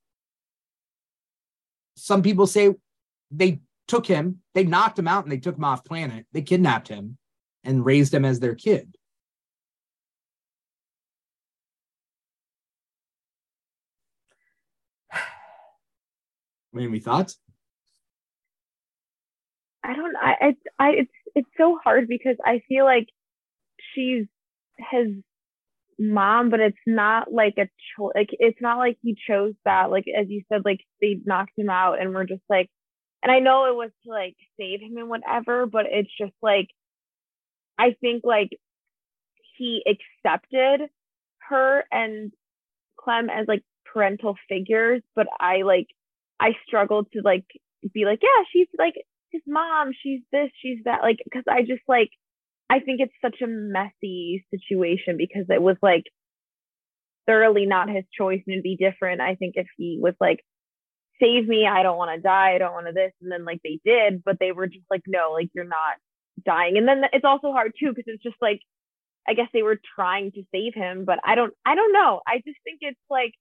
some 1.97 2.21
people 2.21 2.47
say 2.47 2.73
they 3.31 3.59
took 3.89 4.07
him, 4.07 4.39
they 4.55 4.63
knocked 4.63 4.97
him 4.97 5.09
out 5.09 5.25
and 5.25 5.31
they 5.31 5.39
took 5.39 5.57
him 5.57 5.65
off 5.65 5.83
planet. 5.83 6.25
They 6.31 6.43
kidnapped 6.43 6.87
him 6.87 7.17
and 7.65 7.85
raised 7.85 8.13
him 8.13 8.23
as 8.23 8.39
their 8.39 8.55
kid. 8.55 8.95
Any 16.77 16.99
thoughts? 17.01 17.37
I 19.87 19.95
don't. 19.95 20.15
I. 20.17 20.33
I. 20.41 20.55
I 20.79 20.89
it's. 20.91 21.11
It's 21.35 21.49
so 21.57 21.79
hard 21.83 22.09
because 22.09 22.37
I 22.45 22.61
feel 22.69 22.85
like 22.85 23.07
she's 23.95 24.25
his 24.91 25.09
mom, 25.99 26.49
but 26.51 26.59
it's 26.59 26.77
not 26.87 27.31
like 27.33 27.55
a 27.57 27.69
choice. 27.97 28.13
Like 28.15 28.29
it's 28.33 28.61
not 28.61 28.79
like 28.79 28.97
he 29.03 29.17
chose 29.27 29.55
that. 29.65 29.91
Like 29.91 30.05
as 30.07 30.27
you 30.29 30.43
said, 30.51 30.63
like 30.65 30.81
they 31.01 31.19
knocked 31.25 31.53
him 31.57 31.69
out, 31.71 32.01
and 32.01 32.13
we're 32.15 32.25
just 32.25 32.43
like. 32.49 32.69
And 33.23 33.31
I 33.31 33.39
know 33.39 33.65
it 33.65 33.75
was 33.75 33.91
to 34.05 34.11
like 34.11 34.35
save 34.59 34.81
him 34.81 34.97
and 34.97 35.09
whatever, 35.09 35.65
but 35.65 35.87
it's 35.89 36.11
just 36.21 36.35
like, 36.43 36.69
I 37.79 37.95
think 38.01 38.23
like 38.25 38.51
he 39.57 39.83
accepted 39.87 40.89
her 41.49 41.85
and 41.91 42.31
Clem 42.99 43.29
as 43.29 43.47
like 43.47 43.63
parental 43.91 44.35
figures, 44.49 45.01
but 45.15 45.27
I 45.39 45.63
like 45.63 45.87
I 46.39 46.51
struggled 46.67 47.11
to 47.13 47.21
like 47.23 47.45
be 47.93 48.05
like, 48.05 48.19
yeah, 48.21 48.43
she's 48.53 48.67
like 48.77 48.95
his 49.31 49.41
mom, 49.47 49.91
she's 50.01 50.21
this, 50.31 50.49
she's 50.61 50.79
that, 50.85 51.01
like, 51.01 51.17
because 51.23 51.43
I 51.49 51.61
just 51.61 51.83
like, 51.87 52.09
I 52.69 52.79
think 52.79 52.99
it's 52.99 53.13
such 53.21 53.41
a 53.41 53.47
messy 53.47 54.45
situation 54.51 55.15
because 55.17 55.45
it 55.49 55.61
was 55.61 55.77
like 55.81 56.03
thoroughly 57.25 57.65
not 57.65 57.89
his 57.89 58.03
choice 58.17 58.41
and 58.45 58.53
it'd 58.53 58.63
be 58.63 58.75
different. 58.77 59.21
I 59.21 59.35
think 59.35 59.53
if 59.55 59.67
he 59.77 59.99
was 60.01 60.13
like, 60.19 60.39
save 61.21 61.47
me, 61.47 61.67
I 61.67 61.83
don't 61.83 61.97
want 61.97 62.15
to 62.15 62.21
die, 62.21 62.53
I 62.55 62.57
don't 62.57 62.73
want 62.73 62.87
to 62.87 62.93
this, 62.93 63.11
and 63.21 63.31
then 63.31 63.45
like 63.45 63.61
they 63.63 63.79
did, 63.85 64.23
but 64.23 64.37
they 64.39 64.51
were 64.51 64.67
just 64.67 64.85
like, 64.89 65.01
no, 65.07 65.31
like 65.33 65.49
you're 65.53 65.65
not 65.65 65.95
dying. 66.45 66.77
And 66.77 66.87
then 66.87 67.03
it's 67.13 67.25
also 67.25 67.51
hard 67.51 67.73
too 67.79 67.89
because 67.89 68.05
it's 68.07 68.23
just 68.23 68.35
like, 68.41 68.59
I 69.27 69.33
guess 69.33 69.47
they 69.53 69.63
were 69.63 69.79
trying 69.95 70.31
to 70.33 70.43
save 70.53 70.73
him, 70.73 71.03
but 71.05 71.19
I 71.25 71.35
don't, 71.35 71.53
I 71.65 71.75
don't 71.75 71.91
know. 71.91 72.21
I 72.25 72.37
just 72.37 72.59
think 72.63 72.79
it's 72.81 72.99
like 73.09 73.33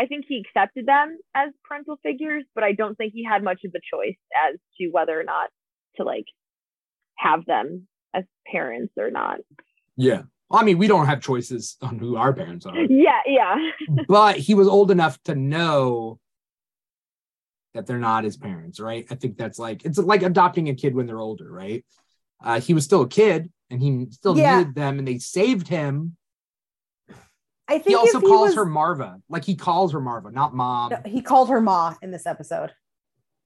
I 0.00 0.06
think 0.06 0.24
he 0.26 0.42
accepted 0.46 0.86
them 0.86 1.18
as 1.34 1.50
parental 1.62 1.98
figures, 2.02 2.44
but 2.54 2.64
I 2.64 2.72
don't 2.72 2.96
think 2.96 3.12
he 3.12 3.22
had 3.22 3.42
much 3.44 3.60
of 3.66 3.72
a 3.74 3.80
choice 3.94 4.16
as 4.50 4.56
to 4.78 4.88
whether 4.88 5.18
or 5.18 5.24
not 5.24 5.50
to 5.96 6.04
like 6.04 6.24
have 7.16 7.44
them 7.44 7.86
as 8.14 8.24
parents 8.50 8.94
or 8.96 9.10
not. 9.10 9.40
Yeah. 9.96 10.22
I 10.50 10.64
mean, 10.64 10.78
we 10.78 10.88
don't 10.88 11.04
have 11.06 11.20
choices 11.20 11.76
on 11.82 11.98
who 11.98 12.16
our 12.16 12.32
parents 12.32 12.64
are. 12.64 12.74
Yeah, 12.88 13.20
yeah. 13.26 13.56
but 14.08 14.38
he 14.38 14.54
was 14.54 14.66
old 14.66 14.90
enough 14.90 15.22
to 15.24 15.34
know 15.34 16.18
that 17.74 17.86
they're 17.86 17.98
not 17.98 18.24
his 18.24 18.38
parents, 18.38 18.80
right? 18.80 19.06
I 19.10 19.14
think 19.16 19.36
that's 19.36 19.58
like 19.58 19.84
it's 19.84 19.98
like 19.98 20.22
adopting 20.22 20.68
a 20.70 20.74
kid 20.74 20.94
when 20.94 21.06
they're 21.06 21.20
older, 21.20 21.50
right? 21.50 21.84
Uh, 22.42 22.58
he 22.58 22.72
was 22.72 22.84
still 22.84 23.02
a 23.02 23.08
kid 23.08 23.52
and 23.68 23.82
he 23.82 24.06
still 24.12 24.36
Yeah. 24.36 24.58
needed 24.58 24.74
them 24.74 24.98
and 24.98 25.06
they 25.06 25.18
saved 25.18 25.68
him. 25.68 26.16
I 27.70 27.74
think 27.74 27.86
He 27.86 27.94
also 27.94 28.18
if 28.18 28.22
he 28.22 28.28
calls 28.28 28.48
was- 28.48 28.54
her 28.56 28.66
Marva. 28.66 29.20
Like 29.28 29.44
he 29.44 29.54
calls 29.54 29.92
her 29.92 30.00
Marva, 30.00 30.32
not 30.32 30.54
mom. 30.54 30.90
No, 30.90 31.00
he 31.06 31.22
called 31.22 31.48
her 31.50 31.60
ma 31.60 31.94
in 32.02 32.10
this 32.10 32.26
episode. 32.26 32.72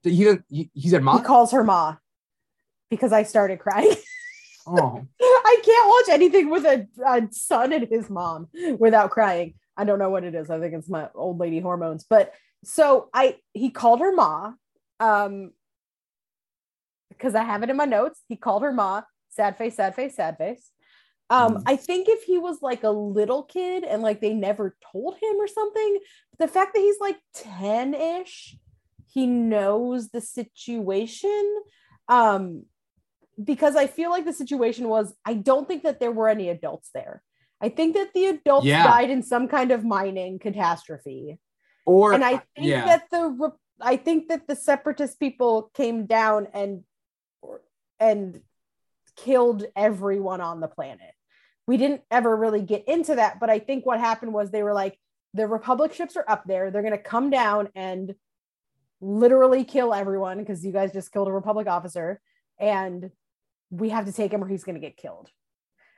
He 0.03 0.27
he, 0.49 0.70
he 0.72 0.89
said 0.89 1.03
Ma? 1.03 1.18
He 1.18 1.25
calls 1.25 1.53
her 1.53 1.62
ma 1.62 1.97
because 2.91 3.12
I 3.12 3.22
started 3.22 3.59
crying. 3.59 3.95
oh, 4.66 5.07
I 5.20 5.61
can't 5.64 5.89
watch 5.89 6.14
anything 6.14 6.49
with 6.49 6.64
a, 6.64 6.87
a 7.07 7.29
son 7.31 7.72
and 7.72 7.87
his 7.89 8.09
mom 8.09 8.49
without 8.79 9.11
crying. 9.11 9.55
I 9.77 9.85
don't 9.85 9.99
know 9.99 10.11
what 10.11 10.25
it 10.25 10.35
is. 10.35 10.49
I 10.51 10.59
think 10.59 10.72
it's 10.75 10.89
my 10.89 11.09
old 11.14 11.39
lady 11.39 11.61
hormones. 11.61 12.05
But 12.09 12.33
so 12.64 13.11
I 13.12 13.37
he 13.53 13.70
called 13.70 14.01
her 14.01 14.12
ma. 14.12 14.53
Um 15.01 15.53
because 17.11 17.35
I 17.35 17.45
have 17.45 17.62
it 17.62 17.70
in 17.70 17.77
my 17.77 17.85
notes. 17.85 18.20
He 18.29 18.37
called 18.37 18.62
her 18.62 18.72
ma, 18.72 19.03
sad 19.29 19.59
face, 19.59 19.77
sad 19.77 19.95
face, 19.95 20.16
sad 20.16 20.39
face. 20.39 20.70
Um, 21.31 21.57
Mhm. 21.57 21.62
I 21.66 21.77
think 21.77 22.09
if 22.09 22.25
he 22.25 22.39
was 22.39 22.61
like 22.62 22.85
a 22.85 22.91
little 22.91 23.43
kid 23.45 23.83
and 23.85 24.03
like 24.03 24.20
they 24.20 24.35
never 24.35 24.77
told 24.93 25.16
him 25.16 25.37
or 25.37 25.47
something, 25.47 25.99
the 26.39 26.49
fact 26.49 26.75
that 26.75 26.81
he's 26.81 27.01
like 27.01 27.18
10-ish, 27.35 28.57
he 29.07 29.27
knows 29.27 30.11
the 30.11 30.20
situation. 30.20 31.62
Um, 32.09 32.66
because 33.43 33.75
I 33.75 33.87
feel 33.87 34.11
like 34.11 34.25
the 34.27 34.33
situation 34.33 34.89
was 34.89 35.14
I 35.25 35.35
don't 35.35 35.66
think 35.66 35.83
that 35.85 35.99
there 35.99 36.12
were 36.12 36.29
any 36.29 36.51
adults 36.51 36.91
there. 36.95 37.22
I 37.61 37.68
think 37.70 37.95
that 37.95 38.12
the 38.12 38.27
adults 38.27 38.66
Yeah. 38.66 38.85
died 38.85 39.11
in 39.11 39.22
some 39.22 39.49
kind 39.49 39.70
of 39.72 39.85
mining 39.85 40.39
catastrophe. 40.39 41.39
or 41.87 42.12
and 42.14 42.25
I 42.25 42.39
think 42.55 42.66
yeah. 42.68 42.85
that 42.87 43.11
the 43.11 43.29
re- 43.29 43.59
I 43.81 43.97
think 43.97 44.29
that 44.29 44.47
the 44.47 44.57
separatist 44.57 45.18
people 45.20 45.70
came 45.75 46.07
down 46.07 46.47
and 46.55 46.85
and 48.01 48.41
killed 49.17 49.65
everyone 49.77 50.41
on 50.41 50.61
the 50.61 50.69
planet. 50.69 51.12
We 51.67 51.77
didn't 51.77 52.03
ever 52.11 52.37
really 52.37 52.62
get 52.62 52.87
into 52.87 53.15
that, 53.15 53.41
but 53.41 53.51
I 53.51 53.59
think 53.59 53.87
what 53.87 53.99
happened 53.99 54.33
was 54.33 54.51
they 54.51 54.62
were 54.62 54.75
like 54.75 54.99
the 55.33 55.47
republic 55.47 55.93
ships 55.93 56.17
are 56.17 56.25
up 56.29 56.45
there. 56.47 56.71
They're 56.71 56.83
going 56.83 56.93
to 56.93 56.99
come 56.99 57.31
down 57.31 57.69
and 57.75 58.15
literally 59.01 59.65
kill 59.65 59.93
everyone 59.93 60.39
because 60.39 60.65
you 60.65 60.73
guys 60.73 60.93
just 60.93 61.12
killed 61.12 61.29
a 61.29 61.33
republic 61.33 61.67
officer 61.67 62.21
and 62.59 63.11
we 63.71 63.89
have 63.91 64.07
to 64.07 64.12
take 64.12 64.33
him 64.33 64.43
or 64.43 64.49
he's 64.49 64.65
going 64.65 64.77
to 64.77 64.81
get 64.81 64.97
killed. 64.97 65.29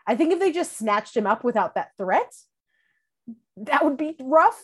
I 0.07 0.17
think 0.17 0.33
if 0.33 0.39
they 0.39 0.53
just 0.53 0.79
snatched 0.79 1.17
him 1.17 1.27
up 1.27 1.45
without 1.45 1.75
that 1.75 1.91
threat, 1.99 2.33
that 3.59 3.85
would 3.85 3.97
be 3.97 4.17
rough. 4.21 4.61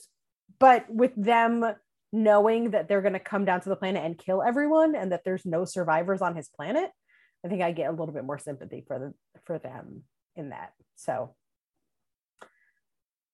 But 0.59 0.89
with 0.89 1.13
them 1.17 1.65
knowing 2.13 2.71
that 2.71 2.89
they're 2.89 3.03
going 3.03 3.15
to 3.15 3.19
come 3.19 3.45
down 3.45 3.61
to 3.63 3.69
the 3.69 3.77
planet 3.77 4.05
and 4.05 4.17
kill 4.17 4.43
everyone 4.43 4.95
and 4.95 5.13
that 5.13 5.25
there's 5.25 5.45
no 5.45 5.65
survivors 5.65 6.23
on 6.23 6.37
his 6.37 6.49
planet, 6.49 6.91
I 7.45 7.49
think 7.49 7.62
I 7.62 7.72
get 7.72 7.88
a 7.88 7.90
little 7.90 8.14
bit 8.14 8.24
more 8.24 8.38
sympathy 8.38 8.84
for 8.86 8.99
the 8.99 9.14
for 9.45 9.59
them 9.59 10.03
in 10.36 10.51
that. 10.51 10.72
So, 10.97 11.34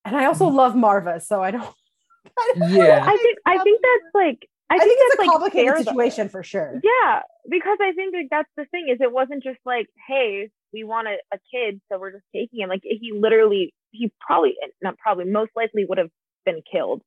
and 0.04 0.16
I 0.16 0.26
also 0.26 0.48
mm. 0.48 0.54
love 0.54 0.74
Marva, 0.74 1.20
so 1.20 1.42
I 1.42 1.50
don't. 1.50 1.64
I 2.38 2.54
don't 2.56 2.70
Yeah. 2.70 3.04
I 3.04 3.16
think 3.16 3.38
I 3.46 3.58
think 3.62 3.80
that's 3.82 4.14
like 4.14 4.48
I, 4.70 4.74
I 4.74 4.78
think 4.78 4.98
it's 5.00 5.16
that's 5.16 5.18
a 5.18 5.22
like 5.22 5.30
complicated 5.30 5.74
fair, 5.74 5.84
though. 5.84 5.90
situation 5.90 6.28
for 6.28 6.42
sure. 6.42 6.80
Yeah, 6.82 7.22
because 7.48 7.78
I 7.80 7.92
think 7.92 8.14
like 8.14 8.28
that's 8.30 8.50
the 8.56 8.66
thing 8.66 8.88
is 8.90 8.98
it 9.00 9.12
wasn't 9.12 9.42
just 9.42 9.58
like, 9.64 9.86
hey, 10.06 10.50
we 10.72 10.84
want 10.84 11.08
a, 11.08 11.16
a 11.32 11.38
kid, 11.52 11.80
so 11.90 11.98
we're 11.98 12.12
just 12.12 12.24
taking 12.34 12.60
him. 12.60 12.68
Like 12.68 12.82
he 12.82 13.12
literally, 13.14 13.72
he 13.92 14.12
probably 14.20 14.56
not 14.82 14.98
probably 14.98 15.24
most 15.24 15.52
likely 15.56 15.86
would 15.86 15.98
have 15.98 16.10
been 16.44 16.62
killed. 16.70 17.02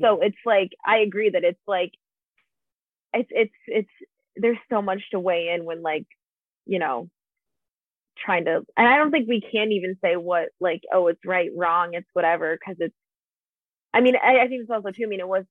So 0.00 0.20
it's 0.20 0.38
like 0.46 0.70
I 0.84 0.98
agree 0.98 1.30
that 1.30 1.44
it's 1.44 1.60
like 1.66 1.92
it's 3.12 3.28
it's 3.30 3.52
it's 3.66 3.90
there's 4.36 4.58
so 4.70 4.80
much 4.80 5.02
to 5.10 5.20
weigh 5.20 5.50
in 5.54 5.64
when 5.64 5.82
like 5.82 6.06
you 6.66 6.78
know 6.78 7.08
trying 8.24 8.44
to 8.44 8.62
and 8.76 8.86
I 8.86 8.96
don't 8.96 9.10
think 9.10 9.28
we 9.28 9.40
can 9.40 9.72
even 9.72 9.96
say 10.02 10.16
what 10.16 10.48
like 10.60 10.82
oh 10.92 11.08
it's 11.08 11.24
right 11.24 11.50
wrong 11.56 11.90
it's 11.92 12.08
whatever 12.12 12.58
because 12.58 12.76
it's 12.78 12.94
I 13.94 14.00
mean 14.00 14.14
I, 14.16 14.44
I 14.44 14.48
think 14.48 14.62
it's 14.62 14.70
also 14.70 14.90
too 14.90 15.04
I 15.04 15.08
mean 15.08 15.20
it 15.20 15.28
was 15.28 15.44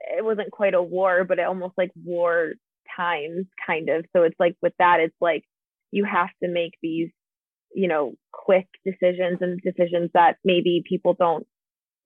it 0.00 0.24
wasn't 0.24 0.50
quite 0.50 0.74
a 0.74 0.82
war 0.82 1.24
but 1.24 1.38
it 1.38 1.46
almost 1.46 1.74
like 1.78 1.90
war 2.04 2.52
times 2.96 3.46
kind 3.66 3.88
of 3.88 4.04
so 4.14 4.24
it's 4.24 4.38
like 4.38 4.56
with 4.60 4.72
that 4.78 5.00
it's 5.00 5.16
like 5.20 5.44
you 5.92 6.04
have 6.04 6.30
to 6.42 6.48
make 6.50 6.72
these 6.82 7.10
you 7.72 7.88
know 7.88 8.14
quick 8.32 8.66
decisions 8.84 9.38
and 9.40 9.60
decisions 9.62 10.10
that 10.14 10.36
maybe 10.44 10.82
people 10.86 11.14
don't 11.14 11.46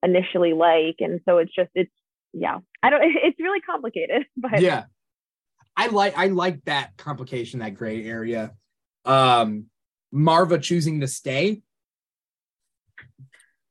initially 0.03 0.53
like 0.53 0.97
and 0.99 1.19
so 1.27 1.39
it's 1.39 1.53
just 1.53 1.71
it's 1.73 1.91
yeah, 2.35 2.59
I 2.83 2.89
don't. 2.89 3.01
It's 3.23 3.39
really 3.39 3.61
complicated, 3.61 4.25
but 4.37 4.61
yeah 4.61 4.85
i 5.77 5.87
like 5.87 6.17
i 6.17 6.27
like 6.27 6.63
that 6.65 6.95
complication 6.97 7.59
that 7.59 7.75
gray 7.75 8.05
area. 8.05 8.53
Um 9.05 9.65
marva 10.11 10.59
choosing 10.59 11.01
to 11.01 11.07
stay. 11.07 11.61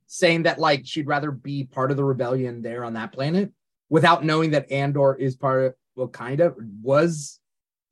Saying 0.07 0.44
that 0.44 0.59
like 0.59 0.82
she'd 0.84 1.07
rather 1.07 1.30
be 1.30 1.64
part 1.64 1.90
of 1.90 1.96
the 1.96 2.05
rebellion 2.05 2.62
there 2.62 2.84
on 2.84 2.94
that 2.94 3.12
planet 3.12 3.52
without 3.88 4.24
knowing 4.24 4.52
that 4.52 4.70
andor 4.70 5.14
is 5.14 5.36
part 5.36 5.64
of 5.64 5.74
well 5.96 6.09
kind 6.09 6.40
of 6.40 6.57
was 6.82 7.40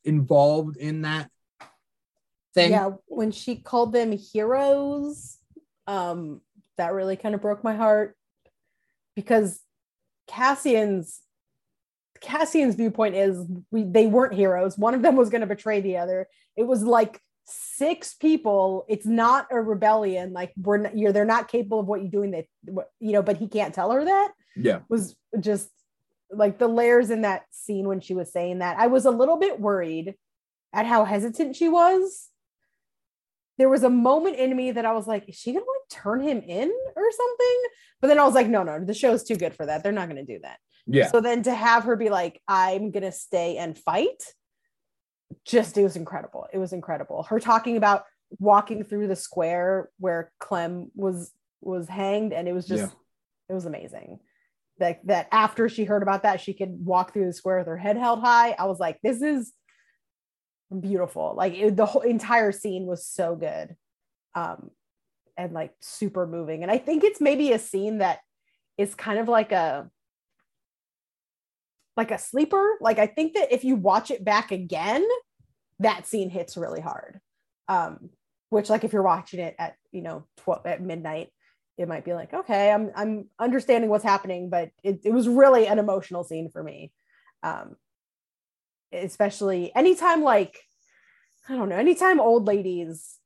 involved 0.04 0.76
in 0.76 1.02
that 1.02 1.30
thing. 2.54 2.70
Yeah, 2.70 2.92
when 3.06 3.32
she 3.32 3.56
called 3.56 3.92
them 3.92 4.12
heroes, 4.12 5.38
um, 5.86 6.40
that 6.76 6.92
really 6.92 7.16
kind 7.16 7.34
of 7.34 7.40
broke 7.40 7.64
my 7.64 7.74
heart 7.74 8.16
because 9.14 9.60
Cassian's 10.26 11.20
Cassian's 12.22 12.76
viewpoint 12.76 13.14
is 13.14 13.44
we 13.70 13.82
they 13.82 14.06
weren't 14.06 14.34
heroes. 14.34 14.78
One 14.78 14.94
of 14.94 15.02
them 15.02 15.16
was 15.16 15.28
going 15.28 15.40
to 15.40 15.46
betray 15.46 15.80
the 15.80 15.98
other. 15.98 16.28
It 16.56 16.66
was 16.66 16.82
like 16.82 17.20
six 17.44 18.14
people. 18.14 18.86
It's 18.88 19.06
not 19.06 19.48
a 19.50 19.60
rebellion. 19.60 20.32
Like 20.32 20.52
we're 20.56 20.78
not, 20.78 20.96
you're 20.96 21.12
they're 21.12 21.24
not 21.24 21.48
capable 21.48 21.80
of 21.80 21.86
what 21.86 22.00
you're 22.00 22.10
doing. 22.10 22.30
That 22.30 22.46
you 23.00 23.12
know, 23.12 23.22
but 23.22 23.36
he 23.36 23.48
can't 23.48 23.74
tell 23.74 23.90
her 23.90 24.04
that 24.04 24.32
yeah 24.56 24.80
was 24.88 25.16
just 25.40 25.70
like 26.30 26.58
the 26.58 26.68
layers 26.68 27.10
in 27.10 27.22
that 27.22 27.42
scene 27.50 27.88
when 27.88 28.00
she 28.00 28.14
was 28.14 28.32
saying 28.32 28.60
that. 28.60 28.78
I 28.78 28.86
was 28.86 29.04
a 29.04 29.10
little 29.10 29.36
bit 29.38 29.60
worried 29.60 30.14
at 30.72 30.86
how 30.86 31.04
hesitant 31.04 31.56
she 31.56 31.68
was. 31.68 32.28
There 33.58 33.68
was 33.68 33.82
a 33.82 33.90
moment 33.90 34.36
in 34.36 34.56
me 34.56 34.72
that 34.72 34.86
I 34.86 34.92
was 34.92 35.06
like, 35.06 35.28
is 35.28 35.36
she 35.36 35.52
gonna 35.52 35.64
like 35.64 36.02
turn 36.02 36.22
him 36.22 36.40
in 36.40 36.72
or 36.96 37.10
something? 37.10 37.62
But 38.00 38.08
then 38.08 38.18
I 38.18 38.24
was 38.24 38.34
like, 38.34 38.48
no, 38.48 38.62
no, 38.62 38.82
the 38.82 38.94
show's 38.94 39.24
too 39.24 39.36
good 39.36 39.54
for 39.54 39.66
that. 39.66 39.82
They're 39.82 39.92
not 39.92 40.08
gonna 40.08 40.24
do 40.24 40.38
that. 40.42 40.58
Yeah 40.86 41.08
So 41.08 41.20
then 41.20 41.42
to 41.44 41.54
have 41.54 41.84
her 41.84 41.96
be 41.96 42.10
like, 42.10 42.40
I'm 42.48 42.90
gonna 42.90 43.12
stay 43.12 43.56
and 43.56 43.76
fight, 43.78 44.22
just 45.44 45.78
it 45.78 45.82
was 45.82 45.96
incredible. 45.96 46.46
It 46.52 46.58
was 46.58 46.72
incredible. 46.72 47.22
Her 47.22 47.40
talking 47.40 47.76
about 47.76 48.04
walking 48.38 48.84
through 48.84 49.08
the 49.08 49.16
square 49.16 49.90
where 49.98 50.32
Clem 50.40 50.90
was 50.94 51.32
was 51.60 51.88
hanged, 51.88 52.32
and 52.32 52.48
it 52.48 52.52
was 52.52 52.66
just 52.66 52.82
Yeah. 52.92 52.98
it 53.50 53.54
was 53.54 53.66
amazing. 53.66 54.20
Like 54.80 55.02
that 55.04 55.28
after 55.30 55.68
she 55.68 55.84
heard 55.84 56.02
about 56.02 56.24
that, 56.24 56.40
she 56.40 56.54
could 56.54 56.84
walk 56.84 57.12
through 57.12 57.26
the 57.26 57.32
square 57.32 57.58
with 57.58 57.66
her 57.68 57.76
head 57.76 57.96
held 57.96 58.20
high. 58.20 58.52
I 58.58 58.64
was 58.64 58.80
like, 58.80 58.98
this 59.02 59.22
is 59.22 59.52
beautiful. 60.80 61.34
Like 61.36 61.54
it, 61.54 61.76
the 61.76 61.86
whole 61.86 62.02
entire 62.02 62.52
scene 62.52 62.86
was 62.86 63.06
so 63.06 63.36
good. 63.36 63.76
Um 64.34 64.70
and 65.36 65.52
like 65.52 65.72
super 65.80 66.26
moving. 66.26 66.62
And 66.62 66.70
I 66.70 66.78
think 66.78 67.04
it's 67.04 67.20
maybe 67.20 67.52
a 67.52 67.58
scene 67.58 67.98
that 67.98 68.20
is 68.76 68.94
kind 68.94 69.18
of 69.18 69.28
like 69.28 69.52
a 69.52 69.90
like 71.96 72.10
a 72.10 72.18
sleeper. 72.18 72.76
Like 72.80 72.98
I 72.98 73.06
think 73.06 73.34
that 73.34 73.52
if 73.52 73.64
you 73.64 73.76
watch 73.76 74.10
it 74.10 74.24
back 74.24 74.50
again, 74.52 75.04
that 75.78 76.06
scene 76.06 76.30
hits 76.30 76.56
really 76.56 76.80
hard. 76.80 77.20
Um, 77.68 78.10
which 78.50 78.68
like 78.68 78.84
if 78.84 78.92
you're 78.92 79.02
watching 79.02 79.40
it 79.40 79.54
at 79.58 79.76
you 79.92 80.02
know 80.02 80.26
12 80.38 80.66
at 80.66 80.82
midnight, 80.82 81.30
it 81.78 81.88
might 81.88 82.04
be 82.04 82.12
like, 82.14 82.32
okay, 82.32 82.70
I'm 82.70 82.90
I'm 82.94 83.28
understanding 83.38 83.90
what's 83.90 84.04
happening, 84.04 84.50
but 84.50 84.70
it, 84.82 85.00
it 85.04 85.12
was 85.12 85.28
really 85.28 85.66
an 85.66 85.78
emotional 85.78 86.24
scene 86.24 86.50
for 86.50 86.62
me. 86.62 86.92
Um, 87.42 87.76
especially 88.92 89.74
anytime 89.74 90.22
like 90.22 90.60
I 91.48 91.56
don't 91.56 91.68
know, 91.68 91.76
anytime 91.76 92.20
old 92.20 92.46
ladies 92.46 93.18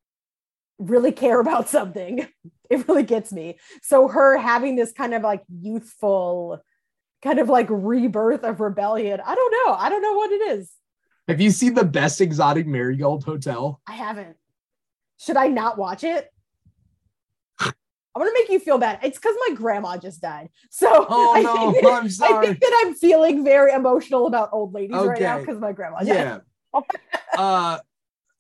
really 0.79 1.12
care 1.12 1.41
about 1.41 1.69
something, 1.77 2.27
it 2.71 2.89
really 2.89 3.03
gets 3.03 3.33
me. 3.33 3.59
So 3.83 4.09
her 4.09 4.37
having 4.39 4.77
this 4.77 4.93
kind 4.93 5.14
of 5.14 5.23
like 5.23 5.43
youthful 5.49 6.62
kind 7.23 7.39
of 7.39 7.49
like 7.49 7.67
rebirth 7.71 8.45
of 8.45 8.61
rebellion. 8.61 9.21
I 9.25 9.35
don't 9.35 9.53
know. 9.67 9.75
I 9.75 9.89
don't 9.89 10.03
know 10.03 10.12
what 10.14 10.31
it 10.33 10.59
is. 10.59 10.71
have 11.29 11.41
you 11.41 11.51
seen 11.51 11.75
the 11.75 11.85
best 11.85 12.21
exotic 12.21 12.67
marigold 12.67 13.25
hotel 13.25 13.81
I 13.87 13.93
haven't. 13.93 14.37
Should 15.19 15.37
I 15.37 15.49
not 15.49 15.79
watch 15.79 16.05
it? 16.05 16.31
I'm 17.61 18.23
gonna 18.23 18.31
make 18.33 18.49
you 18.49 18.59
feel 18.59 18.79
bad. 18.79 19.01
It's 19.03 19.19
because 19.19 19.35
my 19.47 19.55
grandma 19.55 19.99
just 19.99 20.23
died. 20.23 20.49
So 20.71 20.89
oh 20.91 21.33
I 21.37 21.43
no 21.43 21.73
think 21.73 21.85
that- 21.85 21.93
i'm 21.93 22.07
I 22.07 22.47
think 22.47 22.61
that 22.61 22.83
I'm 22.87 22.95
feeling 22.95 23.45
very 23.45 23.73
emotional 23.73 24.27
about 24.27 24.51
old 24.53 24.73
ladies 24.73 24.97
right 24.97 25.21
now 25.21 25.39
because 25.39 25.59
my 25.59 25.73
grandma 25.73 25.99
died. 25.99 26.07
yeah 26.09 26.39
uh 27.39 27.79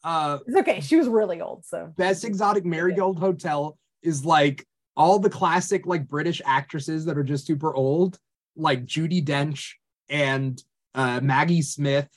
uh 0.04 0.38
It's 0.46 0.56
okay. 0.58 0.80
She 0.80 0.96
was 0.96 1.08
really 1.08 1.40
old. 1.42 1.64
So 1.66 1.92
best 1.96 2.24
exotic 2.24 2.64
marigold 2.64 3.18
hotel 3.18 3.76
is 4.02 4.24
like 4.24 4.66
all 4.96 5.18
the 5.18 5.28
classic 5.30 5.84
like 5.84 6.06
british 6.08 6.40
actresses 6.46 7.04
that 7.04 7.18
are 7.18 7.22
just 7.24 7.46
super 7.46 7.74
old 7.74 8.18
like 8.56 8.84
judi 8.84 9.24
dench 9.24 9.72
and 10.08 10.62
uh 10.94 11.20
maggie 11.22 11.62
smith 11.62 12.08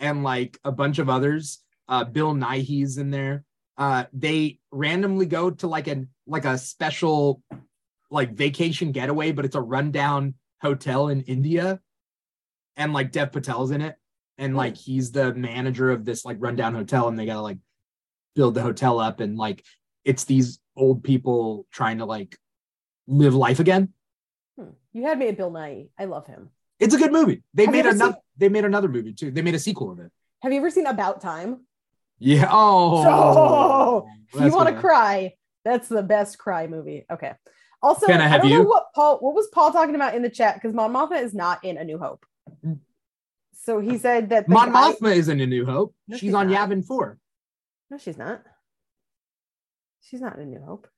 and 0.00 0.22
like 0.24 0.58
a 0.64 0.72
bunch 0.72 0.98
of 0.98 1.08
others 1.08 1.62
uh 1.88 2.04
bill 2.04 2.34
nighy's 2.34 2.98
in 2.98 3.10
there. 3.10 3.44
Uh 3.76 4.04
they 4.12 4.58
randomly 4.70 5.26
go 5.26 5.50
to 5.50 5.66
like 5.66 5.86
an 5.86 6.08
like 6.26 6.44
a 6.44 6.58
special 6.58 7.42
like 8.10 8.32
vacation 8.32 8.92
getaway 8.92 9.32
but 9.32 9.44
it's 9.44 9.56
a 9.56 9.60
rundown 9.60 10.34
hotel 10.60 11.08
in 11.08 11.22
india. 11.22 11.80
And 12.76 12.92
like 12.92 13.12
dev 13.12 13.32
patel's 13.32 13.70
in 13.70 13.82
it. 13.82 13.96
And 14.38 14.56
like 14.56 14.76
he's 14.76 15.12
the 15.12 15.34
manager 15.34 15.90
of 15.90 16.04
this 16.04 16.24
like 16.24 16.38
rundown 16.40 16.74
hotel 16.74 17.08
and 17.08 17.18
they 17.18 17.26
gotta 17.26 17.42
like 17.42 17.58
build 18.34 18.54
the 18.54 18.62
hotel 18.62 18.98
up. 18.98 19.20
And 19.20 19.36
like 19.36 19.64
it's 20.04 20.24
these 20.24 20.58
old 20.76 21.04
people 21.04 21.66
trying 21.70 21.98
to 21.98 22.06
like 22.06 22.38
live 23.06 23.34
life 23.34 23.60
again 23.60 23.92
hmm. 24.58 24.70
you 24.92 25.04
had 25.04 25.18
me 25.18 25.28
at 25.28 25.36
Bill 25.36 25.50
Nye. 25.50 25.86
I 25.98 26.04
love 26.06 26.26
him. 26.26 26.50
it's 26.80 26.94
a 26.94 26.98
good 26.98 27.12
movie 27.12 27.42
they 27.54 27.64
Have 27.64 27.72
made 27.72 27.86
another 27.86 28.12
seen- 28.12 28.20
they 28.36 28.48
made 28.48 28.64
another 28.64 28.88
movie 28.88 29.12
too 29.12 29.30
they 29.30 29.42
made 29.42 29.54
a 29.54 29.58
sequel 29.58 29.90
of 29.90 29.98
it 30.00 30.10
Have 30.42 30.52
you 30.52 30.58
ever 30.58 30.70
seen 30.70 30.86
About 30.86 31.20
Time? 31.20 31.66
yeah 32.18 32.48
oh, 32.50 34.06
If 34.34 34.40
you 34.40 34.52
want 34.54 34.68
to 34.74 34.80
cry, 34.80 35.34
that's 35.64 35.88
the 35.88 36.02
best 36.02 36.38
cry 36.38 36.66
movie. 36.66 37.04
Okay. 37.10 37.32
Also, 37.82 38.06
I 38.06 38.12
have 38.12 38.42
don't 38.42 38.50
know 38.50 38.62
what 38.62 38.86
Paul 38.94 39.18
what 39.18 39.34
was 39.34 39.48
Paul 39.52 39.72
talking 39.72 39.94
about 39.96 40.14
in 40.14 40.22
the 40.22 40.30
chat 40.30 40.54
because 40.54 40.72
Mon 40.72 40.92
Mothma 40.92 41.20
is 41.20 41.34
not 41.34 41.64
in 41.64 41.76
A 41.78 41.84
New 41.84 41.98
Hope. 41.98 42.24
So 43.54 43.78
he 43.80 43.98
said 43.98 44.30
that 44.30 44.48
Mon 44.48 44.72
guy- 44.72 44.92
Mothma 44.92 45.14
isn't 45.16 45.40
a 45.40 45.46
New 45.46 45.64
Hope. 45.66 45.94
No, 46.08 46.16
she's, 46.16 46.20
she's 46.28 46.34
on 46.34 46.48
not. 46.50 46.68
Yavin 46.70 46.84
4. 46.84 47.18
No, 47.90 47.98
she's 47.98 48.18
not. 48.18 48.42
She's 50.00 50.20
not 50.20 50.36
in 50.36 50.42
A 50.42 50.46
New 50.46 50.62
Hope. 50.64 50.88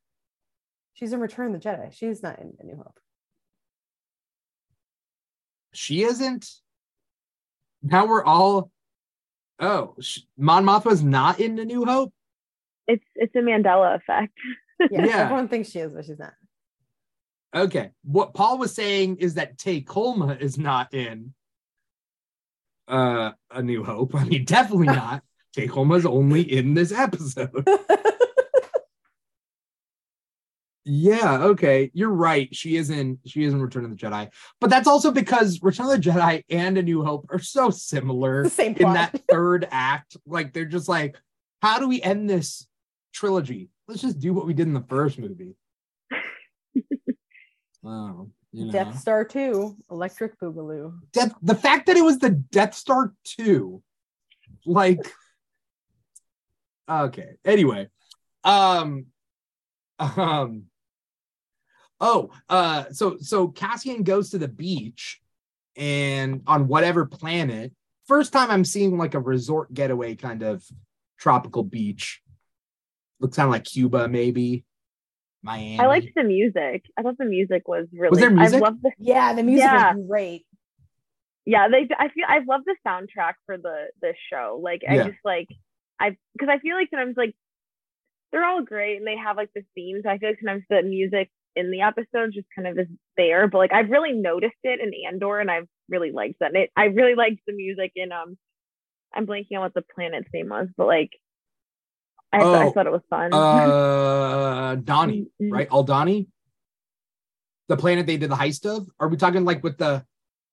She's 0.95 1.13
in 1.13 1.21
Return 1.21 1.55
of 1.55 1.61
the 1.63 1.69
Jedi. 1.69 1.93
She's 1.93 2.23
not 2.23 2.39
in 2.39 2.53
A 2.61 2.65
New 2.65 2.77
Hope. 2.77 2.99
She 5.77 6.03
isn't. 6.05 6.49
Now 7.83 8.07
we're 8.07 8.25
all. 8.25 8.71
Oh, 9.61 9.95
sh- 10.01 10.21
Mon 10.37 10.65
Mothma's 10.65 11.03
not 11.03 11.39
in 11.41 11.57
the 11.57 11.65
New 11.65 11.85
Hope. 11.85 12.13
it's 12.89 13.05
it's 13.15 13.35
a 13.35 13.39
Mandela 13.39 13.97
effect. 13.97 14.33
Yeah, 14.91 15.07
Yeah. 15.07 15.19
everyone 15.25 15.49
thinks 15.49 15.71
she 15.71 15.79
is, 15.79 15.93
but 15.95 16.05
she's 16.05 16.19
not. 16.19 16.33
Okay, 17.55 17.93
what 18.03 18.35
Paul 18.35 18.59
was 18.59 18.75
saying 18.75 19.19
is 19.19 19.35
that 19.35 19.57
Tay 19.57 19.81
Kolma 19.83 20.39
is 20.41 20.59
not 20.59 20.93
in 20.93 21.33
uh 22.89 23.31
A 23.53 23.63
New 23.63 23.85
Hope. 23.85 24.15
I 24.17 24.25
mean, 24.25 24.45
definitely 24.45 24.87
not. 25.03 25.23
Tay 25.55 25.69
Kolma's 25.69 26.05
only 26.05 26.43
in 26.43 26.75
this 26.75 26.91
episode. 26.91 27.51
Yeah, 30.87 31.45
okay. 31.45 31.91
You're 31.95 32.11
right. 32.11 32.55
She 32.55 32.77
is 32.77 32.91
in 32.91 33.19
she 33.25 33.45
is 33.45 33.55
in 33.55 33.63
Return 33.63 33.85
of 33.85 33.91
the 33.91 33.97
Jedi. 33.97 34.31
But 34.61 34.69
that's 34.69 34.87
also 34.87 35.11
because 35.11 35.63
Return 35.63 35.87
of 35.87 35.93
the 35.93 36.11
Jedi 36.11 36.45
and 36.51 36.77
A 36.77 36.83
New 36.83 37.03
Hope 37.03 37.27
are 37.31 37.39
so 37.39 37.71
similar 37.71 38.43
the 38.43 38.51
same 38.51 38.77
in 38.77 38.93
that 38.93 39.19
third 39.31 39.67
act. 39.71 40.17
Like 40.27 40.53
they're 40.53 40.67
just 40.67 40.89
like, 40.89 41.17
how 41.63 41.79
do 41.79 41.89
we 41.89 42.03
end 42.03 42.29
this 42.29 42.67
trilogy? 43.15 43.71
Let's 43.89 44.03
just 44.03 44.19
do 44.19 44.35
what 44.35 44.47
we 44.47 44.53
did 44.53 44.67
in 44.67 44.75
the 44.75 44.83
first 44.83 45.19
movie. 45.19 45.57
oh, 47.85 48.29
you 48.53 48.67
know. 48.67 48.73
Death 48.73 48.99
Star 48.99 49.25
2, 49.25 49.77
Electric 49.91 50.39
Boogaloo. 50.39 50.99
Death, 51.13 51.35
the 51.43 51.55
fact 51.55 51.87
that 51.87 51.97
it 51.97 52.05
was 52.05 52.19
the 52.19 52.31
Death 52.31 52.75
Star 52.75 53.13
2, 53.25 53.83
like, 54.67 55.01
okay. 56.89 57.37
Anyway, 57.45 57.89
um, 58.43 59.07
um, 59.99 60.65
oh, 62.05 62.31
uh, 62.51 62.85
so 62.93 63.17
so 63.19 63.49
Cassian 63.49 64.03
goes 64.03 64.31
to 64.31 64.39
the 64.39 64.49
beach, 64.49 65.21
and 65.77 66.43
on 66.47 66.69
whatever 66.69 67.07
planet. 67.07 67.73
First 68.07 68.35
time 68.35 68.51
I'm 68.51 68.67
seeing 68.67 68.99
like 68.99 69.15
a 69.15 69.21
resort 69.21 69.73
getaway 69.73 70.15
kind 70.15 70.43
of 70.43 70.63
tropical 71.19 71.63
beach. 71.65 72.21
Looks 73.19 73.37
kind 73.37 73.47
of 73.47 73.53
like 73.53 73.65
Cuba, 73.65 74.09
maybe. 74.09 74.67
Miami. 75.43 75.79
I 75.79 75.87
liked 75.87 76.09
the 76.15 76.23
music. 76.25 76.85
I 76.99 77.03
thought 77.03 77.17
the 77.19 77.25
music 77.25 77.67
was 77.67 77.87
really. 77.93 78.11
Was 78.11 78.21
there 78.21 78.31
music? 78.31 78.61
I 78.61 78.65
love 78.65 78.83
the 78.83 78.91
Yeah, 78.99 79.33
the 79.33 79.43
music 79.43 79.65
Yeah. 79.71 79.95
was 79.95 80.05
great. 80.07 80.47
yeah. 81.47 81.69
They 81.69 81.89
I 81.99 82.09
feel 82.11 82.25
I 82.29 82.41
love 82.47 82.63
the 82.67 82.77
soundtrack 82.87 83.35
for 83.47 83.57
the 83.57 83.87
the 84.03 84.13
show. 84.31 84.61
Like 84.63 84.83
I 84.89 84.97
Yeah. 84.97 85.05
just 85.09 85.19
like 85.25 85.49
I 85.99 86.17
because 86.35 86.51
I 86.51 86.59
feel 86.59 86.77
like 86.77 86.89
sometimes 86.91 87.17
like 87.17 87.35
they're 88.33 88.45
all 88.45 88.63
great 88.63 88.99
and 88.99 89.07
they 89.07 89.17
have 89.17 89.37
like 89.39 89.51
the 89.55 89.65
themes. 89.75 90.05
I 90.07 90.19
feel 90.19 90.31
like 90.31 90.41
sometimes 90.41 90.65
the 90.69 90.83
music 90.83 91.31
in 91.57 91.71
the 91.71 91.83
episode, 91.83 92.33
just 92.33 92.47
kind 92.55 92.67
of 92.69 92.79
is 92.79 92.89
there. 93.17 93.47
But 93.49 93.59
like 93.59 93.73
I've 93.73 93.91
really 93.91 94.13
noticed 94.13 94.55
it 94.65 94.81
in 94.81 94.93
Andor, 95.07 95.39
and 95.41 95.51
I've 95.51 95.69
really 95.89 96.13
liked 96.13 96.37
that. 96.41 96.49
And 96.55 96.57
it, 96.57 96.71
I 96.77 96.85
really 96.87 97.15
liked 97.15 97.41
the 97.47 97.53
music 97.55 97.93
in 97.97 98.13
um, 98.13 98.37
I'm 99.15 99.27
blanking 99.27 99.55
on 99.55 99.61
what 99.61 99.75
the 99.75 99.85
planet's 99.95 100.29
name 100.33 100.49
was, 100.49 100.69
but 100.77 100.87
like 100.87 101.11
I, 102.33 102.39
th- 102.39 102.49
I 102.49 102.65
Oh, 102.67 102.73
thought 102.73 102.87
it 102.87 102.93
was 102.93 103.03
fun. 103.09 103.33
Uh, 103.33 104.75
Donnie, 104.85 105.29
Mhm. 105.41 105.53
right? 105.53 105.69
Aldhani, 105.69 106.27
the 107.69 107.77
planet 107.77 108.07
they 108.07 108.17
did 108.17 108.31
the 108.31 108.35
heist 108.37 108.67
of. 108.67 108.89
Are 108.99 109.09
we 109.09 109.17
talking 109.17 109.45
like 109.45 109.63
with 109.63 109.79
the? 109.79 110.05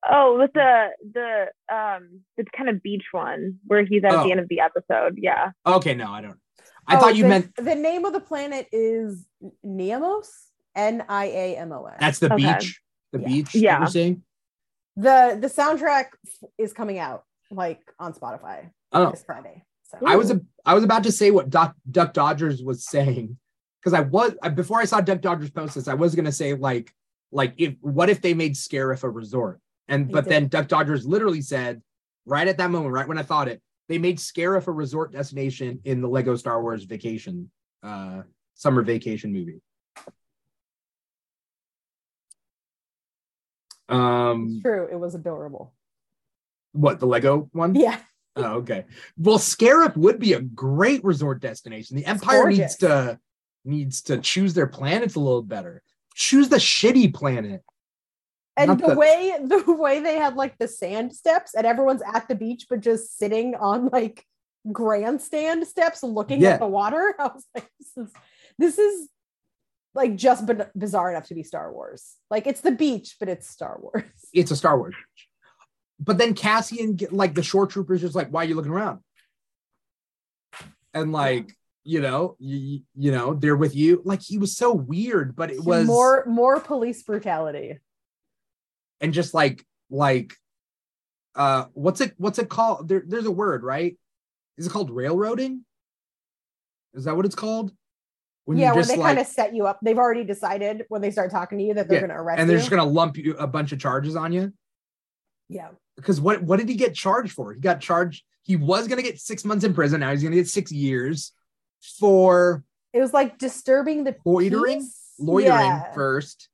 oh, 0.10 0.38
with 0.40 0.52
the 0.54 0.88
the 1.14 1.46
um 1.76 2.22
the 2.38 2.44
kind 2.58 2.70
of 2.70 2.82
beach 2.84 3.06
one 3.12 3.60
where 3.66 3.84
he's 3.86 4.04
at 4.04 4.12
Oh. 4.14 4.24
the 4.24 4.32
end 4.32 4.40
of 4.40 4.48
the 4.50 4.60
episode. 4.60 5.16
Yeah. 5.18 5.52
Okay, 5.66 5.94
no, 5.96 6.12
I 6.12 6.22
don't. 6.22 6.38
I 6.88 6.98
Oh, 6.98 7.00
thought 7.00 7.16
you 7.16 7.24
the- 7.24 7.30
meant 7.30 7.56
the 7.56 7.76
name 7.76 8.06
of 8.06 8.14
the 8.14 8.20
planet 8.20 8.68
is 8.72 9.26
Niamos. 9.66 10.28
N 10.76 11.04
I 11.10 11.26
A 11.26 11.58
M 11.58 11.72
O 11.72 11.86
S. 11.86 11.98
that's 12.00 12.20
the 12.20 12.34
Okay. 12.34 12.54
beach. 12.58 12.82
The 13.12 13.20
Yeah. 13.20 13.28
beach. 13.28 13.56
Yeah. 13.56 13.80
You're 13.80 13.88
saying? 13.88 14.24
the 14.98 15.38
the 15.40 15.48
soundtrack 15.48 16.08
is 16.58 16.74
coming 16.74 17.00
out 17.00 17.24
like 17.50 17.80
on 17.98 18.14
Spotify 18.14 18.70
Oh, 18.92 19.12
this 19.12 19.24
Friday. 19.24 19.64
So 19.84 19.98
I 20.06 20.18
was 20.18 20.32
a, 20.32 20.42
I 20.66 20.74
was 20.74 20.84
about 20.84 21.04
to 21.04 21.12
say 21.14 21.32
what 21.32 21.50
Doc, 21.50 21.76
Duck 21.90 22.14
Dodgers 22.14 22.62
was 22.62 22.86
saying 22.86 23.38
because 23.80 23.94
I 23.94 24.02
was 24.02 24.34
I, 24.44 24.50
before 24.50 24.80
I 24.80 24.86
saw 24.86 25.00
Duck 25.00 25.22
Dodgers 25.22 25.50
post 25.50 25.76
this, 25.76 25.88
I 25.88 25.94
was 25.94 26.14
gonna 26.14 26.32
say 26.32 26.54
like 26.56 26.94
like 27.32 27.54
if 27.58 27.76
what 27.82 28.10
if 28.10 28.22
they 28.22 28.34
made 28.34 28.54
Scarif 28.56 29.04
a 29.04 29.10
resort 29.10 29.62
and 29.88 30.08
They 30.10 30.14
but 30.14 30.24
did. 30.26 30.30
then 30.32 30.48
Duck 30.50 30.68
Dodgers 30.68 31.06
literally 31.06 31.42
said 31.42 31.82
right 32.26 32.48
at 32.48 32.58
that 32.58 32.70
moment, 32.70 32.94
right 32.94 33.08
when 33.08 33.18
I 33.18 33.24
thought 33.24 33.48
it, 33.48 33.62
they 33.88 33.98
made 33.98 34.18
Scarif 34.18 34.68
a 34.68 34.72
resort 34.72 35.14
destination 35.14 35.80
in 35.86 36.02
the 36.02 36.08
Lego 36.10 36.36
Star 36.36 36.62
Wars 36.62 36.84
Vacation 36.84 37.50
uh 37.82 38.24
summer 38.56 38.82
vacation 38.84 39.32
movie. 39.32 39.62
Um, 43.92 44.48
it's 44.54 44.62
true. 44.64 44.88
It 44.92 44.96
was 44.96 45.16
adorable. 45.16 45.74
what 46.72 47.00
the 47.00 47.06
Lego 47.06 47.50
one? 47.52 47.76
Yeah. 47.76 48.00
Oh, 48.38 48.54
okay. 48.60 48.86
Well, 49.18 49.38
Scarif 49.38 49.98
would 49.98 50.18
be 50.20 50.34
a 50.34 50.42
great 50.42 51.04
resort 51.04 51.42
destination. 51.42 51.98
The 51.98 52.06
Empire 52.06 52.48
needs 52.50 52.78
to 52.78 53.20
needs 53.66 54.02
to 54.04 54.18
choose 54.20 54.54
their 54.54 54.68
planets 54.68 55.16
a 55.16 55.20
little 55.20 55.42
better. 55.44 55.84
Choose 56.16 56.50
the 56.50 56.56
shitty 56.58 57.14
planet. 57.14 57.62
And 58.58 58.80
the, 58.80 58.88
the- 58.88 58.96
way 58.96 59.36
the 59.44 59.74
way 59.74 60.00
they 60.00 60.16
had 60.18 60.36
like 60.36 60.58
the 60.58 60.68
sand 60.68 61.14
steps 61.14 61.54
and 61.56 61.66
everyone's 61.68 62.02
at 62.14 62.28
the 62.28 62.36
beach 62.36 62.68
but 62.70 62.80
just 62.82 63.18
sitting 63.18 63.56
on 63.56 63.88
like 63.92 64.26
grandstand 64.72 65.66
steps 65.68 66.04
looking 66.04 66.42
Yeah. 66.42 66.52
at 66.52 66.60
the 66.60 66.68
water. 66.68 67.14
I 67.20 67.24
was 67.28 67.46
like, 67.56 67.68
this 67.80 67.98
is 67.98 68.14
this 68.58 68.78
is 68.78 69.10
like 69.94 70.16
just 70.16 70.46
b- 70.46 70.54
bizarre 70.76 71.12
enough 71.12 71.28
to 71.28 71.36
be 71.36 71.44
Star 71.44 71.72
Wars. 71.72 72.16
Like 72.30 72.48
it's 72.48 72.62
the 72.62 72.72
beach, 72.72 73.18
but 73.20 73.30
it's 73.30 73.50
Star 73.50 73.78
Wars. 73.82 74.04
It's 74.34 74.52
a 74.52 74.56
Star 74.56 74.78
Wars. 74.78 74.96
But 76.00 76.18
then 76.18 76.34
Cassian, 76.34 76.96
get- 76.96 77.14
like 77.14 77.36
the 77.36 77.44
shore 77.44 77.68
troopers, 77.68 78.02
just 78.02 78.16
like, 78.16 78.30
why 78.30 78.42
are 78.44 78.48
you 78.48 78.56
looking 78.56 78.72
around? 78.72 79.00
And 80.94 81.12
like, 81.12 81.52
you 81.84 82.02
know, 82.02 82.36
you, 82.40 82.82
you 82.96 83.12
know, 83.12 83.34
they're 83.34 83.56
with 83.56 83.76
you. 83.76 84.02
Like 84.06 84.22
he 84.22 84.38
was 84.38 84.56
so 84.56 84.74
weird, 84.74 85.36
but 85.36 85.52
it 85.52 85.64
was 85.64 85.86
more 85.88 86.24
more 86.28 86.60
police 86.60 87.02
brutality. 87.04 87.80
and 89.00 89.14
just 89.14 89.34
like 89.34 89.66
like 89.90 90.36
uh 91.36 91.66
what's 91.74 92.02
it 92.02 92.14
what's 92.18 92.40
it 92.40 92.50
called 92.50 92.88
there, 92.88 93.04
there's 93.08 93.26
a 93.26 93.32
word 93.32 93.64
right 93.64 93.98
is 94.58 94.68
it 94.68 94.70
called 94.70 94.92
railroading 94.92 95.64
is 96.94 97.06
that 97.06 97.16
what 97.16 97.26
it's 97.26 97.36
called 97.36 97.72
when 98.46 98.58
yeah, 98.58 98.74
just 98.74 98.90
they 98.90 98.98
like 98.98 99.06
kind 99.08 99.20
of 99.20 99.28
set 99.28 99.54
you 99.56 99.68
up. 99.68 99.80
They've 99.84 99.98
already 99.98 100.24
decided 100.24 100.86
when 100.90 101.02
they 101.02 101.12
start 101.12 101.32
talking 101.32 101.58
to 101.60 101.64
you 101.64 101.74
that 101.76 101.88
they're 101.88 101.98
Yeah, 102.02 102.08
going 102.08 102.18
to 102.18 102.22
arrest 102.24 102.38
you, 102.38 102.42
and 102.42 102.50
they're 102.50 102.58
you. 102.58 102.62
just 102.62 102.72
gonna 102.72 102.86
lump 102.86 103.18
you 103.18 103.36
a 103.38 103.48
bunch 103.48 103.72
of 103.72 103.80
charges 103.80 104.16
on 104.16 104.32
you 104.34 104.52
yeah, 105.50 105.70
because 105.96 106.20
what 106.22 106.42
what 106.44 106.60
did 106.60 106.70
he 106.70 106.76
get 106.76 106.96
charged 106.96 107.34
for 107.34 107.54
he 107.54 107.60
got 107.60 107.80
charged 107.82 108.24
he 108.44 108.56
was 108.56 108.88
gonna 108.88 109.02
get 109.02 109.20
six 109.20 109.44
months 109.46 109.64
in 109.64 109.74
prison 109.74 110.00
now 110.00 110.12
he's 110.12 110.24
gonna 110.24 110.36
get 110.36 110.48
six 110.48 110.72
years 110.72 111.34
for 112.00 112.64
it 112.94 113.00
was 113.02 113.14
like 113.14 113.38
disturbing 113.38 114.04
the 114.04 114.16
loitering 114.26 114.80
peace. 114.80 115.14
loitering 115.20 115.50
Yeah. 115.52 115.92
first 115.94 116.50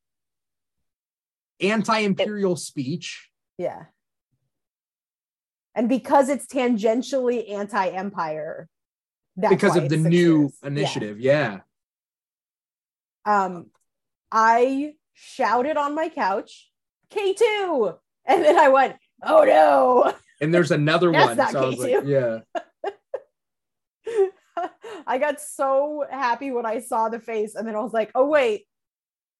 anti-imperial 1.61 2.55
speech 2.55 3.29
Yeah. 3.57 3.85
And 5.75 5.87
because 5.87 6.29
it's 6.29 6.47
tangentially 6.47 7.51
anti-empire, 7.51 8.67
that's 9.35 9.53
because 9.53 9.75
of 9.75 9.89
the 9.89 9.97
new 9.97 10.39
years. 10.41 10.57
Yeah. 10.63 10.67
initiative 10.67 11.19
yeah. 11.19 11.59
Um, 13.27 13.67
I 14.31 14.93
shouted 15.13 15.75
on 15.75 15.93
my 15.93 16.07
couch, 16.07 16.71
K2, 17.11 17.97
and 18.25 18.43
then 18.43 18.57
I 18.57 18.69
went, 18.69 18.95
oh 19.21 19.43
no. 19.43 20.13
and 20.39 20.53
there's 20.53 20.71
another 20.71 21.11
That's 21.11 21.27
one 21.27 21.37
not 21.37 21.51
so 21.51 21.59
I 21.59 21.65
was 21.65 21.77
like, 21.77 21.91
K2. 21.91 22.07
yeah 22.07 22.61
I 25.05 25.17
got 25.17 25.41
so 25.41 26.05
happy 26.09 26.51
when 26.51 26.65
I 26.65 26.79
saw 26.79 27.09
the 27.09 27.19
face, 27.19 27.55
and 27.55 27.67
then 27.67 27.75
I 27.75 27.79
was 27.81 27.93
like, 27.93 28.11
oh 28.15 28.27
wait, 28.27 28.63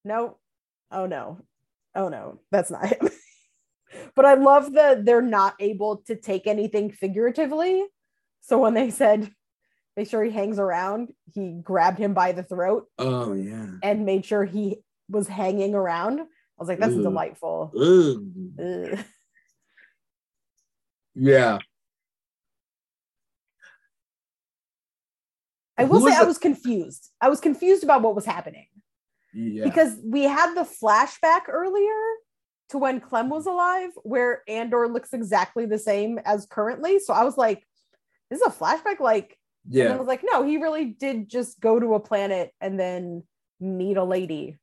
no, 0.04 0.36
oh 0.92 1.06
no, 1.06 1.40
oh 1.94 2.10
no, 2.10 2.40
that's 2.50 2.70
not 2.70 2.86
him. 2.86 3.08
but 4.14 4.26
I 4.26 4.34
love 4.34 4.74
that 4.74 5.06
they're 5.06 5.22
not 5.22 5.54
able 5.60 6.02
to 6.08 6.14
take 6.14 6.46
anything 6.46 6.90
figuratively. 6.90 7.86
So 8.42 8.58
when 8.58 8.74
they 8.74 8.90
said, 8.90 9.30
make 9.98 10.08
sure 10.08 10.22
he 10.22 10.30
hangs 10.30 10.60
around, 10.60 11.12
he 11.34 11.58
grabbed 11.60 11.98
him 11.98 12.14
by 12.14 12.30
the 12.30 12.44
throat 12.44 12.86
Oh 12.98 13.32
yeah. 13.32 13.66
and 13.82 14.06
made 14.06 14.24
sure 14.24 14.44
he 14.44 14.76
was 15.08 15.26
hanging 15.26 15.74
around. 15.74 16.20
I 16.20 16.24
was 16.56 16.68
like, 16.68 16.78
that's 16.78 16.94
Ooh. 16.94 17.02
delightful. 17.02 17.72
Ugh. 17.76 18.94
Ugh. 18.94 19.04
Yeah. 21.16 21.58
I 25.76 25.84
will 25.84 26.00
say 26.00 26.14
I 26.14 26.22
was 26.22 26.38
confused. 26.38 27.10
I 27.20 27.28
was 27.28 27.40
confused 27.40 27.82
about 27.82 28.02
what 28.02 28.14
was 28.14 28.24
happening. 28.24 28.66
Yeah. 29.34 29.64
because 29.64 29.96
we 30.02 30.22
had 30.22 30.54
the 30.54 30.62
flashback 30.62 31.42
earlier 31.48 32.00
to 32.70 32.78
when 32.78 33.00
Clem 33.00 33.28
was 33.28 33.46
alive, 33.46 33.90
where 34.02 34.42
Andor 34.48 34.88
looks 34.88 35.12
exactly 35.12 35.66
the 35.66 35.78
same 35.78 36.18
as 36.24 36.46
currently. 36.46 36.98
So 36.98 37.12
I 37.12 37.24
was 37.24 37.36
like, 37.36 37.62
"This 38.30 38.40
is 38.40 38.46
a 38.46 38.50
flashback." 38.50 39.00
Like, 39.00 39.37
and 39.72 39.92
I 39.92 39.96
was 39.96 40.06
like, 40.06 40.22
"No, 40.24 40.42
he 40.44 40.56
really 40.58 40.86
did 40.86 41.28
just 41.28 41.60
go 41.60 41.78
to 41.78 41.94
a 41.94 42.00
planet 42.00 42.52
and 42.60 42.78
then 42.78 43.24
meet 43.60 43.96
a 43.96 44.04
lady." 44.04 44.58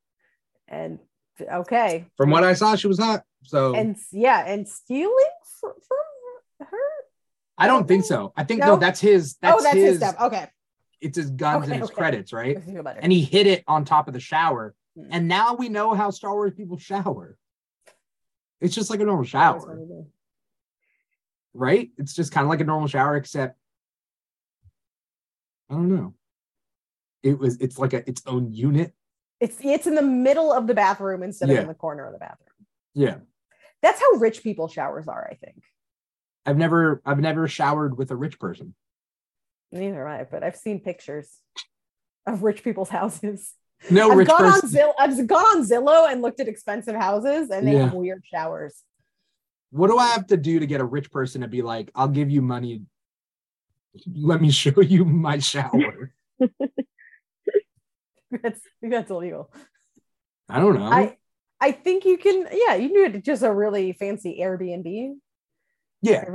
And 0.67 0.99
okay, 1.41 2.07
From 2.17 2.29
what 2.31 2.43
I 2.43 2.53
saw, 2.53 2.75
she 2.75 2.87
was 2.87 2.99
hot. 2.99 3.23
So 3.43 3.75
and 3.75 3.95
yeah, 4.11 4.43
and 4.45 4.67
stealing 4.67 5.15
fr- 5.59 5.67
from 5.87 6.67
her. 6.67 6.77
I 7.57 7.67
don't 7.67 7.87
think 7.87 8.05
so. 8.05 8.33
I 8.35 8.43
think 8.43 8.61
no, 8.61 8.67
No? 8.67 8.77
that's 8.77 8.99
his. 8.99 9.35
That's 9.41 9.59
oh, 9.59 9.63
that's 9.63 9.75
his, 9.75 9.83
his. 9.85 9.97
stuff. 9.99 10.15
Okay, 10.19 10.47
It's 11.01 11.17
his 11.17 11.29
guns 11.29 11.63
Okay, 11.63 11.73
and 11.73 11.81
his 11.81 11.89
okay. 11.91 11.95
credits, 11.97 12.33
right? 12.33 12.57
I 12.57 12.61
feel 12.61 12.83
better. 12.83 12.99
And 13.01 13.11
he 13.11 13.21
hid 13.21 13.47
it 13.47 13.63
on 13.67 13.85
top 13.85 14.07
of 14.07 14.13
the 14.13 14.19
shower. 14.19 14.73
Hmm. 14.97 15.07
And 15.11 15.27
now 15.27 15.53
we 15.55 15.69
know 15.69 15.93
how 15.93 16.09
Star 16.09 16.33
Wars 16.33 16.53
people 16.55 16.77
shower. 16.77 17.37
It's 18.61 18.73
just 18.73 18.89
like 18.89 18.99
a 18.99 19.05
normal 19.05 19.25
shower, 19.25 19.77
right? 21.53 21.91
It's 21.97 22.13
just 22.13 22.31
kind 22.31 22.45
of 22.45 22.49
like 22.49 22.61
a 22.61 22.63
normal 22.63 22.87
shower, 22.87 23.15
except 23.17 23.57
I 25.69 25.73
don't 25.73 25.89
know. 25.89 26.13
It 27.23 27.39
was. 27.39 27.57
It's 27.57 27.77
like 27.79 27.93
a 27.93 28.07
its 28.07 28.21
own 28.25 28.51
unit. 28.51 28.93
It's 29.39 29.57
it's 29.61 29.87
in 29.87 29.95
the 29.95 30.01
middle 30.01 30.51
of 30.53 30.67
the 30.67 30.73
bathroom 30.73 31.23
instead 31.23 31.49
of 31.49 31.55
Yeah. 31.55 31.61
in 31.61 31.67
the 31.67 31.73
corner 31.73 32.05
of 32.05 32.13
the 32.13 32.19
bathroom. 32.19 32.67
Yeah. 32.93 33.17
That's 33.81 33.99
how 33.99 34.11
rich 34.19 34.41
people 34.43 34.67
showers 34.67 35.07
are, 35.07 35.27
I 35.29 35.35
think. 35.35 35.63
I've 36.45 36.57
never. 36.57 37.01
I've 37.05 37.19
never 37.19 37.47
showered 37.47 37.97
with 37.97 38.11
a 38.11 38.15
rich 38.15 38.39
person. 38.39 38.75
Neither 39.71 40.07
have 40.07 40.21
I, 40.21 40.23
but 40.29 40.43
I've 40.43 40.55
seen 40.55 40.79
pictures 40.79 41.29
of 42.27 42.43
rich 42.43 42.63
people's 42.63 42.89
houses. 42.89 43.53
No 43.89 44.11
I've 44.11 44.17
rich 44.17 44.27
gone 44.29 44.39
person. 44.51 44.69
on 44.69 44.71
Zillow. 44.71 44.93
I've 44.99 45.27
gone 45.27 45.45
on 45.57 45.67
Zillow 45.67 46.11
and 46.11 46.21
looked 46.21 46.39
at 46.39 46.47
expensive 46.47 46.95
houses, 46.95 47.49
and 47.49 47.67
they 47.67 47.73
Yeah. 47.73 47.85
have 47.85 47.93
weird 47.93 48.23
showers. 48.25 48.83
what 49.71 49.87
do 49.89 49.97
I 49.97 50.07
have 50.07 50.27
to 50.27 50.37
do 50.37 50.59
to 50.59 50.65
get 50.65 50.79
a 50.79 50.85
rich 50.85 51.11
person 51.11 51.41
to 51.41 51.49
be 51.49 51.61
like, 51.61 51.91
I'll 51.95 52.07
give 52.07 52.29
you 52.29 52.41
money. 52.41 52.83
Let 54.15 54.41
me 54.41 54.51
show 54.51 54.81
you 54.81 55.05
my 55.05 55.39
shower. 55.39 56.13
That's 58.31 58.59
that's 58.81 59.11
illegal. 59.11 59.53
I 60.49 60.59
don't 60.59 60.75
know. 60.75 60.83
I 60.85 61.17
I 61.61 61.71
think 61.71 62.03
you 62.05 62.17
can. 62.17 62.47
Yeah, 62.51 62.75
you 62.75 62.89
can 62.89 62.93
do 63.11 63.17
it 63.17 63.23
just 63.23 63.43
a 63.43 63.53
really 63.53 63.93
fancy 63.93 64.39
Airbnb. 64.41 65.15
yeah. 66.01 66.25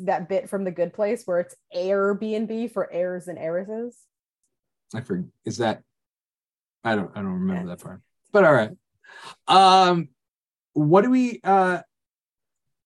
That 0.00 0.28
bit 0.28 0.48
from 0.48 0.64
The 0.64 0.70
Good 0.70 0.92
Place 0.94 1.24
where 1.24 1.40
it's 1.40 1.56
Airbnb 1.74 2.70
for 2.72 2.90
heirs 2.92 3.26
and 3.28 3.38
heiresses. 3.38 3.96
I 4.94 5.00
forget. 5.00 5.26
Is 5.44 5.58
that? 5.58 5.82
I 6.84 6.94
don't. 6.94 7.10
I 7.16 7.22
don't 7.22 7.32
remember 7.32 7.62
Yeah. 7.68 7.74
that 7.76 7.82
part. 7.82 8.00
But 8.32 8.44
all 8.44 8.52
right. 8.54 8.70
Um, 9.48 10.08
what 10.74 11.02
do 11.02 11.10
we? 11.10 11.40
uh 11.42 11.80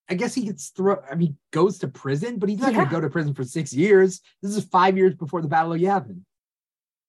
I 0.09 0.15
guess 0.15 0.35
he 0.35 0.43
gets 0.45 0.69
thrown. 0.71 0.99
I 1.11 1.15
mean, 1.15 1.37
goes 1.53 1.79
to 1.79 1.89
prison, 1.89 2.39
but 2.39 2.49
he's 2.49 2.59
not 2.59 2.73
going 2.75 2.85
to 2.87 2.91
go 2.91 3.01
to 3.01 3.09
prison 3.09 3.35
for 3.35 3.45
six 3.45 3.73
years. 3.73 4.21
This 4.43 4.57
is 4.57 4.65
five 4.65 4.97
years 4.97 5.15
before 5.15 5.41
the 5.43 5.49
Battle 5.49 5.73
of 5.73 5.81
Yavin, 5.81 6.21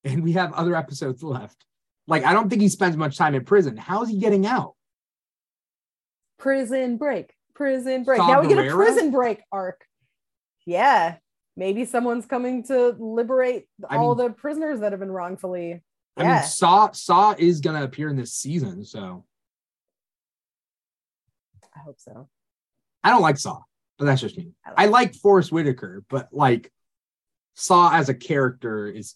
and 0.03 0.23
we 0.23 0.33
have 0.33 0.53
other 0.53 0.75
episodes 0.75 1.21
left. 1.23 1.65
Like, 2.07 2.23
I 2.23 2.33
don't 2.33 2.49
think 2.49 2.61
he 2.61 2.69
spends 2.69 2.95
much 2.95 3.17
time 3.17 3.33
in 3.35 3.43
prison. 3.45 3.77
How 3.77 4.03
is 4.03 4.09
he 4.09 4.19
getting 4.19 4.45
out? 4.45 4.75
Prison 6.37 6.97
break. 6.97 7.33
Prison 7.55 8.03
break. 8.03 8.17
Saw 8.17 8.27
now 8.27 8.41
we 8.41 8.47
get 8.47 8.57
a 8.65 8.69
prison 8.73 9.11
break 9.11 9.41
arc. 9.51 9.85
Yeah. 10.65 11.17
Maybe 11.55 11.85
someone's 11.85 12.25
coming 12.25 12.63
to 12.65 12.95
liberate 12.99 13.67
I 13.89 13.97
all 13.97 14.15
mean- 14.15 14.27
the 14.27 14.33
prisoners 14.33 14.79
that 14.81 14.91
have 14.91 14.99
been 14.99 15.11
wrongfully. 15.11 15.81
I 16.17 16.23
Yeah. 16.23 16.33
mean, 16.39 16.43
Saw 16.43 16.91
Saw 16.91 17.35
is 17.37 17.59
gonna 17.61 17.83
appear 17.83 18.09
in 18.09 18.15
this 18.15 18.33
season, 18.33 18.83
so 18.85 19.25
I 21.75 21.79
hope 21.79 21.99
so. 21.99 22.27
I 23.03 23.09
don't 23.09 23.21
like 23.21 23.37
Saw, 23.37 23.61
but 23.97 24.05
that's 24.05 24.21
just 24.21 24.37
me. 24.37 24.51
I 24.65 24.69
like 24.69 24.79
I 24.79 24.85
like 24.85 25.15
Forest 25.15 25.51
Whitaker, 25.51 26.03
but 26.09 26.29
like 26.31 26.71
Saw 27.55 27.91
as 27.93 28.09
a 28.09 28.13
character 28.13 28.87
is 28.87 29.15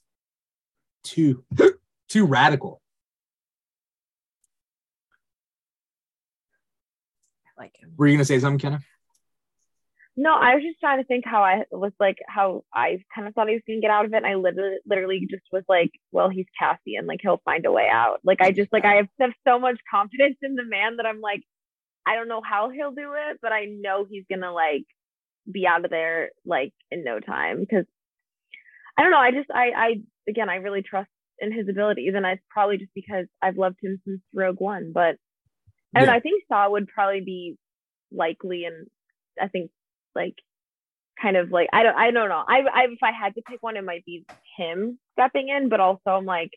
too 1.04 1.44
too 2.10 2.26
radical. 2.26 2.82
I 7.48 7.62
like 7.62 7.76
him. 7.78 7.94
Were 7.98 8.08
you 8.08 8.16
gonna 8.16 8.26
say 8.26 8.40
something, 8.40 8.60
Kenna? 8.60 8.82
No, 10.20 10.34
I 10.34 10.56
was 10.56 10.64
just 10.64 10.80
trying 10.80 10.98
to 10.98 11.04
think 11.04 11.26
how 11.26 11.44
I 11.44 11.66
was 11.72 11.92
like 12.00 12.18
how 12.28 12.64
I 12.74 13.04
kind 13.14 13.28
of 13.28 13.36
thought 13.36 13.50
he 13.50 13.54
was 13.54 13.62
gonna 13.68 13.82
get 13.82 13.92
out 13.92 14.06
of 14.06 14.14
it. 14.14 14.18
And 14.18 14.26
I 14.26 14.34
literally, 14.34 14.80
literally 14.86 15.28
just 15.30 15.44
was 15.52 15.64
like, 15.70 15.92
well, 16.12 16.28
he's 16.28 16.48
Cassian, 16.60 17.06
like 17.06 17.20
he'll 17.22 17.42
find 17.46 17.66
a 17.68 17.72
way 17.72 17.88
out. 17.88 18.20
Like 18.24 18.42
I 18.42 18.52
just 18.52 18.74
like 18.74 18.84
I 18.84 18.96
have, 18.96 19.08
have 19.20 19.34
so 19.48 19.60
much 19.60 19.80
confidence 19.90 20.38
in 20.42 20.56
the 20.56 20.66
man 20.66 20.98
that 20.98 21.06
I'm 21.06 21.22
like, 21.22 21.44
I 22.08 22.16
don't 22.16 22.30
know 22.30 22.42
how 22.48 22.70
he'll 22.70 22.92
do 22.92 23.14
it, 23.16 23.40
but 23.42 23.54
I 23.54 23.66
know 23.66 24.06
he's 24.10 24.26
gonna 24.30 24.54
like 24.54 24.86
be 25.52 25.68
out 25.68 25.86
of 25.86 25.92
there 25.92 26.32
like 26.46 26.74
in 26.92 27.04
no 27.04 27.20
time. 27.20 27.60
Because 27.62 27.86
I 28.98 29.04
don't 29.04 29.12
know, 29.12 29.18
I 29.20 29.32
just 29.32 29.50
I 29.52 29.72
I 29.76 29.94
again 30.30 30.50
I 30.50 30.56
really 30.56 30.82
trust 30.82 31.10
in 31.40 31.52
his 31.52 31.70
abilities, 31.70 32.14
and 32.16 32.26
it's 32.26 32.44
probably 32.50 32.78
just 32.78 32.94
because 32.96 33.28
I've 33.42 33.58
loved 33.58 33.78
him 33.82 34.02
since 34.06 34.22
Rogue 34.34 34.60
One. 34.60 34.92
But 34.94 35.18
I 35.96 36.00
don't 36.00 36.08
Yeah. 36.08 36.08
know, 36.08 36.14
I 36.16 36.20
think 36.22 36.44
Saw 36.50 36.70
would 36.70 36.88
probably 36.88 37.22
be 37.22 37.58
likely, 38.12 38.66
and 38.66 38.88
I 39.42 39.48
think 39.50 39.72
like 40.16 40.36
kind 41.22 41.38
of 41.38 41.52
like 41.52 41.70
I 41.74 41.84
don't 41.84 41.98
I 41.98 42.12
don't 42.12 42.30
know. 42.30 42.44
I, 42.48 42.60
I 42.74 42.84
if 42.92 43.00
I 43.04 43.12
had 43.12 43.36
to 43.36 43.42
pick 43.44 43.64
one, 43.64 43.78
it 43.78 43.84
might 43.86 44.06
be 44.06 44.26
him 44.58 45.00
stepping 45.14 45.50
in, 45.50 45.70
but 45.70 45.80
also 45.82 46.02
I'm 46.12 46.26
like, 46.26 46.52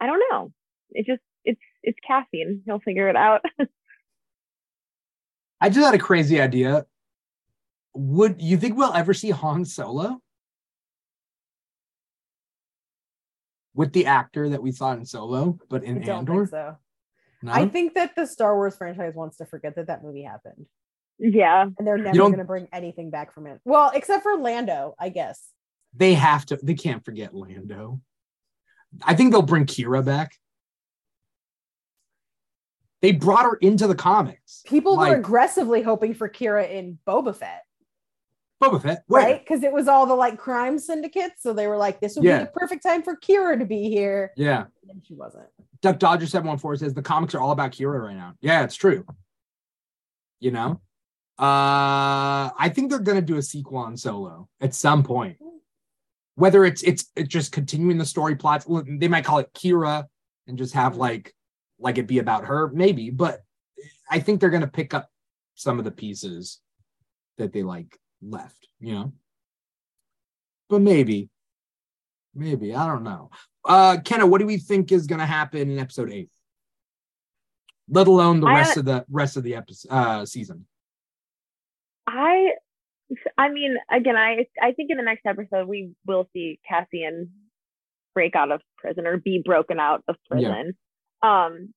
I 0.00 0.06
don't 0.06 0.22
know. 0.30 0.52
It 0.90 1.06
just 1.06 1.22
it's 1.44 1.60
it's 1.82 1.98
Cassian. 2.06 2.62
He'll 2.66 2.80
figure 2.80 3.08
it 3.08 3.16
out. 3.16 3.42
I 5.60 5.68
just 5.70 5.84
had 5.84 5.94
a 5.94 5.98
crazy 5.98 6.40
idea. 6.40 6.86
Would 7.94 8.40
you 8.40 8.56
think 8.56 8.76
we'll 8.76 8.92
ever 8.92 9.12
see 9.14 9.30
Han 9.30 9.64
Solo? 9.64 10.20
With 13.74 13.92
the 13.92 14.06
actor 14.06 14.48
that 14.48 14.62
we 14.62 14.72
saw 14.72 14.92
in 14.92 15.04
Solo, 15.04 15.58
but 15.68 15.82
I 15.82 15.86
in 15.86 16.00
don't 16.02 16.28
Andor? 16.28 16.46
think 16.46 16.48
so. 16.50 16.76
No? 17.42 17.52
I 17.52 17.68
think 17.68 17.94
that 17.94 18.16
the 18.16 18.26
Star 18.26 18.56
Wars 18.56 18.76
franchise 18.76 19.14
wants 19.14 19.36
to 19.36 19.46
forget 19.46 19.76
that 19.76 19.86
that 19.86 20.02
movie 20.02 20.22
happened, 20.24 20.66
yeah. 21.20 21.62
and 21.62 21.86
they're 21.86 21.96
never 21.96 22.16
going 22.16 22.38
to 22.38 22.44
bring 22.44 22.66
anything 22.72 23.10
back 23.10 23.32
from 23.32 23.46
it. 23.46 23.60
Well, 23.64 23.92
except 23.94 24.24
for 24.24 24.36
Lando, 24.36 24.96
I 24.98 25.10
guess. 25.10 25.40
they 25.94 26.14
have 26.14 26.46
to, 26.46 26.58
they 26.62 26.74
can't 26.74 27.04
forget 27.04 27.34
Lando. 27.34 28.00
I 29.04 29.14
think 29.14 29.32
they'll 29.32 29.42
bring 29.42 29.66
Qi'ra 29.66 30.04
back. 30.04 30.32
They 33.00 33.12
brought 33.12 33.44
her 33.44 33.54
into 33.56 33.86
the 33.86 33.94
comics. 33.94 34.62
People 34.66 34.96
were 34.96 35.14
aggressively 35.14 35.82
hoping 35.82 36.14
for 36.14 36.28
Qi'ra 36.28 36.68
in 36.70 36.98
Boba 37.06 37.34
Fett, 37.34 37.62
Boba 38.62 38.82
Fett. 38.82 39.04
Where? 39.06 39.22
right? 39.22 39.40
Because 39.40 39.62
it 39.62 39.72
was 39.72 39.86
all 39.86 40.04
the 40.06 40.14
like 40.16 40.36
crime 40.36 40.78
syndicates, 40.80 41.42
so 41.42 41.52
they 41.52 41.68
were 41.68 41.76
like, 41.76 42.00
"This 42.00 42.16
would 42.16 42.24
Yeah. 42.24 42.38
be 42.40 42.44
the 42.46 42.50
perfect 42.50 42.82
time 42.82 43.02
for 43.04 43.16
Qi'ra 43.16 43.58
to 43.58 43.64
be 43.64 43.88
here," 43.88 44.32
Yeah. 44.36 44.64
and 44.88 45.00
she 45.06 45.14
wasn't. 45.14 45.46
Duck 45.80 46.00
Dodger 46.00 46.26
714 46.26 46.78
says 46.80 46.94
the 46.94 47.02
comics 47.02 47.36
are 47.36 47.40
all 47.40 47.52
about 47.52 47.70
Qi'ra 47.70 48.02
right 48.02 48.16
now. 48.16 48.34
Yeah, 48.40 48.64
it's 48.64 48.74
true. 48.74 49.04
You 50.40 50.50
know? 50.50 50.80
Uh 51.38 52.50
I 52.58 52.68
think 52.74 52.90
they're 52.90 52.98
gonna 52.98 53.22
do 53.22 53.36
a 53.36 53.42
sequel 53.42 53.78
on 53.78 53.96
Solo 53.96 54.48
at 54.60 54.74
some 54.74 55.04
point. 55.04 55.36
Whether 56.34 56.64
it's 56.64 56.82
it's 56.82 57.06
it's 57.14 57.28
just 57.28 57.52
continuing 57.52 57.96
the 57.98 58.04
story 58.04 58.34
plots, 58.34 58.66
they 58.98 59.06
might 59.06 59.24
call 59.24 59.38
it 59.38 59.52
Qi'ra 59.54 60.06
and 60.48 60.58
just 60.58 60.74
have 60.74 60.96
like 60.96 61.32
like 61.78 61.98
it 61.98 62.06
be 62.06 62.18
about 62.18 62.46
her, 62.46 62.70
maybe, 62.72 63.10
but 63.10 63.40
I 64.10 64.20
think 64.20 64.40
they're 64.40 64.50
gonna 64.50 64.66
pick 64.66 64.94
up 64.94 65.08
some 65.54 65.78
of 65.78 65.84
the 65.84 65.90
pieces 65.90 66.60
that 67.38 67.52
they 67.52 67.62
like 67.62 67.98
left, 68.22 68.68
you 68.80 68.92
know. 68.94 69.12
But 70.68 70.82
maybe, 70.82 71.30
maybe 72.34 72.74
I 72.74 72.86
don't 72.86 73.04
know. 73.04 73.30
Uh, 73.64 73.98
Kenna, 74.04 74.26
what 74.26 74.38
do 74.38 74.46
we 74.46 74.58
think 74.58 74.92
is 74.92 75.06
going 75.06 75.18
to 75.18 75.26
happen 75.26 75.70
in 75.70 75.78
episode 75.78 76.12
eight? 76.12 76.30
Let 77.88 78.06
alone 78.06 78.40
the 78.40 78.46
I- 78.46 78.54
rest 78.58 78.76
of 78.76 78.84
the 78.84 79.04
rest 79.10 79.36
of 79.36 79.42
the 79.42 79.54
episode 79.54 79.88
uh, 79.90 80.26
season. 80.26 80.66
I 82.06 82.52
I 83.36 83.50
mean, 83.50 83.76
again, 83.90 84.16
I 84.16 84.46
I 84.62 84.72
think 84.72 84.90
in 84.90 84.96
the 84.96 85.02
next 85.02 85.24
episode 85.26 85.66
we 85.66 85.92
will 86.06 86.28
see 86.32 86.60
Cassian 86.68 87.30
break 88.14 88.36
out 88.36 88.50
of 88.50 88.60
prison 88.76 89.06
or 89.06 89.16
be 89.16 89.42
broken 89.44 89.78
out 89.78 90.02
of 90.08 90.16
prison. 90.28 90.76
Um, 91.22 91.74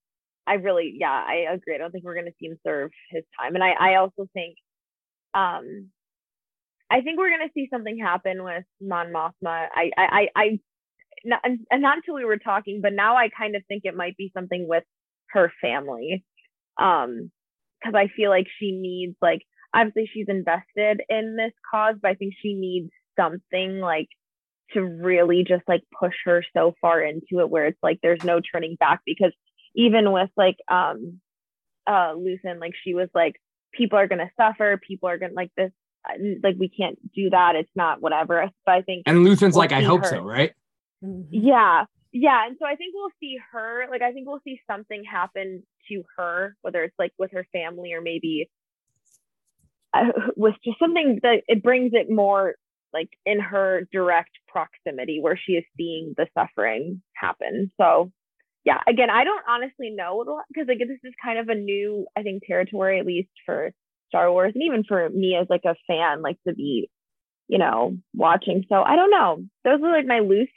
I 0.47 0.55
really, 0.55 0.95
yeah, 0.99 1.11
I 1.27 1.51
agree. 1.53 1.75
I 1.75 1.77
don't 1.77 1.91
think 1.91 2.03
we're 2.03 2.15
gonna 2.15 2.31
see 2.39 2.47
him 2.47 2.57
serve 2.65 2.91
his 3.09 3.23
time, 3.39 3.55
and 3.55 3.63
I 3.63 3.71
I 3.71 3.95
also 3.95 4.27
think, 4.33 4.55
um, 5.33 5.91
I 6.89 7.01
think 7.01 7.17
we're 7.19 7.29
gonna 7.29 7.51
see 7.53 7.67
something 7.71 7.97
happen 7.99 8.43
with 8.43 8.65
Mon 8.81 9.13
Mothma. 9.13 9.67
I 9.73 9.91
I 9.97 10.03
I, 10.05 10.27
I 10.35 10.59
not, 11.25 11.41
and 11.45 11.81
not 11.81 11.97
until 11.97 12.15
we 12.15 12.25
were 12.25 12.37
talking, 12.37 12.81
but 12.81 12.93
now 12.93 13.15
I 13.17 13.29
kind 13.29 13.55
of 13.55 13.63
think 13.67 13.83
it 13.85 13.95
might 13.95 14.17
be 14.17 14.31
something 14.35 14.67
with 14.67 14.83
her 15.31 15.51
family, 15.61 16.23
um, 16.79 17.31
because 17.81 17.95
I 17.95 18.07
feel 18.15 18.29
like 18.29 18.47
she 18.59 18.71
needs 18.73 19.15
like 19.21 19.41
obviously 19.73 20.09
she's 20.13 20.27
invested 20.29 21.01
in 21.09 21.35
this 21.37 21.53
cause, 21.71 21.95
but 22.01 22.11
I 22.11 22.15
think 22.15 22.33
she 22.41 22.53
needs 22.55 22.91
something 23.19 23.79
like 23.79 24.09
to 24.73 24.81
really 24.83 25.43
just 25.47 25.63
like 25.67 25.81
push 25.99 26.15
her 26.25 26.43
so 26.55 26.73
far 26.81 27.01
into 27.01 27.39
it 27.39 27.49
where 27.49 27.65
it's 27.67 27.79
like 27.83 27.99
there's 28.01 28.23
no 28.23 28.39
turning 28.39 28.75
back 28.75 29.01
because 29.05 29.33
even 29.75 30.11
with 30.11 30.29
like 30.37 30.57
um 30.69 31.19
uh 31.87 32.13
Luthen, 32.13 32.59
like 32.59 32.73
she 32.83 32.93
was 32.93 33.09
like 33.13 33.35
people 33.73 33.97
are 33.99 34.07
gonna 34.07 34.31
suffer, 34.37 34.77
people 34.85 35.09
are 35.09 35.17
gonna 35.17 35.33
like 35.33 35.51
this 35.57 35.71
like 36.43 36.55
we 36.57 36.69
can't 36.69 36.97
do 37.13 37.29
that, 37.29 37.55
it's 37.55 37.69
not 37.75 38.01
whatever. 38.01 38.49
But 38.65 38.71
I 38.71 38.81
think 38.81 39.03
And 39.05 39.25
Luthen's 39.25 39.53
We'll 39.53 39.59
like, 39.59 39.71
I 39.71 39.81
hope 39.81 40.01
her. 40.01 40.09
so, 40.09 40.21
right? 40.21 40.53
yeah 41.31 41.85
yeah 42.11 42.45
and 42.45 42.57
so 42.59 42.65
i 42.67 42.75
think 42.75 42.93
we'll 42.93 43.09
see 43.19 43.37
her 43.51 43.85
like 43.89 44.01
i 44.03 44.11
think 44.11 44.27
we'll 44.27 44.41
see 44.43 44.61
something 44.69 45.03
happen 45.03 45.63
to 45.87 46.03
her 46.17 46.55
whether 46.61 46.83
it's 46.83 46.93
like 46.99 47.11
with 47.17 47.31
her 47.31 47.45
family 47.51 47.93
or 47.93 48.01
maybe 48.01 48.49
uh, 49.93 50.05
with 50.35 50.55
just 50.63 50.77
something 50.79 51.19
that 51.23 51.41
it 51.47 51.63
brings 51.63 51.91
it 51.93 52.09
more 52.11 52.55
like 52.93 53.09
in 53.25 53.39
her 53.39 53.87
direct 53.91 54.31
proximity 54.47 55.19
where 55.21 55.37
she 55.37 55.53
is 55.53 55.63
seeing 55.77 56.13
the 56.17 56.27
suffering 56.37 57.01
happen 57.13 57.71
so 57.79 58.11
yeah 58.63 58.79
again 58.87 59.09
i 59.09 59.23
don't 59.23 59.43
honestly 59.47 59.89
know 59.89 60.41
because 60.49 60.67
like 60.67 60.79
this 60.79 60.99
is 61.03 61.13
kind 61.23 61.39
of 61.39 61.49
a 61.49 61.55
new 61.55 62.05
i 62.17 62.21
think 62.21 62.43
territory 62.45 62.99
at 62.99 63.05
least 63.05 63.29
for 63.45 63.71
star 64.07 64.31
wars 64.31 64.51
and 64.53 64.63
even 64.63 64.83
for 64.83 65.09
me 65.09 65.35
as 65.39 65.47
like 65.49 65.65
a 65.65 65.75
fan 65.87 66.21
like 66.21 66.37
to 66.47 66.53
be 66.53 66.89
you 67.47 67.57
know 67.57 67.97
watching 68.13 68.65
so 68.69 68.81
i 68.81 68.95
don't 68.95 69.11
know 69.11 69.43
those 69.63 69.81
are 69.81 69.91
like 69.91 70.05
my 70.05 70.19
loose 70.19 70.49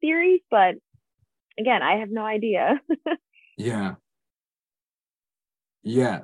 theories, 0.00 0.40
but 0.50 0.76
again, 1.58 1.82
I 1.82 1.98
have 2.00 2.10
no 2.10 2.24
idea. 2.24 2.80
Yeah. 3.58 3.96
Yeah. 5.82 6.20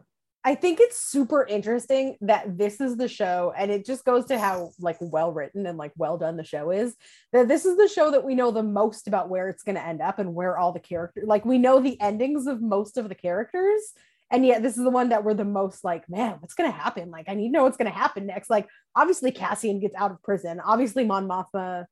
I 0.47 0.55
think 0.55 0.79
it's 0.81 1.03
super 1.03 1.45
interesting 1.45 2.17
that 2.21 2.57
this 2.57 2.81
is 2.81 2.97
the 2.97 3.09
show, 3.09 3.53
and 3.59 3.69
it 3.69 3.85
just 3.85 4.05
goes 4.05 4.27
to 4.27 4.39
how 4.39 4.71
like 4.79 4.97
well 5.01 5.33
written 5.33 5.67
and 5.67 5.77
like 5.77 5.91
well 5.97 6.17
done 6.19 6.37
the 6.37 6.45
show 6.45 6.71
is. 6.71 6.95
That 7.33 7.49
this 7.49 7.67
is 7.67 7.77
the 7.77 7.89
show 7.89 8.13
that 8.13 8.23
we 8.23 8.37
know 8.37 8.53
the 8.53 8.63
most 8.63 9.09
about 9.09 9.29
where 9.29 9.49
it's 9.49 9.65
going 9.65 9.75
to 9.75 9.85
end 9.85 10.01
up 10.01 10.21
and 10.21 10.37
where 10.37 10.57
all 10.57 10.71
the 10.71 10.79
characters 10.79 11.25
like 11.27 11.45
we 11.45 11.59
know 11.59 11.81
the 11.81 12.01
endings 12.01 12.47
of 12.47 12.63
most 12.63 12.97
of 12.97 13.09
the 13.09 13.17
characters, 13.17 13.93
and 14.31 14.47
yet 14.47 14.63
this 14.63 14.79
is 14.79 14.85
the 14.85 14.91
one 14.91 15.09
that 15.09 15.25
we're 15.25 15.35
the 15.35 15.45
most 15.45 15.83
like, 15.83 16.09
man, 16.09 16.37
what's 16.39 16.55
going 16.55 16.71
to 16.71 16.79
happen? 16.79 17.11
Like, 17.11 17.29
I 17.29 17.35
need 17.35 17.49
to 17.49 17.53
know 17.53 17.65
what's 17.65 17.77
going 17.77 17.91
to 17.91 17.99
happen 17.99 18.27
next. 18.27 18.49
Like, 18.49 18.69
obviously 18.95 19.33
Cassian 19.33 19.81
gets 19.81 19.97
out 19.97 20.13
of 20.13 20.23
prison. 20.23 20.61
Obviously 20.65 21.05
Mon 21.05 21.27
Mothma 21.27 21.87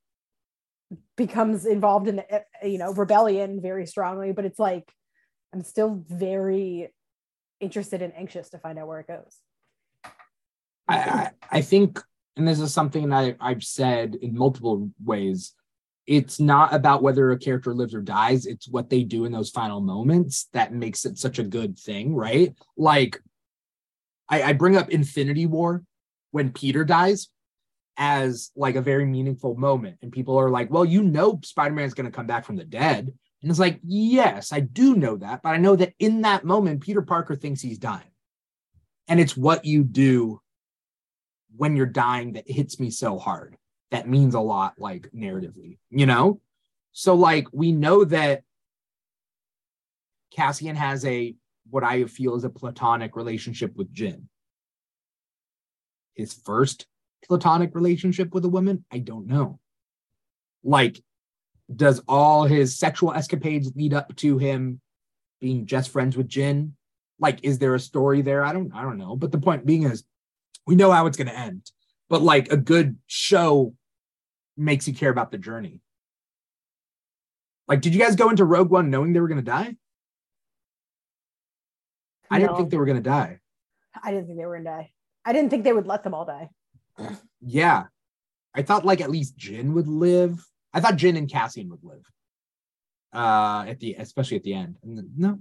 becomes 1.16 1.66
involved 1.66 2.06
in 2.06 2.16
the 2.16 2.36
uh, 2.36 2.40
you 2.62 2.78
know 2.78 2.92
rebellion 2.92 3.60
very 3.60 3.84
strongly, 3.84 4.30
but 4.30 4.44
it's 4.44 4.60
like 4.60 4.92
I'm 5.52 5.64
still 5.64 6.04
very 6.08 6.92
interested 7.60 8.02
and 8.02 8.14
anxious 8.16 8.50
to 8.50 8.58
find 8.58 8.78
out 8.78 8.88
where 8.88 9.00
it 9.00 9.08
goes. 9.08 9.38
I, 10.88 10.96
I, 10.96 11.30
I 11.50 11.60
think, 11.60 12.00
and 12.36 12.46
this 12.46 12.60
is 12.60 12.72
something 12.72 13.12
I, 13.12 13.36
I've 13.40 13.64
said 13.64 14.16
in 14.16 14.36
multiple 14.36 14.90
ways. 15.02 15.54
It's 16.06 16.38
not 16.38 16.74
about 16.74 17.02
whether 17.02 17.30
a 17.30 17.38
character 17.38 17.72
lives 17.72 17.94
or 17.94 18.02
dies. 18.02 18.44
It's 18.44 18.68
what 18.68 18.90
they 18.90 19.04
do 19.04 19.24
in 19.24 19.32
those 19.32 19.50
final 19.50 19.80
moments 19.80 20.48
that 20.52 20.74
makes 20.74 21.06
it 21.06 21.16
such 21.16 21.38
a 21.38 21.44
good 21.44 21.78
thing, 21.78 22.14
right? 22.14 22.54
Like, 22.76 23.20
I, 24.28 24.42
I 24.42 24.52
bring 24.52 24.76
up 24.76 24.90
Infinity 24.90 25.46
War 25.46 25.82
when 26.30 26.52
Peter 26.52 26.84
dies 26.84 27.28
as 27.96 28.50
like 28.56 28.74
a 28.74 28.82
very 28.82 29.06
meaningful 29.06 29.54
moment, 29.54 29.98
and 30.02 30.12
people 30.12 30.36
are 30.38 30.50
like, 30.50 30.70
"Well, 30.70 30.84
you 30.84 31.02
know, 31.02 31.40
Spider 31.44 31.74
Man's 31.74 31.94
going 31.94 32.10
to 32.10 32.16
come 32.16 32.26
back 32.26 32.44
from 32.44 32.56
the 32.56 32.64
dead. 32.64 33.12
And 33.44 33.50
it's 33.50 33.60
like, 33.60 33.78
yes, 33.84 34.54
I 34.54 34.60
do 34.60 34.94
know 34.94 35.18
that, 35.18 35.42
but 35.42 35.50
I 35.50 35.58
know 35.58 35.76
that 35.76 35.92
in 35.98 36.22
that 36.22 36.46
moment, 36.46 36.80
Peter 36.80 37.02
Parker 37.02 37.36
thinks 37.36 37.60
he's 37.60 37.76
dying. 37.76 38.10
And 39.06 39.20
it's 39.20 39.36
what 39.36 39.66
you 39.66 39.84
do 39.84 40.40
when 41.54 41.76
you're 41.76 41.84
dying 41.84 42.32
that 42.32 42.50
hits 42.50 42.80
me 42.80 42.90
so 42.90 43.18
hard. 43.18 43.58
That 43.90 44.08
means 44.08 44.34
a 44.34 44.40
lot, 44.40 44.76
like 44.78 45.10
narratively, 45.14 45.76
you 45.90 46.06
know? 46.06 46.40
So, 46.92 47.16
like, 47.16 47.46
we 47.52 47.70
know 47.70 48.06
that 48.06 48.44
Cassian 50.34 50.74
has 50.74 51.04
a 51.04 51.34
what 51.68 51.84
I 51.84 52.06
feel 52.06 52.36
is 52.36 52.44
a 52.44 52.48
platonic 52.50 53.14
relationship 53.14 53.76
with 53.76 53.92
Jyn. 53.92 54.22
His 56.14 56.32
first 56.32 56.86
platonic 57.28 57.74
relationship 57.74 58.32
with 58.32 58.46
a 58.46 58.48
woman, 58.48 58.86
I 58.90 59.00
don't 59.00 59.26
know. 59.26 59.60
Like, 60.62 60.98
does 61.74 62.02
all 62.08 62.44
his 62.44 62.78
sexual 62.78 63.12
escapades 63.12 63.72
lead 63.74 63.94
up 63.94 64.14
to 64.16 64.38
him 64.38 64.80
being 65.40 65.66
just 65.66 65.90
friends 65.90 66.16
with 66.16 66.28
Jyn? 66.28 66.72
Like, 67.18 67.40
is 67.42 67.58
there 67.58 67.74
a 67.74 67.80
story 67.80 68.22
there? 68.22 68.44
I 68.44 68.52
don't, 68.52 68.72
I 68.74 68.82
don't 68.82 68.98
know. 68.98 69.16
But 69.16 69.32
the 69.32 69.38
point 69.38 69.66
being 69.66 69.84
is, 69.84 70.04
we 70.66 70.74
know 70.74 70.90
how 70.90 71.06
it's 71.06 71.16
going 71.16 71.28
to 71.28 71.38
end. 71.38 71.70
But 72.08 72.22
like 72.22 72.52
a 72.52 72.56
good 72.56 72.98
show 73.06 73.74
makes 74.56 74.86
you 74.86 74.94
care 74.94 75.10
about 75.10 75.30
the 75.30 75.38
journey. 75.38 75.80
Like, 77.66 77.80
did 77.80 77.94
you 77.94 78.00
guys 78.00 78.16
go 78.16 78.30
into 78.30 78.44
Rogue 78.44 78.70
One 78.70 78.90
knowing 78.90 79.12
they 79.12 79.20
were 79.20 79.28
going 79.28 79.42
to 79.44 79.50
die? 79.50 79.76
I 82.30 82.38
didn't 82.38 82.56
think 82.56 82.70
they 82.70 82.78
were 82.78 82.86
going 82.86 83.02
to 83.02 83.02
die. 83.02 83.40
I 84.02 84.10
didn't 84.10 84.26
think 84.26 84.38
they 84.38 84.46
were 84.46 84.56
gonna 84.56 84.64
die. 84.64 84.90
I 85.24 85.32
didn't 85.32 85.50
think 85.50 85.64
they 85.64 85.72
would 85.72 85.86
let 85.86 86.02
them 86.02 86.14
all 86.14 86.24
die. 86.24 86.50
Yeah. 87.40 87.84
I 88.54 88.62
thought 88.62 88.84
like 88.84 89.00
at 89.00 89.10
least 89.10 89.36
Jyn 89.36 89.72
would 89.72 89.88
live. 89.88 90.44
I 90.74 90.80
thought 90.80 90.96
Jyn 90.96 91.16
and 91.16 91.30
Cassian 91.30 91.68
would 91.70 91.82
live. 91.82 92.04
Uh 93.12 93.64
at 93.68 93.78
the 93.80 93.94
especially 93.94 94.36
at 94.36 94.42
the 94.42 94.54
end. 94.54 94.76
And 94.82 94.98
then- 94.98 95.10
no. 95.16 95.38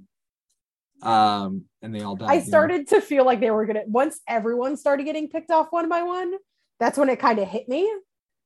Um 1.07 1.65
and 1.81 1.93
they 1.93 2.01
all 2.01 2.15
died. 2.15 2.29
I 2.29 2.33
you 2.35 2.39
know? 2.41 2.45
started 2.45 2.87
to 2.89 3.01
feel 3.01 3.25
like 3.25 3.39
they 3.39 3.51
were 3.51 3.65
gonna 3.65 3.83
once 3.87 4.19
everyone 4.27 4.77
started 4.77 5.03
getting 5.03 5.29
picked 5.29 5.51
off 5.51 5.67
one 5.71 5.89
by 5.89 6.03
one. 6.03 6.33
That's 6.79 6.97
when 6.97 7.09
it 7.09 7.19
kind 7.19 7.39
of 7.39 7.47
hit 7.47 7.67
me. 7.67 7.91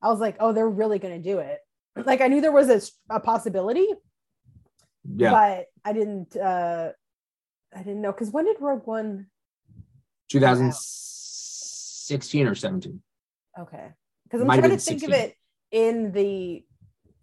I 0.02 0.10
was 0.10 0.20
like, 0.20 0.38
oh, 0.40 0.54
they're 0.54 0.70
really 0.70 1.00
gonna 1.00 1.20
do 1.20 1.40
it. 1.40 1.60
Like 2.06 2.22
I 2.22 2.28
knew 2.28 2.42
there 2.42 2.52
was 2.52 2.92
a 3.10 3.20
possibility, 3.20 3.88
Yeah. 5.16 5.32
but 5.32 5.66
I 5.84 5.94
didn't. 5.94 6.36
uh 6.38 6.92
I 7.76 7.80
didn't 7.80 8.02
know 8.02 8.12
because 8.14 8.30
when 8.32 8.46
did 8.46 8.58
Rogue 8.62 8.88
One? 8.88 9.28
2016 10.30 12.48
or 12.48 12.56
17. 12.56 13.02
Okay, 13.60 13.88
because 14.24 14.42
I'm 14.42 14.48
trying 14.48 14.70
to 14.70 14.78
think 14.78 15.04
of 15.04 15.10
it 15.10 15.34
in 15.72 16.12
the 16.12 16.64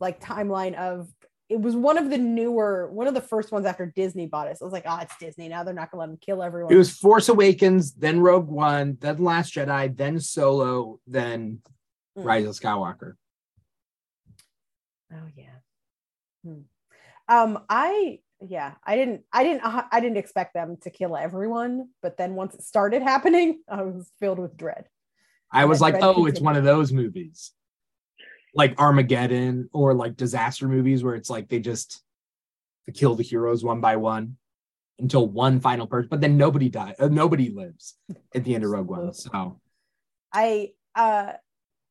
like 0.01 0.21
timeline 0.21 0.75
of. 0.75 1.09
It 1.51 1.61
was 1.61 1.77
one 1.77 1.99
of 1.99 2.09
the 2.09 2.17
newer, 2.17 2.91
one 2.91 3.07
of 3.07 3.13
the 3.13 3.21
first 3.21 3.53
ones 3.53 3.67
after 3.67 3.85
Disney 3.85 4.27
bought 4.27 4.49
us. 4.49 4.63
I 4.63 4.65
was 4.65 4.73
like, 4.73 4.85
oh, 4.87 4.99
it's 5.03 5.15
Disney 5.19 5.49
now. 5.49 5.63
They're 5.63 5.75
not 5.75 5.91
gonna 5.91 6.01
let 6.01 6.07
them 6.07 6.19
kill 6.19 6.43
everyone. 6.43 6.73
It 6.73 6.77
was 6.77 6.91
Force 6.91 7.29
Awakens, 7.29 7.93
then 7.93 8.21
Rogue 8.21 8.49
One, 8.49 8.97
then 8.99 9.23
Last 9.23 9.55
Jedi, 9.55 9.95
then 9.95 10.19
Solo, 10.21 11.01
then 11.07 11.61
Mm. 12.19 12.25
Rise 12.25 12.47
of 12.47 12.55
Skywalker. 12.55 13.15
Oh 15.13 15.29
yeah. 15.37 15.45
Hmm. 16.45 16.61
Um, 17.29 17.65
I 17.69 18.21
yeah, 18.41 18.75
I 18.85 18.97
didn't, 18.97 19.23
I 19.33 19.43
didn't, 19.43 19.63
I 19.65 20.01
didn't 20.01 20.19
expect 20.19 20.55
them 20.55 20.77
to 20.83 20.91
kill 20.91 21.17
everyone, 21.17 21.89
but 22.03 22.17
then 22.19 22.35
once 22.35 22.55
it 22.55 22.63
started 22.63 23.03
happening, 23.03 23.63
I 23.69 23.83
was 23.83 24.11
filled 24.21 24.39
with 24.39 24.57
dread. 24.57 24.87
I 25.51 25.67
was 25.67 25.81
like, 25.81 25.97
oh, 26.01 26.27
it's 26.27 26.41
one 26.41 26.57
of 26.57 26.65
those 26.65 26.93
movies. 26.93 27.53
Like 28.55 28.79
Armageddon 28.79 29.69
or 29.73 29.95
like 29.95 30.17
disaster 30.17 30.69
movies 30.69 31.03
where 31.03 31.15
it's 31.15 31.31
like 31.31 31.49
they 31.49 31.59
just 31.59 32.03
kill 32.93 33.15
the 33.15 33.23
heroes 33.23 33.65
one 33.65 33.81
by 33.81 33.97
one 33.97 34.37
until 34.99 35.27
one 35.27 35.59
final 35.61 35.87
person, 35.87 36.09
but 36.09 36.21
then 36.21 36.37
nobody 36.37 36.69
dies, 36.69 36.95
uh, 37.01 37.09
nobody 37.09 37.51
lives 37.51 37.97
at 38.35 38.45
the 38.45 38.55
end 38.55 38.63
of 38.63 38.71
Rogue 38.71 38.89
One. 38.89 39.13
So 39.13 39.61
I 40.33 40.73
uh, 40.95 41.33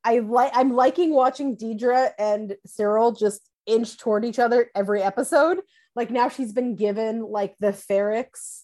I 0.03 0.19
like, 0.19 0.51
I'm 0.53 0.73
liking 0.73 1.13
watching 1.13 1.55
Dedra 1.55 2.11
and 2.17 2.55
Syril 2.67 3.17
just 3.17 3.41
inch 3.65 3.97
toward 3.97 4.25
each 4.25 4.39
other 4.39 4.69
every 4.75 5.01
episode. 5.01 5.59
Like 5.95 6.11
now 6.11 6.29
she's 6.29 6.53
been 6.53 6.75
given 6.75 7.21
like 7.21 7.55
the 7.59 7.71
Ferrix, 7.71 8.63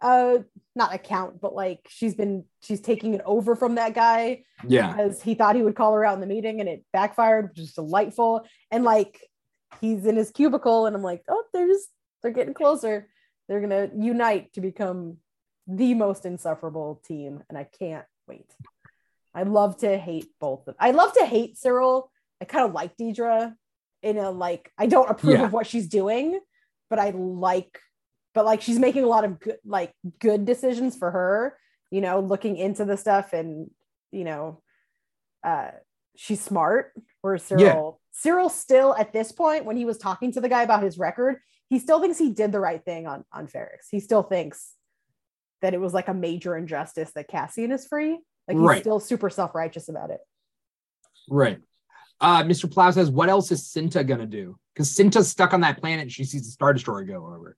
uh, 0.00 0.38
not 0.74 0.94
account, 0.94 1.40
but 1.40 1.54
like 1.54 1.80
she's 1.88 2.14
been, 2.14 2.44
she's 2.62 2.80
taking 2.80 3.14
it 3.14 3.20
over 3.24 3.54
from 3.56 3.74
that 3.76 3.94
guy. 3.94 4.42
yeah, 4.66 4.92
because 4.92 5.22
he 5.22 5.34
thought 5.34 5.56
he 5.56 5.62
would 5.62 5.74
call 5.76 5.92
her 5.94 6.04
out 6.04 6.14
in 6.14 6.20
the 6.20 6.26
meeting 6.26 6.60
and 6.60 6.68
it 6.68 6.84
backfired, 6.92 7.48
which 7.50 7.58
is 7.58 7.72
delightful. 7.74 8.44
And 8.70 8.84
like 8.84 9.20
he's 9.80 10.06
in 10.06 10.16
his 10.16 10.30
cubicle, 10.30 10.86
and 10.86 10.96
I'm 10.96 11.02
like, 11.02 11.22
oh, 11.28 11.44
they're 11.52 11.68
just 11.68 11.88
they're 12.22 12.32
getting 12.32 12.54
closer. 12.54 13.08
They're 13.48 13.60
gonna 13.60 13.90
unite 13.96 14.52
to 14.54 14.60
become 14.60 15.18
the 15.66 15.94
most 15.94 16.24
insufferable 16.24 17.00
team, 17.06 17.42
and 17.48 17.56
I 17.58 17.64
can't 17.78 18.04
wait. 18.26 18.50
I 19.34 19.44
love 19.44 19.76
to 19.78 19.96
hate 19.98 20.26
both 20.40 20.66
of 20.66 20.74
I 20.80 20.90
love 20.92 21.12
to 21.14 21.24
hate 21.24 21.56
Syril. 21.56 22.08
I 22.40 22.46
kind 22.46 22.64
of 22.66 22.72
like 22.72 22.96
Dedra 22.96 23.54
in 24.02 24.16
a 24.18 24.30
like 24.30 24.72
I 24.78 24.86
don't 24.86 25.10
approve 25.10 25.34
Yeah. 25.34 25.44
of 25.44 25.52
what 25.52 25.66
she's 25.66 25.88
doing, 25.88 26.40
but 26.88 26.98
I 26.98 27.10
like 27.10 27.78
but 28.34 28.44
like 28.44 28.60
she's 28.62 28.78
making 28.78 29.04
a 29.04 29.08
lot 29.08 29.24
of 29.24 29.40
good 29.40 29.58
like 29.64 29.92
good 30.18 30.44
decisions 30.44 30.96
for 30.96 31.10
her, 31.10 31.56
you 31.90 32.00
know, 32.00 32.20
looking 32.20 32.56
into 32.56 32.84
the 32.84 32.96
stuff 32.96 33.32
and 33.32 33.70
you 34.12 34.24
know, 34.24 34.62
uh 35.44 35.70
she's 36.16 36.40
smart. 36.40 36.92
Where 37.22 37.36
Syril 37.36 37.98
Syril 38.24 38.50
still 38.50 38.94
at 38.94 39.12
this 39.12 39.32
point, 39.32 39.64
when 39.64 39.76
he 39.76 39.84
was 39.84 39.98
talking 39.98 40.32
to 40.32 40.40
the 40.40 40.48
guy 40.48 40.62
about 40.62 40.82
his 40.82 40.98
record, 40.98 41.36
he 41.68 41.78
still 41.78 42.00
thinks 42.00 42.18
he 42.18 42.30
did 42.30 42.52
the 42.52 42.60
right 42.60 42.84
thing 42.84 43.06
on 43.06 43.24
on 43.32 43.46
Ferrix. 43.46 43.88
He 43.90 44.00
still 44.00 44.22
thinks 44.22 44.74
that 45.62 45.74
it 45.74 45.80
was 45.80 45.92
like 45.92 46.08
a 46.08 46.14
major 46.14 46.56
injustice 46.56 47.12
that 47.14 47.28
Cassian 47.28 47.70
is 47.72 47.86
free. 47.86 48.18
Like 48.48 48.56
he's 48.56 48.66
Right. 48.66 48.80
still 48.80 48.98
super 49.00 49.28
self-righteous 49.30 49.88
about 49.88 50.10
it. 50.10 50.20
right. 51.28 51.60
Uh, 52.22 52.42
Mr. 52.42 52.70
Plow 52.70 52.90
says, 52.90 53.10
what 53.10 53.30
else 53.30 53.50
is 53.50 53.62
Cinta 53.62 54.06
gonna 54.06 54.26
do? 54.26 54.58
Because 54.74 54.94
Cinta's 54.94 55.28
stuck 55.28 55.54
on 55.54 55.60
that 55.62 55.78
planet 55.78 56.02
and 56.02 56.12
she 56.12 56.24
sees 56.24 56.44
the 56.44 56.50
Star 56.50 56.72
Destroyer 56.74 57.04
go 57.04 57.26
over. 57.26 57.56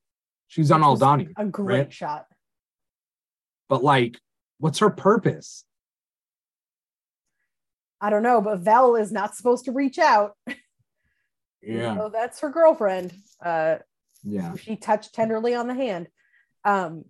She's 0.52 0.70
on 0.70 0.80
Which 0.82 1.00
Aldhani, 1.00 1.32
A 1.38 1.46
great 1.46 1.78
right? 1.78 1.92
shot. 1.92 2.26
but 3.70 3.82
like, 3.82 4.18
what's 4.58 4.80
her 4.80 4.90
purpose? 4.90 5.64
I 8.02 8.10
don't 8.10 8.22
know, 8.22 8.42
but 8.42 8.58
Vel 8.58 8.96
is 8.96 9.10
not 9.10 9.34
supposed 9.34 9.64
to 9.64 9.72
reach 9.72 9.98
out. 9.98 10.36
Yeah, 11.64 11.96
So 11.96 12.10
that's 12.12 12.40
her 12.40 12.50
girlfriend. 12.50 13.14
Uh 13.40 13.76
yeah, 14.24 14.54
she 14.56 14.74
touched 14.74 15.14
tenderly 15.14 15.54
on 15.54 15.68
the 15.68 15.74
hand. 15.74 16.08
Um, 16.64 17.04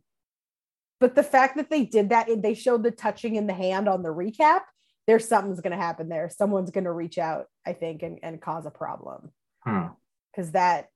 but 1.01 1.14
the 1.14 1.22
fact 1.22 1.57
that 1.57 1.70
they 1.70 1.86
did 1.86 2.11
that, 2.11 2.28
they 2.43 2.53
showed 2.53 2.82
the 2.82 2.90
touching 2.90 3.36
in 3.36 3.47
the 3.47 3.55
hand 3.55 3.88
on 3.88 4.03
the 4.03 4.11
recap. 4.11 4.61
There's 5.07 5.26
something's 5.26 5.62
going 5.62 5.70
to 5.76 5.82
happen 5.82 6.11
there. 6.11 6.28
Someone's 6.28 6.70
going 6.70 6.84
to 6.84 6.93
reach 6.93 7.16
out, 7.16 7.47
I 7.66 7.72
think, 7.72 8.03
and, 8.03 8.18
and 8.22 8.43
cause 8.43 8.66
a 8.66 8.70
problem 8.70 9.32
huh. 9.64 9.88
because 10.30 10.53
that. 10.53 10.88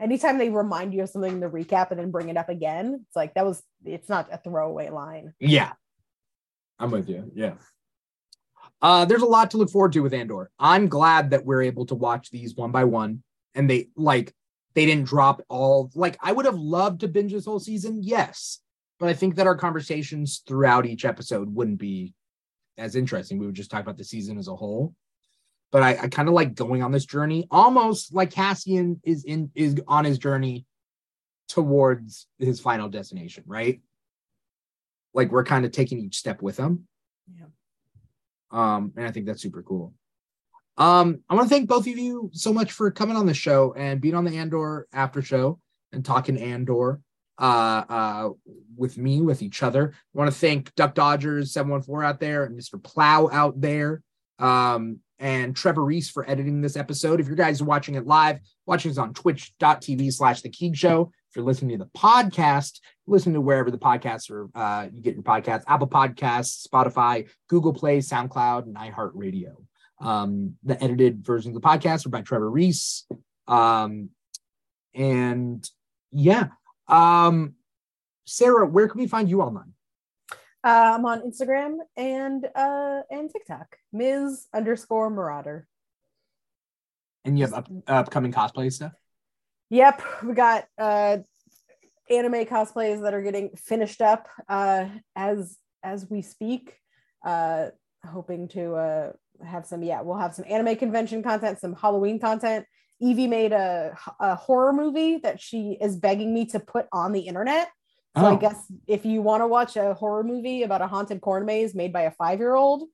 Anytime 0.00 0.38
they 0.38 0.48
remind 0.48 0.94
you 0.94 1.02
of 1.02 1.10
something 1.10 1.32
in 1.32 1.40
the 1.40 1.48
recap 1.48 1.90
and 1.90 1.98
then 1.98 2.10
bring 2.10 2.28
it 2.28 2.36
up 2.36 2.48
again, 2.48 3.04
it's 3.06 3.16
like 3.16 3.34
that 3.34 3.44
was. 3.44 3.62
It's 3.84 4.08
not 4.08 4.28
a 4.32 4.38
throwaway 4.38 4.90
line. 4.90 5.34
Yeah. 5.40 5.72
I'm 6.78 6.90
with 6.90 7.08
you. 7.08 7.30
Yeah. 7.34 7.54
Uh, 8.80 9.04
there's 9.04 9.22
a 9.22 9.26
lot 9.26 9.50
to 9.50 9.56
look 9.56 9.70
forward 9.70 9.92
to 9.92 10.00
with 10.00 10.14
Andor. 10.14 10.50
I'm 10.58 10.88
glad 10.88 11.30
that 11.30 11.44
we're 11.44 11.62
able 11.62 11.86
to 11.86 11.96
watch 11.96 12.30
these 12.30 12.54
one 12.54 12.70
by 12.70 12.84
one 12.84 13.22
and 13.54 13.68
they 13.68 13.88
like 13.96 14.32
they 14.74 14.86
didn't 14.86 15.06
drop 15.06 15.42
all 15.48 15.90
like 15.94 16.16
I 16.22 16.30
would 16.30 16.44
have 16.46 16.58
loved 16.58 17.00
to 17.00 17.08
binge 17.08 17.32
this 17.32 17.44
whole 17.44 17.58
season, 17.58 18.00
yes. 18.02 18.60
But 19.00 19.08
I 19.08 19.14
think 19.14 19.36
that 19.36 19.46
our 19.46 19.56
conversations 19.56 20.42
throughout 20.46 20.86
each 20.86 21.04
episode 21.04 21.52
wouldn't 21.52 21.78
be 21.78 22.14
as 22.76 22.94
interesting. 22.94 23.38
We 23.38 23.46
would 23.46 23.54
just 23.54 23.70
talk 23.70 23.82
about 23.82 23.98
the 23.98 24.04
season 24.04 24.38
as 24.38 24.48
a 24.48 24.54
whole. 24.54 24.94
But 25.70 25.82
I, 25.82 25.98
I 26.02 26.08
kind 26.08 26.28
of 26.28 26.34
like 26.34 26.54
going 26.54 26.82
on 26.82 26.92
this 26.92 27.04
journey, 27.04 27.46
almost 27.50 28.14
like 28.14 28.30
Cassian 28.30 29.00
is 29.04 29.24
in 29.24 29.50
is 29.54 29.76
on 29.86 30.04
his 30.04 30.18
journey 30.18 30.64
towards 31.48 32.26
his 32.38 32.60
final 32.60 32.88
destination, 32.88 33.44
right? 33.46 33.80
Like 35.14 35.30
we're 35.30 35.44
kind 35.44 35.64
of 35.64 35.72
taking 35.72 35.98
each 35.98 36.16
step 36.16 36.40
with 36.42 36.56
him. 36.56 36.86
Yeah. 37.34 37.46
Um, 38.50 38.92
and 38.96 39.06
I 39.06 39.10
think 39.10 39.26
that's 39.26 39.42
super 39.42 39.62
cool. 39.62 39.94
Um, 40.78 41.22
I 41.28 41.34
want 41.34 41.48
to 41.48 41.54
thank 41.54 41.68
both 41.68 41.86
of 41.86 41.98
you 41.98 42.30
so 42.32 42.52
much 42.52 42.72
for 42.72 42.90
coming 42.90 43.16
on 43.16 43.26
the 43.26 43.34
show 43.34 43.74
and 43.76 44.00
being 44.00 44.14
on 44.14 44.24
the 44.24 44.38
Andor 44.38 44.86
after 44.92 45.20
show 45.22 45.58
and 45.92 46.04
talking 46.04 46.38
Andor 46.38 47.00
uh 47.38 47.84
uh 47.88 48.30
with 48.76 48.98
me 48.98 49.20
with 49.20 49.42
each 49.42 49.62
other. 49.62 49.92
I 49.94 50.18
want 50.18 50.32
to 50.32 50.36
thank 50.38 50.74
Duck 50.74 50.94
Dodgers 50.94 51.52
714 51.52 52.08
out 52.08 52.20
there 52.20 52.44
and 52.44 52.58
Mr. 52.58 52.82
Plow 52.82 53.28
out 53.30 53.60
there. 53.60 54.02
Um 54.38 54.98
and 55.18 55.54
Trevor 55.54 55.84
Reese 55.84 56.10
for 56.10 56.28
editing 56.28 56.60
this 56.60 56.76
episode. 56.76 57.20
If 57.20 57.28
you 57.28 57.34
guys 57.34 57.60
are 57.60 57.64
watching 57.64 57.96
it 57.96 58.06
live, 58.06 58.38
watching 58.66 58.90
us 58.90 58.98
on 58.98 59.14
twitch.tv 59.14 60.12
slash 60.12 60.42
the 60.42 60.48
Keeg 60.48 60.76
Show. 60.76 61.10
If 61.30 61.36
you're 61.36 61.44
listening 61.44 61.78
to 61.78 61.84
the 61.84 61.90
podcast, 61.98 62.80
listen 63.06 63.34
to 63.34 63.40
wherever 63.40 63.70
the 63.70 63.78
podcasts 63.78 64.30
are, 64.30 64.48
uh, 64.54 64.88
you 64.92 65.02
get 65.02 65.14
your 65.14 65.22
podcasts, 65.22 65.64
Apple 65.66 65.88
Podcasts, 65.88 66.66
Spotify, 66.66 67.28
Google 67.48 67.72
Play, 67.72 67.98
SoundCloud, 67.98 68.64
and 68.64 68.76
iHeartRadio. 68.76 69.56
Um, 70.00 70.54
the 70.62 70.82
edited 70.82 71.24
versions 71.24 71.56
of 71.56 71.62
the 71.62 71.68
podcast 71.68 72.06
are 72.06 72.10
by 72.10 72.22
Trevor 72.22 72.50
Reese. 72.50 73.06
Um, 73.46 74.10
and 74.94 75.68
yeah. 76.12 76.48
Um, 76.86 77.54
Sara, 78.24 78.66
where 78.66 78.88
can 78.88 79.00
we 79.00 79.06
find 79.06 79.28
you 79.28 79.42
online? 79.42 79.72
Uh, 80.64 80.94
I'm 80.96 81.04
on 81.04 81.22
Instagram 81.22 81.76
and 81.96 82.44
uh, 82.54 83.00
and 83.10 83.30
TikTok, 83.30 83.76
Ms. 83.92 84.48
underscore 84.52 85.08
Marauder. 85.08 85.68
And 87.24 87.38
you 87.38 87.44
have 87.44 87.54
up, 87.54 87.68
upcoming 87.86 88.32
cosplay 88.32 88.72
stuff. 88.72 88.92
Yep, 89.70 90.02
we 90.24 90.34
got 90.34 90.64
uh, 90.76 91.18
anime 92.10 92.44
cosplays 92.46 93.02
that 93.02 93.14
are 93.14 93.22
getting 93.22 93.50
finished 93.56 94.00
up 94.00 94.26
uh, 94.48 94.86
as 95.14 95.58
as 95.84 96.10
we 96.10 96.22
speak. 96.22 96.74
Uh, 97.24 97.66
hoping 98.04 98.48
to 98.48 98.74
uh, 98.74 99.12
have 99.44 99.64
some. 99.64 99.82
Yeah, 99.84 100.00
we'll 100.00 100.18
have 100.18 100.34
some 100.34 100.44
anime 100.48 100.74
convention 100.76 101.22
content, 101.22 101.60
some 101.60 101.74
Halloween 101.74 102.18
content. 102.18 102.66
Evie 103.00 103.28
made 103.28 103.52
a, 103.52 103.96
a 104.18 104.34
horror 104.34 104.72
movie 104.72 105.18
that 105.18 105.40
she 105.40 105.78
is 105.80 105.96
begging 105.96 106.34
me 106.34 106.46
to 106.46 106.58
put 106.58 106.86
on 106.92 107.12
the 107.12 107.20
internet. 107.20 107.68
So 108.18 108.26
Oh. 108.26 108.34
I 108.34 108.36
guess 108.36 108.70
if 108.86 109.04
you 109.04 109.22
want 109.22 109.42
to 109.42 109.46
watch 109.46 109.76
a 109.76 109.94
horror 109.94 110.22
movie 110.24 110.62
about 110.62 110.80
a 110.82 110.86
haunted 110.86 111.20
corn 111.20 111.44
maze 111.46 111.74
made 111.74 111.92
by 111.92 112.02
a 112.02 112.10
five 112.10 112.38
year 112.38 112.54
old, 112.54 112.84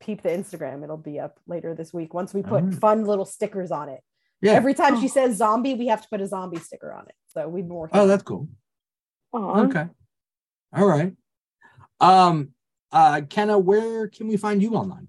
peep 0.00 0.22
the 0.22 0.28
Instagram. 0.28 0.84
It'll 0.84 0.96
be 0.96 1.18
up 1.18 1.38
later 1.46 1.74
this 1.74 1.92
week 1.92 2.14
once 2.14 2.32
we 2.32 2.42
put 2.42 2.62
Alright. 2.62 2.74
fun 2.74 3.04
little 3.04 3.24
stickers 3.24 3.70
on 3.70 3.88
it. 3.88 4.00
Yeah. 4.40 4.52
Every 4.52 4.74
time 4.74 4.94
Oh. 4.94 5.00
she 5.00 5.08
says 5.08 5.36
zombie, 5.36 5.74
we 5.74 5.88
have 5.88 6.02
to 6.02 6.08
put 6.08 6.20
a 6.20 6.26
zombie 6.26 6.58
sticker 6.58 6.92
on 6.92 7.06
it. 7.08 7.14
So 7.28 7.48
we've 7.48 7.66
been 7.66 7.74
working. 7.74 7.98
Oh, 7.98 8.06
that's 8.06 8.22
cool. 8.22 8.48
Aw. 9.32 9.60
Okay. 9.66 9.86
All 10.74 10.86
right. 10.86 11.14
Um, 12.00 12.50
uh, 12.90 13.22
Kenna, 13.28 13.58
where 13.58 14.08
can 14.08 14.28
we 14.28 14.36
find 14.36 14.62
you 14.62 14.74
online? 14.74 15.08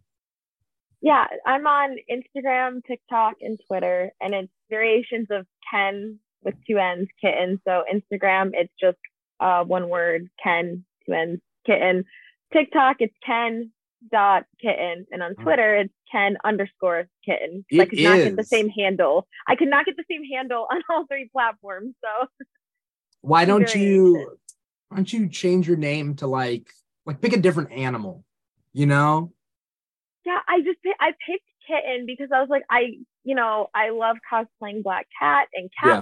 Yeah, 1.01 1.25
I'm 1.45 1.67
on 1.67 1.97
Instagram, 2.09 2.83
TikTok, 2.85 3.35
and 3.41 3.59
Twitter, 3.67 4.11
and 4.21 4.33
it's 4.33 4.51
variations 4.69 5.27
of 5.31 5.45
Ken 5.69 6.19
with 6.43 6.55
two 6.65 6.77
N's, 6.77 7.07
kitten. 7.19 7.59
So 7.67 7.83
Instagram, 7.93 8.51
it's 8.53 8.71
just 8.79 8.97
uh, 9.43 9.63
one 9.65 9.89
word, 9.89 10.29
Ken, 10.41 10.85
two 11.05 11.13
N's, 11.13 11.39
kitten. 11.65 12.05
TikTok, 12.53 12.97
it's 12.99 13.15
Ken 13.25 13.71
dot 14.11 14.45
kitten, 14.61 15.05
and 15.11 15.23
on 15.23 15.35
Twitter, 15.35 15.75
it's 15.75 15.93
Ken 16.11 16.37
underscore 16.43 17.07
kitten. 17.25 17.65
'Cause 17.69 17.79
I 17.79 17.83
It 17.83 17.89
could 17.89 17.99
not 18.03 18.17
get 18.23 18.35
the 18.35 18.43
same 18.43 18.69
handle. 18.69 19.27
I 19.47 19.55
could 19.55 19.69
not 19.69 19.85
get 19.85 19.97
the 19.97 20.05
same 20.09 20.23
handle 20.23 20.67
on 20.71 20.81
all 20.89 21.05
three 21.07 21.29
platforms. 21.31 21.95
So 22.03 22.27
Why 23.21 23.45
don't 23.45 23.73
you 23.75 24.37
why 24.89 24.97
don't 24.97 25.11
you 25.11 25.27
change 25.29 25.67
your 25.67 25.77
name 25.77 26.15
to 26.17 26.27
like 26.27 26.69
like 27.05 27.21
pick 27.21 27.33
a 27.33 27.37
different 27.37 27.71
animal, 27.71 28.23
you 28.73 28.85
know? 28.85 29.33
yeah, 30.25 30.39
I 30.47 30.61
just 30.61 30.79
I 30.99 31.11
picked 31.25 31.43
kitten 31.67 32.05
because 32.05 32.29
I 32.33 32.39
was 32.41 32.49
like, 32.49 32.63
I 32.69 32.97
you 33.23 33.35
know 33.35 33.69
I 33.73 33.89
love 33.89 34.17
cosplaying 34.31 34.83
Black 34.83 35.07
Cat 35.19 35.47
and 35.53 35.69
Yeah. 35.83 35.99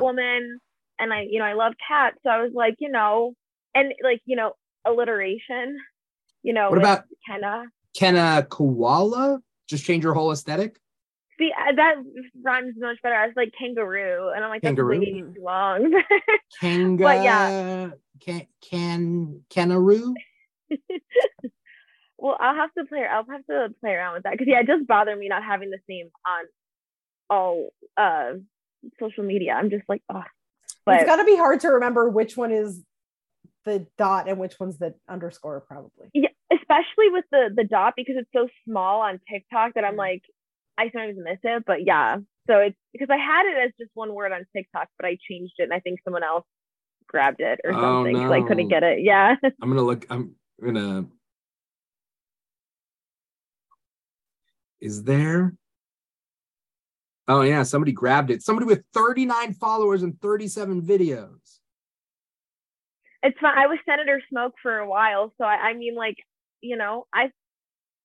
And 1.01 1.11
I 1.11 1.25
you 1.29 1.39
know 1.39 1.45
I 1.45 1.53
love 1.53 1.73
cats, 1.85 2.17
so 2.23 2.29
I 2.29 2.41
was 2.41 2.51
like, 2.53 2.75
you 2.79 2.89
know, 2.89 3.33
and 3.73 3.93
like 4.03 4.21
you 4.25 4.35
know 4.35 4.53
alliteration, 4.85 5.77
you 6.43 6.53
know, 6.53 6.69
What 6.69 6.77
about 6.77 7.03
Kenna? 7.27 7.65
Kenna 7.95 8.45
Koala? 8.49 9.41
Just 9.67 9.85
change 9.85 10.03
your 10.03 10.13
whole 10.13 10.31
aesthetic? 10.31 10.79
See, 11.37 11.51
uh, 11.57 11.73
that 11.75 11.95
rhymes 12.43 12.75
much 12.77 13.01
better. 13.01 13.15
I 13.15 13.25
was 13.25 13.35
like 13.35 13.51
kangaroo, 13.57 14.31
and 14.35 14.43
I'm 14.43 14.49
like 14.49 14.61
that's 14.61 14.75
Kangaroo? 14.75 14.99
way 14.99 15.21
too 15.21 15.41
long. 15.41 15.91
Kanga 16.59 17.03
But 17.03 17.23
yeah. 17.23 17.89
can 18.19 18.47
can 18.61 19.41
Kenaroo? 19.49 20.13
well, 22.17 22.37
I'll 22.39 22.55
have 22.55 22.73
to 22.77 22.85
play. 22.85 23.05
I'll 23.05 23.25
have 23.25 23.45
to 23.47 23.73
play 23.81 23.91
around 23.91 24.13
with 24.13 24.23
that 24.23 24.33
because 24.33 24.47
yeah, 24.47 24.59
it 24.59 24.67
does 24.67 24.81
bother 24.87 25.15
me 25.15 25.29
not 25.29 25.43
having 25.43 25.71
the 25.71 25.79
same 25.89 26.11
on 26.27 26.45
all 27.29 27.69
uh 27.97 28.33
social 28.99 29.23
media. 29.23 29.53
I'm 29.53 29.69
just 29.69 29.83
like, 29.89 30.03
oh, 30.13 30.23
but 30.85 30.95
it's 30.95 31.05
got 31.05 31.17
to 31.17 31.23
be 31.23 31.35
hard 31.35 31.59
to 31.61 31.69
remember 31.69 32.09
which 32.09 32.37
one 32.37 32.51
is 32.51 32.83
the 33.65 33.85
dot 33.97 34.27
and 34.27 34.39
which 34.39 34.59
one's 34.59 34.77
the 34.77 34.93
underscore, 35.09 35.61
probably. 35.61 36.09
yeah, 36.13 36.29
especially 36.51 37.09
with 37.09 37.25
the 37.31 37.49
the 37.55 37.63
dot 37.63 37.93
because 37.95 38.15
it's 38.17 38.29
so 38.35 38.47
small 38.65 39.01
on 39.01 39.19
TikTok 39.31 39.73
that 39.75 39.83
I'm 39.83 39.91
mm-hmm. 39.91 39.99
like, 39.99 40.23
I 40.77 40.85
sometimes 40.91 41.17
miss 41.17 41.39
it. 41.43 41.63
But 41.65 41.85
yeah, 41.85 42.17
so 42.47 42.57
it's 42.57 42.77
because 42.91 43.09
I 43.11 43.17
had 43.17 43.45
it 43.45 43.65
as 43.65 43.71
just 43.79 43.91
one 43.93 44.13
word 44.13 44.31
on 44.31 44.45
TikTok, 44.55 44.87
but 44.97 45.05
I 45.05 45.17
changed 45.29 45.53
it, 45.57 45.63
and 45.63 45.73
I 45.73 45.79
think 45.79 45.99
someone 46.03 46.23
else 46.23 46.45
grabbed 47.07 47.41
it 47.41 47.59
or 47.63 47.73
Oh, 47.73 47.81
something, 47.81 48.15
so 48.15 48.33
I 48.33 48.41
couldn't 48.41 48.69
get 48.69 48.83
it. 48.83 49.01
Yeah, 49.01 49.35
I'm 49.43 49.69
gonna 49.69 49.83
look. 49.83 50.05
I'm 50.09 50.35
gonna. 50.63 51.05
Is 54.79 55.03
there? 55.03 55.53
Oh 57.31 57.41
yeah, 57.41 57.63
somebody 57.63 57.93
grabbed 57.93 58.29
it. 58.29 58.43
Somebody 58.43 58.65
with 58.65 58.83
39 58.93 59.53
followers 59.53 60.03
and 60.03 60.19
37 60.19 60.81
videos. 60.81 61.59
it's 63.23 63.39
fine. 63.39 63.57
I 63.57 63.67
was 63.67 63.79
Senator 63.87 64.21
Smoke 64.29 64.53
for 64.61 64.79
a 64.79 64.87
while, 64.87 65.31
so 65.37 65.45
I, 65.45 65.69
I 65.69 65.73
mean, 65.73 65.95
like, 65.95 66.17
you 66.59 66.75
know, 66.75 67.07
I 67.13 67.31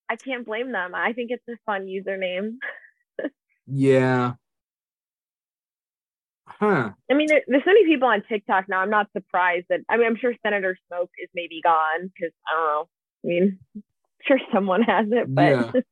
I 0.09 0.15
can't 0.15 0.47
blame 0.47 0.71
them. 0.71 0.95
I 0.95 1.13
think 1.13 1.33
it's 1.33 1.43
a 1.49 1.57
fun 1.67 1.87
username. 1.87 2.59
Yeah. 3.67 4.35
Huh. 6.47 6.93
I 7.11 7.15
mean, 7.15 7.27
there, 7.29 7.43
there's 7.49 7.65
so 7.65 7.71
many 7.71 7.85
people 7.85 8.07
on 8.07 8.23
TikTok 8.29 8.67
now. 8.69 8.79
I'm 8.79 8.91
not 8.91 9.09
surprised 9.13 9.67
that. 9.71 9.81
I 9.89 9.97
mean, 9.97 10.07
I'm 10.07 10.17
sure 10.17 10.35
Senator 10.45 10.79
Smoke 10.87 11.11
is 11.21 11.29
maybe 11.35 11.61
gone 11.65 12.13
because 12.15 12.33
I 12.47 12.55
don't 12.55 12.69
know. 12.69 12.89
I 13.25 13.27
mean, 13.27 13.59
I'm 13.75 13.83
sure 14.25 14.39
someone 14.55 14.83
has 14.83 15.07
it, 15.11 15.35
but 15.35 15.43
Yeah. 15.43 15.73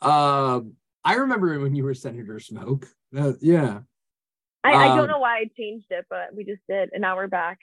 Um, 0.00 0.74
I 1.04 1.14
remember 1.14 1.58
when 1.60 1.74
you 1.74 1.84
were 1.84 1.94
Senator 1.94 2.38
Smoke. 2.40 2.86
Uh, 3.16 3.32
yeah. 3.40 3.80
I, 4.64 4.72
I 4.72 4.88
Um, 4.90 4.98
don't 4.98 5.08
know 5.08 5.18
why 5.20 5.38
I 5.38 5.50
changed 5.56 5.86
it, 5.90 6.06
but 6.10 6.34
we 6.34 6.44
just 6.44 6.60
did, 6.68 6.90
and 6.92 7.00
now 7.00 7.16
we're 7.16 7.28
back 7.28 7.58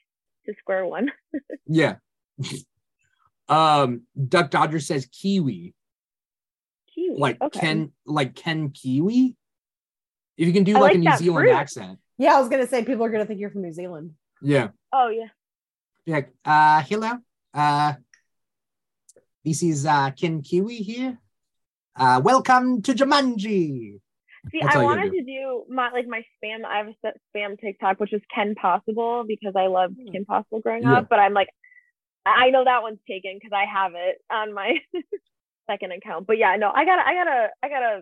to 0.45 0.53
square 0.59 0.85
one. 0.85 1.11
Yeah. 1.67 1.95
um, 3.49 4.03
Duck 4.27 4.49
Dodger 4.51 4.79
says 4.79 5.07
Kiwi. 5.07 5.73
Kiwi. 6.93 7.17
Like 7.19 7.41
okay. 7.41 7.59
Ken 7.59 7.91
like 8.05 8.35
Ken 8.35 8.69
Kiwi. 8.69 9.35
If 10.37 10.47
you 10.47 10.53
can 10.53 10.63
do 10.63 10.73
like, 10.73 10.81
like 10.81 10.95
a 10.95 10.97
New 10.99 11.17
Zealand 11.17 11.47
fruit. 11.47 11.55
accent. 11.55 11.99
Yeah, 12.17 12.35
I 12.35 12.39
was 12.39 12.49
gonna 12.49 12.67
say 12.67 12.83
people 12.85 13.03
are 13.05 13.09
gonna 13.09 13.25
think 13.25 13.39
you're 13.39 13.49
from 13.49 13.63
New 13.63 13.71
Zealand. 13.73 14.11
Yeah. 14.41 14.69
Oh 14.93 15.09
yeah. 15.09 15.27
Yeah. 16.05 16.21
Uh 16.45 16.81
hello. 16.83 17.13
Uh 17.53 17.93
this 19.43 19.63
is 19.63 19.85
uh 19.85 20.11
Ken 20.11 20.41
Kiwi 20.41 20.77
here. 20.77 21.17
Uh 21.97 22.21
welcome 22.23 22.81
to 22.81 22.93
Jumanji. 22.93 23.99
See, 24.51 24.59
That's 24.61 24.75
I 24.75 24.83
wanted 24.83 25.11
to 25.11 25.23
do 25.23 25.63
my 25.69 25.91
like 25.91 26.07
my 26.07 26.23
spam. 26.43 26.65
I 26.65 26.77
have 26.77 26.87
a 26.87 27.11
spam 27.35 27.59
TikTok, 27.59 27.99
which 27.99 28.13
is 28.13 28.21
Ken 28.33 28.53
Possible 28.55 29.23
because 29.27 29.53
I 29.55 29.67
loved 29.67 29.95
Hmm. 29.99 30.11
Ken 30.11 30.25
Possible 30.25 30.59
growing 30.59 30.83
Yeah. 30.83 30.97
up. 30.99 31.07
But 31.09 31.19
I'm 31.19 31.33
like, 31.33 31.47
I 32.25 32.47
I 32.47 32.49
know 32.49 32.63
that 32.65 32.81
one's 32.81 32.99
taken 33.07 33.35
because 33.35 33.53
I 33.55 33.65
have 33.65 33.93
it 33.95 34.17
on 34.31 34.53
my 34.53 34.75
second 35.69 35.93
account. 35.93 36.27
But 36.27 36.37
yeah, 36.37 36.55
no, 36.57 36.69
I 36.69 36.85
gotta, 36.85 37.01
I 37.07 37.13
gotta, 37.13 37.47
I 37.63 37.69
gotta 37.69 38.01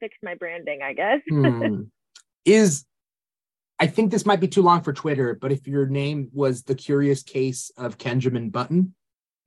fix 0.00 0.16
my 0.22 0.34
branding. 0.34 0.80
I 0.82 0.92
guess. 0.92 1.20
Hmm. 1.28 1.82
is 2.44 2.84
I 3.80 3.86
think 3.86 4.10
this 4.10 4.26
might 4.26 4.40
be 4.40 4.48
too 4.48 4.62
long 4.62 4.82
for 4.82 4.92
Twitter, 4.92 5.34
but 5.40 5.50
if 5.50 5.66
your 5.66 5.86
name 5.86 6.28
was 6.32 6.62
the 6.64 6.74
curious 6.74 7.22
case 7.22 7.70
of 7.78 7.96
Kenjamin 7.96 8.52
Button, 8.52 8.94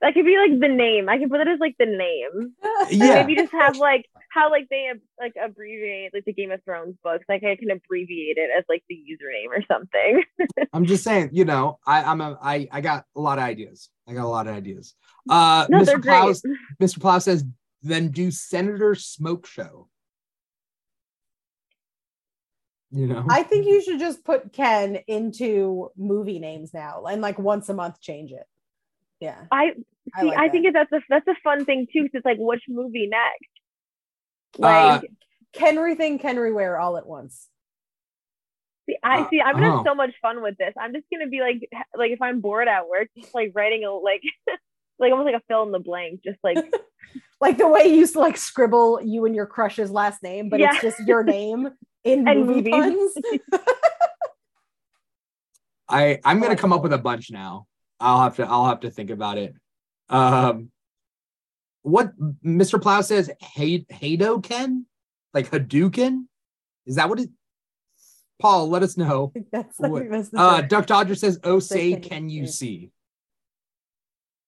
that 0.00 0.14
could 0.14 0.24
be 0.24 0.36
like 0.36 0.60
the 0.60 0.68
name. 0.68 1.08
I 1.08 1.18
can 1.18 1.28
put 1.28 1.40
it 1.40 1.48
as 1.48 1.58
like 1.58 1.76
the 1.78 1.86
name. 1.86 2.54
And 2.62 2.90
yeah, 2.90 3.22
Maybe 3.22 3.34
just 3.34 3.52
have 3.52 3.76
like 3.76 4.06
how 4.30 4.50
like 4.50 4.68
they 4.70 4.90
like 5.18 5.34
abbreviate 5.42 6.14
like 6.14 6.24
the 6.24 6.32
Game 6.32 6.52
of 6.52 6.62
Thrones 6.64 6.96
books. 7.02 7.24
Like 7.28 7.42
I 7.42 7.56
can 7.56 7.70
abbreviate 7.70 8.36
it 8.36 8.50
as 8.56 8.64
like 8.68 8.84
the 8.88 8.94
username 8.94 9.48
or 9.48 9.62
something. 9.66 10.22
I'm 10.72 10.86
just 10.86 11.02
saying, 11.02 11.30
you 11.32 11.44
know, 11.44 11.78
I, 11.86 12.02
I'm 12.04 12.20
a, 12.20 12.38
I, 12.40 12.68
I 12.70 12.80
got 12.80 13.04
a 13.16 13.20
lot 13.20 13.38
of 13.38 13.44
ideas. 13.44 13.88
I 14.08 14.14
got 14.14 14.24
a 14.24 14.28
lot 14.28 14.46
of 14.46 14.54
ideas. 14.54 14.94
Uh, 15.28 15.66
No, 15.68 15.84
they're 15.84 15.98
Mr. 15.98 16.02
Plow, 16.02 16.24
great. 16.26 16.42
Mr. 16.80 17.00
Plow 17.00 17.18
says, 17.18 17.44
then 17.82 18.08
do 18.08 18.30
Senator 18.30 18.94
Smoke 18.94 19.46
Show. 19.46 19.88
You 22.90 23.06
know, 23.06 23.26
I 23.28 23.42
think 23.42 23.66
you 23.66 23.82
should 23.82 23.98
just 23.98 24.24
put 24.24 24.52
Ken 24.52 25.00
into 25.06 25.90
movie 25.96 26.38
names 26.38 26.72
now, 26.72 27.04
and 27.04 27.20
like 27.20 27.38
once 27.38 27.68
a 27.68 27.74
month 27.74 28.00
change 28.00 28.32
it. 28.32 28.46
Yeah, 29.20 29.36
I 29.50 29.72
I, 30.14 30.20
See, 30.22 30.26
like 30.28 30.38
I 30.38 30.48
think 30.48 30.64
that 30.66 30.72
that's 30.72 30.92
a 30.92 31.00
that's 31.08 31.26
a 31.28 31.34
fun 31.42 31.64
thing 31.64 31.86
too. 31.92 32.02
'cause 32.04 32.10
it's 32.14 32.24
like 32.24 32.38
which 32.38 32.62
movie 32.68 33.08
next? 33.08 33.50
Uh, 34.62 35.00
Like, 35.02 35.10
Kenry 35.54 35.96
thing, 35.96 36.18
Kenry 36.18 36.54
wear 36.54 36.78
all 36.78 36.96
at 36.96 37.06
once. 37.06 37.48
see, 38.88 38.96
I 39.02 39.20
uh, 39.20 39.28
see. 39.30 39.40
I'm 39.40 39.54
gonna 39.54 39.68
oh. 39.72 39.76
have 39.78 39.86
so 39.86 39.94
much 39.94 40.14
fun 40.22 40.42
with 40.42 40.56
this. 40.56 40.74
I'm 40.78 40.92
just 40.94 41.06
gonna 41.12 41.28
be 41.28 41.40
like, 41.40 41.68
like 41.96 42.10
if 42.12 42.22
I'm 42.22 42.40
bored 42.40 42.68
at 42.68 42.88
work, 42.88 43.08
just 43.18 43.34
like 43.34 43.52
writing 43.54 43.84
a 43.84 43.92
like, 43.92 44.22
like 44.98 45.12
almost 45.12 45.26
like 45.26 45.40
a 45.40 45.44
fill 45.48 45.62
in 45.64 45.72
the 45.72 45.78
blank, 45.78 46.20
just 46.24 46.38
like 46.42 46.56
Like 47.40 47.56
the 47.56 47.68
way 47.68 47.84
you 47.84 47.94
used 47.96 48.14
to 48.14 48.20
like 48.20 48.36
scribble 48.36 49.00
you 49.02 49.24
and 49.24 49.34
your 49.34 49.46
crush's 49.46 49.90
last 49.90 50.22
name, 50.22 50.48
but 50.48 50.60
it's 50.60 50.80
just 50.80 50.98
your 51.06 51.22
name 51.22 51.68
in 52.04 52.26
And 52.28 52.46
movie 52.46 52.70
movies. 52.70 52.72
puns. 52.72 53.14
I, 55.88 56.18
I'm 56.24 56.40
gonna 56.40 56.56
come 56.56 56.72
up 56.72 56.82
with 56.82 56.92
a 56.92 56.98
bunch 56.98 57.30
now. 57.30 57.66
I'll 58.00 58.22
have 58.22 58.36
to, 58.36 58.46
I'll 58.46 58.66
have 58.66 58.80
to 58.80 58.90
think 58.90 59.10
about 59.10 59.38
it. 59.38 59.54
Um, 60.08 60.70
what 61.82 62.12
Mr. 62.44 62.80
Plow 62.80 63.00
says, 63.02 63.30
hey, 63.40 63.80
Hado 63.90 64.42
Ken? 64.42 64.86
Like 65.34 65.50
Hadouken? 65.50 66.24
Is 66.86 66.96
that 66.96 67.08
what 67.08 67.20
it? 67.20 67.30
Paul, 68.40 68.68
let 68.68 68.82
us 68.82 68.96
know. 68.96 69.32
That's, 69.52 69.80
I 69.82 69.88
What- 69.88 70.08
think 70.08 70.26
Uh. 70.34 70.62
Duck 70.62 70.86
Dodger 70.86 71.14
says, 71.16 71.38
"Oh, 71.44 71.58
Say, 71.58 71.94
say, 71.94 72.00
can 72.00 72.28
you 72.30 72.46
see?" 72.46 72.92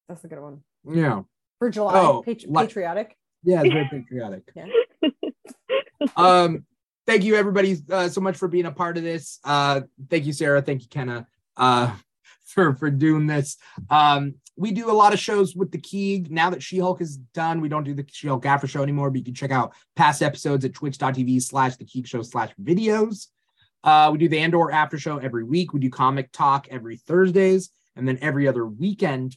That's 0.09 0.25
a 0.25 0.29
good 0.29 0.41
one. 0.41 0.63
Yeah, 0.91 1.23
For 1.59 1.71
July, 1.71 1.99
Oh, 2.01 2.23
patri- 2.23 2.49
like- 2.49 2.69
patriotic. 2.69 3.17
yeah, 3.43 3.63
it's 3.63 3.73
very 3.73 3.89
patriotic. 3.91 4.43
Yeah. 4.55 4.67
um, 6.17 6.65
thank 7.07 7.25
you 7.25 7.35
everybody 7.37 7.77
uh, 7.91 8.09
so 8.09 8.21
much 8.21 8.37
for 8.37 8.49
being 8.49 8.67
a 8.67 8.73
part 8.73 8.97
of 8.97 9.03
this. 9.03 9.39
Uh, 9.45 9.83
thank 10.09 10.25
you, 10.25 10.33
Sara. 10.33 10.63
Thank 10.63 10.83
you, 10.83 10.89
Kenna, 10.89 11.27
uh, 11.57 11.95
for 12.53 12.75
for 12.75 12.91
doing 12.91 13.27
this. 13.27 13.57
Um, 13.89 14.35
we 14.57 14.73
do 14.73 14.91
a 14.91 14.93
lot 14.93 15.15
of 15.15 15.19
shows 15.19 15.55
with 15.55 15.71
the 15.71 15.79
Keeg. 15.79 16.31
Now 16.31 16.51
that 16.51 16.63
She-Hulk 16.63 17.01
is 17.01 17.17
done, 17.17 17.61
we 17.61 17.69
don't 17.69 17.85
do 17.85 17.95
the 17.95 18.05
She-Hulk 18.11 18.45
after 18.45 18.67
show 18.67 18.83
anymore, 18.83 19.11
but 19.11 19.19
you 19.19 19.25
can 19.25 19.35
check 19.35 19.51
out 19.51 19.73
past 19.97 20.23
episodes 20.23 20.65
at 20.65 20.75
twitch.tv 20.75 21.43
slash 21.43 21.77
the 21.77 21.85
Keeg 21.85 22.07
show 22.07 22.23
slash 22.23 22.51
videos. 22.63 23.29
Uh, 23.83 24.11
we 24.13 24.19
do 24.19 24.29
the 24.29 24.39
Andor 24.39 24.71
after 24.71 24.99
show 24.99 25.17
every 25.17 25.45
week. 25.45 25.73
We 25.73 25.81
do 25.81 25.89
comic 25.89 26.31
talk 26.33 26.69
every 26.71 26.99
Thursdays, 26.99 27.71
and 27.97 28.07
then 28.07 28.19
every 28.21 28.47
other 28.47 28.67
weekend 28.67 29.37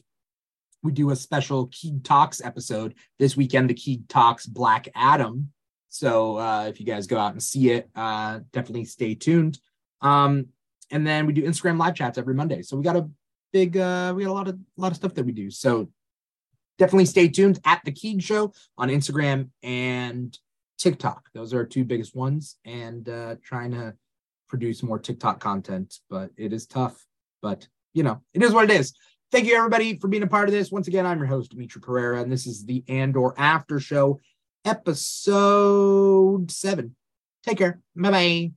we 0.84 0.92
do 0.92 1.10
a 1.10 1.16
special 1.16 1.68
Keeg 1.68 2.04
Talks 2.04 2.42
episode. 2.44 2.94
This 3.18 3.36
weekend, 3.36 3.70
the 3.70 3.74
Keeg 3.74 4.06
Talks 4.06 4.46
Black 4.46 4.86
Adam. 4.94 5.50
So 5.88 6.38
uh, 6.38 6.66
if 6.68 6.78
you 6.78 6.86
guys 6.86 7.06
go 7.06 7.16
out 7.16 7.32
and 7.32 7.42
see 7.42 7.70
it, 7.70 7.88
uh, 7.96 8.40
definitely 8.52 8.84
stay 8.84 9.14
tuned. 9.14 9.58
Um, 10.02 10.48
and 10.94 11.04
then 11.04 11.26
we 11.26 11.32
do 11.32 11.42
Instagram 11.42 11.76
live 11.76 11.96
chats 11.96 12.18
every 12.18 12.34
Monday. 12.34 12.62
So 12.62 12.76
we 12.76 12.84
got 12.84 12.94
a 12.94 13.10
big, 13.52 13.76
uh, 13.76 14.14
we 14.16 14.22
got 14.22 14.30
a 14.30 14.32
lot 14.32 14.48
of 14.48 14.54
a 14.54 14.80
lot 14.80 14.92
of 14.92 14.96
stuff 14.96 15.12
that 15.14 15.26
we 15.26 15.32
do. 15.32 15.50
So 15.50 15.90
definitely 16.78 17.06
stay 17.06 17.26
tuned 17.28 17.58
at 17.66 17.82
the 17.84 17.90
Keeg 17.90 18.22
Show 18.22 18.52
on 18.78 18.88
Instagram 18.88 19.50
and 19.64 20.38
TikTok. 20.78 21.28
Those 21.34 21.52
are 21.52 21.58
our 21.58 21.66
two 21.66 21.84
biggest 21.84 22.14
ones. 22.14 22.56
And 22.64 23.08
uh, 23.08 23.36
trying 23.42 23.72
to 23.72 23.94
produce 24.48 24.84
more 24.84 25.00
TikTok 25.00 25.40
content, 25.40 25.98
but 26.08 26.30
it 26.36 26.52
is 26.52 26.66
tough. 26.66 27.04
But 27.42 27.66
you 27.92 28.04
know, 28.04 28.22
it 28.32 28.44
is 28.44 28.52
what 28.52 28.70
it 28.70 28.78
is. 28.78 28.94
Thank 29.32 29.46
you 29.46 29.56
everybody 29.56 29.98
for 29.98 30.06
being 30.06 30.22
a 30.22 30.28
part 30.28 30.48
of 30.48 30.54
this. 30.54 30.70
Once 30.70 30.86
again, 30.86 31.06
I'm 31.06 31.18
your 31.18 31.26
host, 31.26 31.56
Dimithri 31.56 31.80
Perera, 31.80 32.22
and 32.22 32.30
this 32.30 32.46
is 32.46 32.64
the 32.64 32.84
Andor 32.86 33.34
After 33.36 33.80
Show, 33.80 34.20
episode 34.64 36.52
seven. 36.52 36.94
Take 37.42 37.58
care. 37.58 37.80
Bye 37.96 38.10
bye. 38.10 38.52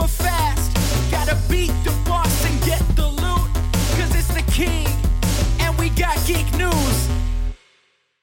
super 0.00 0.22
fast. 0.22 1.10
Got 1.10 1.28
a 1.28 1.36
beat 1.48 1.79